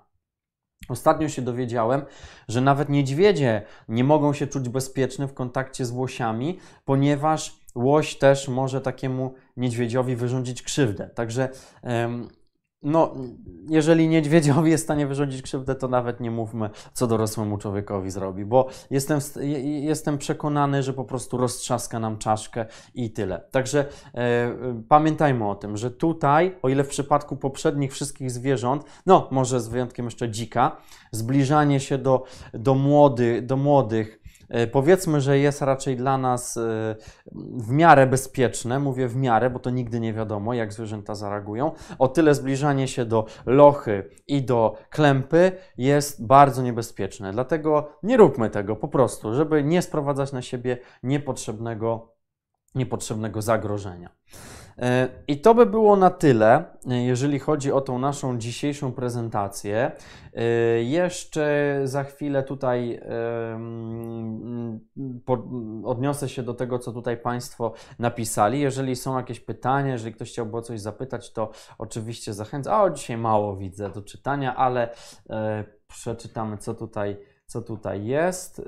[0.88, 2.02] Ostatnio się dowiedziałem,
[2.48, 8.48] że nawet niedźwiedzie nie mogą się czuć bezpieczne w kontakcie z łosiami, ponieważ łoś też
[8.48, 11.10] może takiemu niedźwiedziowi wyrządzić krzywdę.
[11.14, 11.48] Także
[12.82, 13.14] no,
[13.68, 18.44] jeżeli niedźwiedziowi jest w stanie wyrządzić krzywdę, to nawet nie mówmy, co dorosłemu człowiekowi zrobi,
[18.44, 19.20] bo jestem,
[19.80, 23.42] jestem przekonany, że po prostu roztrzaska nam czaszkę i tyle.
[23.50, 24.54] Także e,
[24.88, 29.68] pamiętajmy o tym, że tutaj, o ile w przypadku poprzednich wszystkich zwierząt, no może z
[29.68, 30.76] wyjątkiem jeszcze dzika,
[31.12, 32.24] zbliżanie się do,
[32.54, 34.19] do, młody, do młodych
[34.72, 36.96] powiedzmy, że jest raczej dla nas e,
[37.56, 38.78] w miarę bezpieczne.
[38.78, 41.72] Mówię w miarę, bo to nigdy nie wiadomo, jak zwierzęta zareagują.
[41.98, 47.32] O tyle zbliżanie się do lochy i do klępy jest bardzo niebezpieczne.
[47.32, 52.14] Dlatego nie róbmy tego po prostu, żeby nie sprowadzać na siebie niepotrzebnego,
[52.74, 54.10] niepotrzebnego zagrożenia.
[54.80, 59.92] E, I to by było na tyle, e, jeżeli chodzi o tą naszą dzisiejszą prezentację.
[60.34, 60.44] E,
[60.82, 63.00] jeszcze za chwilę tutaj
[65.84, 68.60] odniosę się do tego, co tutaj Państwo napisali.
[68.60, 72.80] Jeżeli są jakieś pytania, jeżeli ktoś chciałby o coś zapytać, to oczywiście zachęcam.
[72.80, 74.88] O, dzisiaj mało widzę do czytania, ale
[75.88, 77.16] przeczytamy, co tutaj,
[77.46, 78.62] co tutaj jest.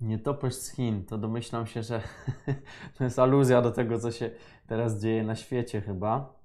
[0.00, 2.02] Nietoperz z Chin, to domyślam się, że
[2.98, 4.30] to jest aluzja do tego, co się
[4.66, 6.38] teraz dzieje na świecie chyba.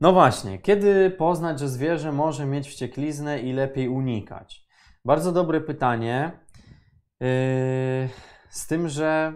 [0.00, 4.66] No właśnie, kiedy poznać, że zwierzę może mieć wściekliznę i lepiej unikać?
[5.04, 6.40] Bardzo dobre pytanie.
[7.20, 7.28] Yy,
[8.50, 9.32] z tym, że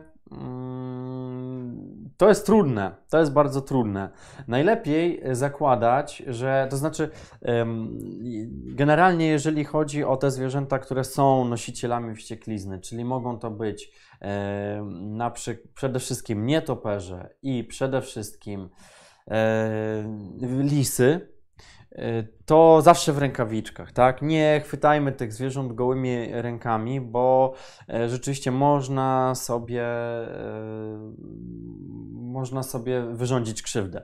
[2.17, 4.11] to jest trudne, to jest bardzo trudne.
[4.49, 7.11] Najlepiej zakładać, że to znaczy,
[8.51, 13.93] generalnie, jeżeli chodzi o te zwierzęta, które są nosicielami wścieklizny, czyli mogą to być
[14.91, 18.69] na przy, przede wszystkim nietoperze i przede wszystkim
[20.63, 21.32] lisy,
[22.47, 24.23] to zawsze w rękawiczkach, tak?
[24.23, 27.55] Nie chwytajmy tych zwierząt gołymi rękami, bo
[27.89, 31.13] e, rzeczywiście można sobie, e,
[32.13, 34.03] można sobie wyrządzić krzywdę.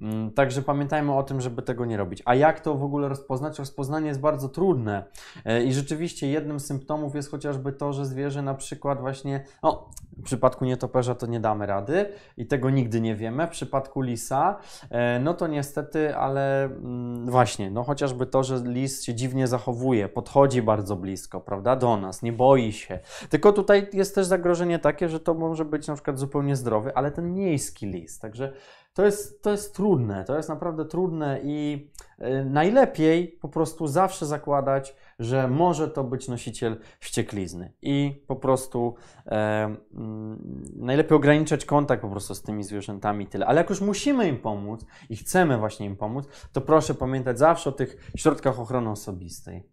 [0.00, 2.22] Mm, także pamiętajmy o tym, żeby tego nie robić.
[2.24, 3.58] A jak to w ogóle rozpoznać?
[3.58, 5.04] Rozpoznanie jest bardzo trudne
[5.44, 9.88] e, i rzeczywiście jednym z symptomów jest chociażby to, że zwierzę na przykład właśnie, no
[10.18, 13.46] w przypadku nietoperza to nie damy rady i tego nigdy nie wiemy.
[13.46, 14.56] W przypadku lisa,
[14.90, 20.08] e, no to niestety, ale mm, właśnie, no chociażby to, że lis się dziwnie zachowuje,
[20.08, 22.98] podchodzi bardzo blisko, prawda, do nas, nie boi się.
[23.28, 27.10] Tylko tutaj jest też zagrożenie takie, że to może być na przykład zupełnie zdrowy, ale
[27.10, 28.18] ten miejski lis.
[28.18, 28.52] Także
[28.94, 31.90] to jest, to jest trudne, to jest naprawdę trudne i
[32.20, 38.94] y, najlepiej po prostu zawsze zakładać, że może to być nosiciel wścieklizny i po prostu
[39.26, 43.46] e, mm, najlepiej ograniczać kontakt po prostu z tymi zwierzętami tyle.
[43.46, 47.70] Ale jak już musimy im pomóc i chcemy właśnie im pomóc, to proszę pamiętać zawsze
[47.70, 49.70] o tych środkach ochrony osobistej.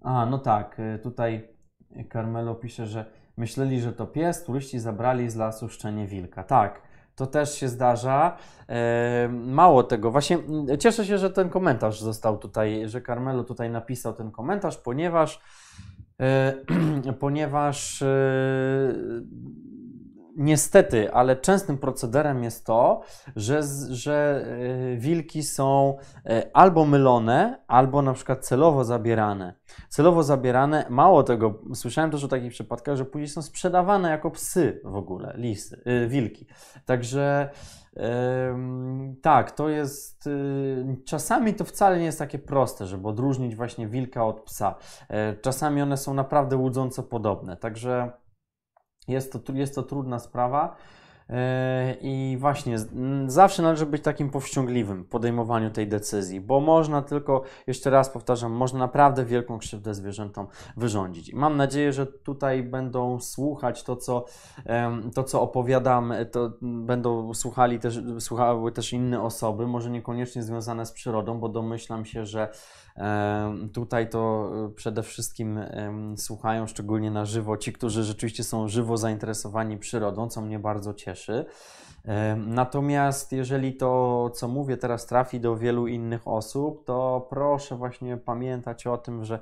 [0.00, 1.53] A, no tak, y, tutaj
[2.12, 3.04] Carmelo pisze, że
[3.36, 6.44] myśleli, że to pies, turyści zabrali z lasu szczenie wilka.
[6.44, 6.82] Tak,
[7.16, 8.36] to też się zdarza.
[8.68, 13.70] E, mało tego, właśnie mm, cieszę się, że ten komentarz został tutaj, że Carmelo tutaj
[13.70, 15.40] napisał ten komentarz, ponieważ
[16.20, 16.54] e,
[17.20, 18.06] ponieważ e,
[20.36, 23.02] niestety, ale częstym procederem jest to,
[23.36, 24.46] że, że
[24.94, 25.96] e, wilki są
[26.26, 29.54] e, albo mylone, albo na przykład celowo zabierane.
[29.88, 34.80] Celowo zabierane, mało tego, słyszałem też o takich przypadkach, że później są sprzedawane jako psy
[34.84, 36.46] w ogóle, lisy, wilki.
[36.84, 37.50] Także
[39.22, 40.26] tak, to jest.
[40.26, 44.74] Y, czasami to wcale nie jest takie proste, żeby odróżnić właśnie wilka od psa.
[45.08, 48.12] E, czasami one są naprawdę łudząco podobne, także
[49.08, 50.76] jest to, jest to trudna sprawa.
[51.30, 52.76] E, I właśnie
[53.26, 58.52] zawsze należy być takim powściągliwym w podejmowaniu tej decyzji, bo można tylko, jeszcze raz powtarzam,
[58.52, 61.28] można naprawdę wielką krzywdę zwierzętom wyrządzić.
[61.28, 64.24] I mam nadzieję, że tutaj będą słuchać to, co,
[65.14, 70.92] to, co opowiadam, to będą słuchali też, słuchały też inne osoby, może niekoniecznie związane z
[70.92, 72.48] przyrodą, bo domyślam się, że
[73.72, 75.60] Tutaj to e, przede wszystkim
[76.16, 81.46] słuchają szczególnie na żywo ci, którzy rzeczywiście są żywo zainteresowani przyrodą, co mnie bardzo cieszy.
[82.36, 88.86] Natomiast jeżeli to, co mówię teraz, trafi do wielu innych osób, to proszę właśnie pamiętać
[88.86, 89.38] o tym, że,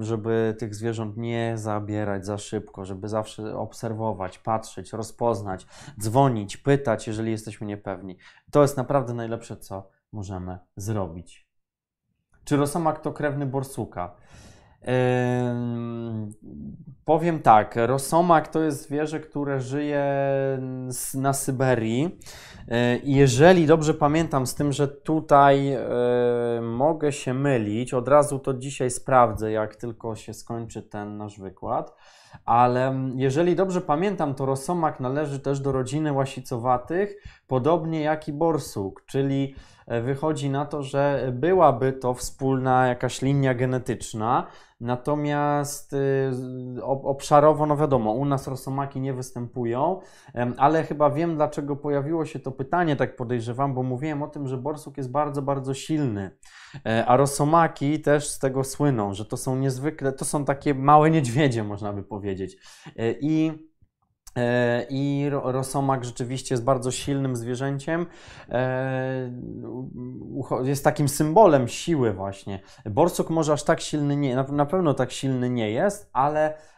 [0.00, 5.66] żeby tych zwierząt nie zabierać za szybko, żeby zawsze obserwować, patrzeć, rozpoznać,
[6.00, 8.16] dzwonić, pytać, jeżeli jesteśmy niepewni.
[8.50, 11.47] To jest naprawdę najlepsze, co możemy zrobić.
[12.48, 14.14] Czy rosomak to krewny borsuka?
[14.82, 14.88] Yy,
[17.04, 20.04] powiem tak, rosomak to jest zwierzę, które żyje
[21.14, 22.18] na Syberii.
[22.68, 25.78] Yy, jeżeli dobrze pamiętam, z tym, że tutaj yy,
[26.62, 31.96] mogę się mylić, od razu to dzisiaj sprawdzę, jak tylko się skończy ten nasz wykład.
[32.44, 39.02] Ale jeżeli dobrze pamiętam, to rosomak należy też do rodziny łasicowatych, podobnie jak i borsuk,
[39.06, 39.54] czyli
[39.88, 44.46] E, wychodzi na to, że byłaby to wspólna jakaś linia genetyczna,
[44.80, 46.30] natomiast y,
[46.84, 50.00] obszarowo, no wiadomo, u nas rosomaki nie występują,
[50.56, 54.56] ale chyba wiem, dlaczego pojawiło się to pytanie, tak podejrzewam, bo mówiłem o tym, że
[54.56, 56.30] borsuk jest bardzo, bardzo silny,
[56.86, 61.10] e, a rosomaki też z tego słyną, że to są niezwykle, to są takie małe
[61.10, 62.56] niedźwiedzie, można by powiedzieć.
[62.96, 63.67] E, I
[64.90, 68.06] I rosomak rzeczywiście jest bardzo silnym zwierzęciem.
[68.48, 69.30] E,
[70.62, 72.60] jest takim symbolem siły, właśnie.
[72.84, 76.54] Borsuk może aż tak silny nie, na pewno tak silny nie jest, ale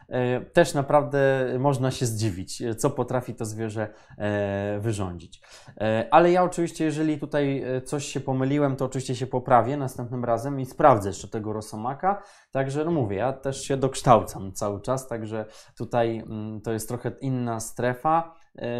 [0.53, 5.41] też naprawdę można się zdziwić, co potrafi to zwierzę e, wyrządzić.
[5.77, 10.59] E, ale ja oczywiście, jeżeli tutaj coś się pomyliłem, to oczywiście się poprawię następnym razem
[10.59, 12.23] i sprawdzę jeszcze tego rosomaka.
[12.51, 15.45] Także no mówię, ja też się dokształcam cały czas, także
[15.77, 18.35] tutaj mm, to jest trochę inna strefa,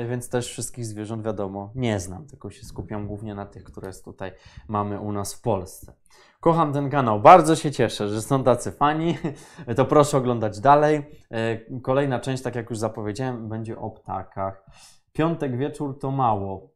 [0.09, 4.31] więc też wszystkich zwierząt wiadomo nie znam, tylko się skupiam głównie na tych, które tutaj
[4.67, 5.93] mamy u nas w Polsce.
[6.41, 9.17] Kocham ten kanał, bardzo się cieszę, że są tacy fani.
[9.77, 11.01] To proszę oglądać dalej.
[11.31, 14.65] E, kolejna część, tak jak już zapowiedziałem, będzie o ptakach.
[15.13, 16.70] Piątek wieczór to mało.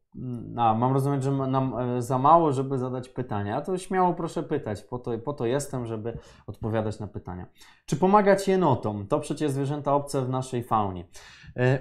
[0.58, 3.58] A, mam rozumieć, że nam e, za mało, żeby zadać pytania.
[3.58, 6.18] A to śmiało proszę pytać, po to, po to jestem, żeby
[6.48, 7.46] odpowiadać na pytania.
[7.86, 9.08] Czy pomagać jenotom?
[9.08, 11.06] To przecież zwierzęta obce w naszej faunie.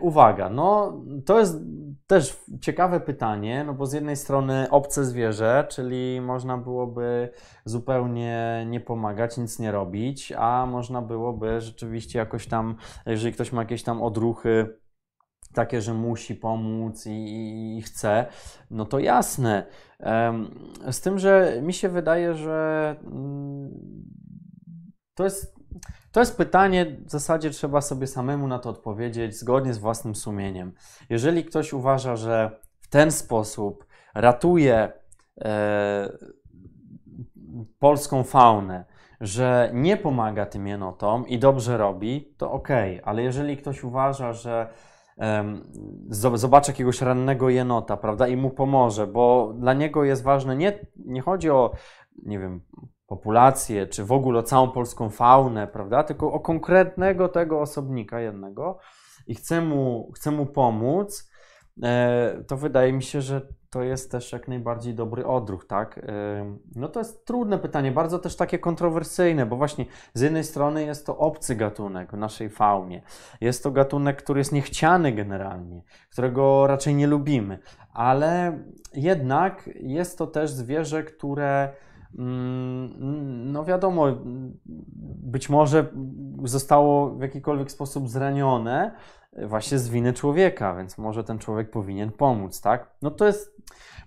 [0.00, 0.92] Uwaga, no
[1.26, 1.56] to jest
[2.06, 7.28] też ciekawe pytanie, no bo z jednej strony obce zwierzę, czyli można byłoby
[7.64, 13.62] zupełnie nie pomagać, nic nie robić, a można byłoby rzeczywiście jakoś tam, jeżeli ktoś ma
[13.62, 14.83] jakieś tam odruchy,
[15.54, 18.26] takie, że musi pomóc i, i, chce,
[18.70, 19.66] no to jasne.
[20.90, 23.70] Z tym, że mi się wydaje, że mm,
[25.14, 25.54] to jest
[26.14, 30.72] to jest pytanie, w zasadzie trzeba sobie samemu na to odpowiedzieć zgodnie z własnym sumieniem.
[31.10, 34.92] Jeżeli ktoś uważa, że w ten sposób ratuje
[35.40, 36.18] e,
[37.78, 38.84] polską faunę,
[39.20, 42.68] że nie pomaga tym jenotom i dobrze robi, to ok,
[43.04, 44.68] ale jeżeli ktoś uważa, że
[46.10, 51.20] zobaczy jakiegoś rannego jenota, prawda, i mu pomoże, bo dla niego jest ważne, nie, nie
[51.20, 51.72] chodzi o,
[52.22, 52.60] nie wiem,
[53.06, 56.04] populację, czy w ogóle o całą polską faunę, prawda?
[56.04, 58.78] Tylko o konkretnego tego osobnika jednego
[59.26, 61.30] i chcę mu, chcę mu pomóc,
[61.82, 66.06] e, to wydaje mi się, że to jest też jak najbardziej dobry odruch, tak?
[66.76, 71.06] No to jest trudne pytanie, bardzo też takie kontrowersyjne, bo właśnie z jednej strony jest
[71.06, 73.02] to obcy gatunek w naszej faunie.
[73.40, 77.58] Jest to gatunek, który jest niechciany generalnie, którego raczej nie lubimy,
[77.92, 78.58] ale
[78.92, 81.68] jednak jest to też zwierzę, które
[82.18, 84.06] Mm, no wiadomo,
[85.24, 85.86] być może
[86.44, 88.94] zostało w jakikolwiek sposób zranione
[89.42, 92.90] właśnie z winy człowieka, więc może ten człowiek powinien pomóc, tak?
[93.02, 93.53] No to jest,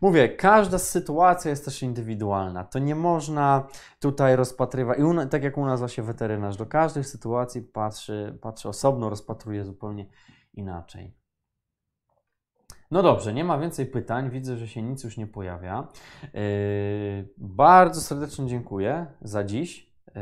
[0.02, 2.64] mówię, każda sytuacja jest też indywidualna.
[2.64, 3.68] To nie można
[4.00, 9.10] tutaj rozpatrywać, i tak jak u nas właśnie weterynarz, do każdej sytuacji patrzy, patrzy osobno,
[9.10, 10.06] rozpatruje zupełnie
[10.54, 11.18] inaczej.
[12.92, 14.30] No dobrze, nie ma więcej pytań.
[14.30, 15.88] Widzę, że się nic już nie pojawia.
[16.24, 19.94] Yy, bardzo serdecznie dziękuję za dziś.
[20.08, 20.14] Yy,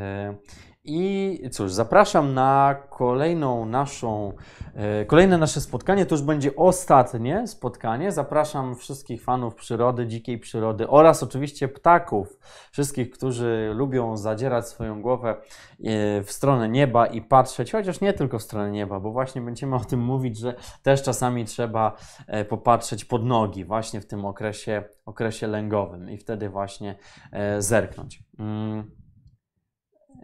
[0.88, 4.34] I cóż, zapraszam na kolejną naszą,
[4.76, 6.06] yy, kolejne nasze spotkanie.
[6.06, 8.12] To już będzie ostatnie spotkanie.
[8.12, 12.40] Zapraszam wszystkich fanów przyrody, dzikiej przyrody oraz oczywiście ptaków.
[12.72, 15.36] Wszystkich, którzy lubią zadzierać swoją głowę
[15.80, 19.76] yy, w stronę nieba i patrzeć, chociaż nie tylko w stronę nieba, bo właśnie będziemy
[19.76, 21.96] o tym mówić, że też czasami trzeba
[22.28, 26.96] e, popatrzeć pod nogi właśnie w tym okresie, okresie lęgowym i wtedy właśnie
[27.32, 28.24] e, zerknąć.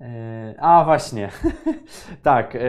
[0.02, 1.30] E, A właśnie,
[2.24, 2.56] tak.
[2.56, 2.60] e,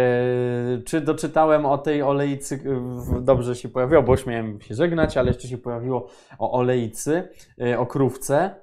[0.86, 2.56] Czy doczytałem o tej olejcy?
[2.56, 7.28] w- Dobrze się pojawiło, bo już miałem się żegnać, ale jeszcze się pojawiło o olejcy,
[7.60, 8.54] e, o krówce.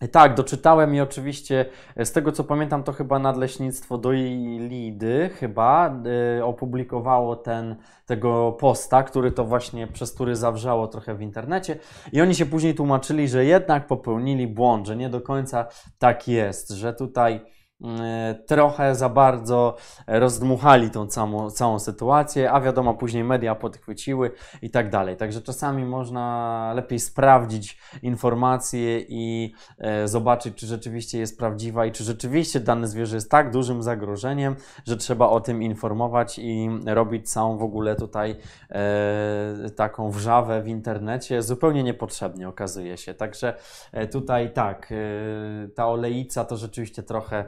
[0.00, 1.66] E, Tak, doczytałem i oczywiście
[1.96, 5.94] e, z tego co pamiętam, to chyba Nadleśnictwo do Lidy chyba
[6.38, 11.76] e, opublikowało ten, tego posta, który to właśnie przez który zawrzało trochę w internecie
[12.12, 15.66] i oni się później tłumaczyli, że jednak popełnili błąd, że nie do końca
[15.98, 17.40] tak jest, że tutaj e,
[18.46, 19.76] trochę za bardzo
[20.06, 24.30] rozdmuchali tą całą, całą sytuację, a wiadomo, później media podchwyciły
[24.62, 25.16] i tak dalej.
[25.16, 32.04] Także czasami można lepiej sprawdzić informacje i e, zobaczyć, czy rzeczywiście jest prawdziwa i czy
[32.04, 37.58] rzeczywiście dane zwierzę jest tak dużym zagrożeniem, że trzeba o tym informować i robić całą
[37.58, 38.36] w ogóle tutaj
[38.70, 43.14] e, taką wrzawę w internecie zupełnie niepotrzebnie okazuje się.
[43.14, 43.54] Także
[43.92, 47.44] e, tutaj tak, e, ta olejca to rzeczywiście trochę, e,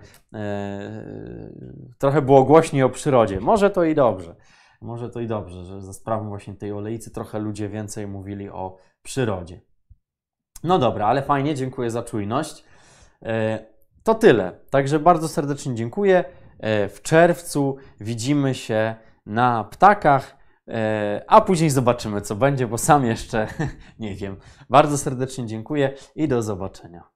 [1.98, 3.40] trochę było głośniej o przyrodzie.
[3.40, 4.36] Może to i dobrze.
[4.80, 8.76] Może to i dobrze, że za sprawą właśnie tej olejcy trochę ludzie więcej mówili o
[9.02, 9.60] przyrodzie.
[10.64, 12.64] No dobra, ale fajnie, dziękuję za czujność.
[13.22, 13.66] E,
[14.02, 14.52] To tyle.
[14.70, 16.24] Także bardzo serdecznie dziękuję.
[16.58, 18.94] E, W czerwcu widzimy się
[19.26, 20.36] na ptakach,
[20.68, 23.46] e, a później zobaczymy, co będzie, bo sam jeszcze
[23.98, 24.36] nie wiem.
[24.70, 27.11] Bardzo serdecznie dziękuję i do zobaczenia.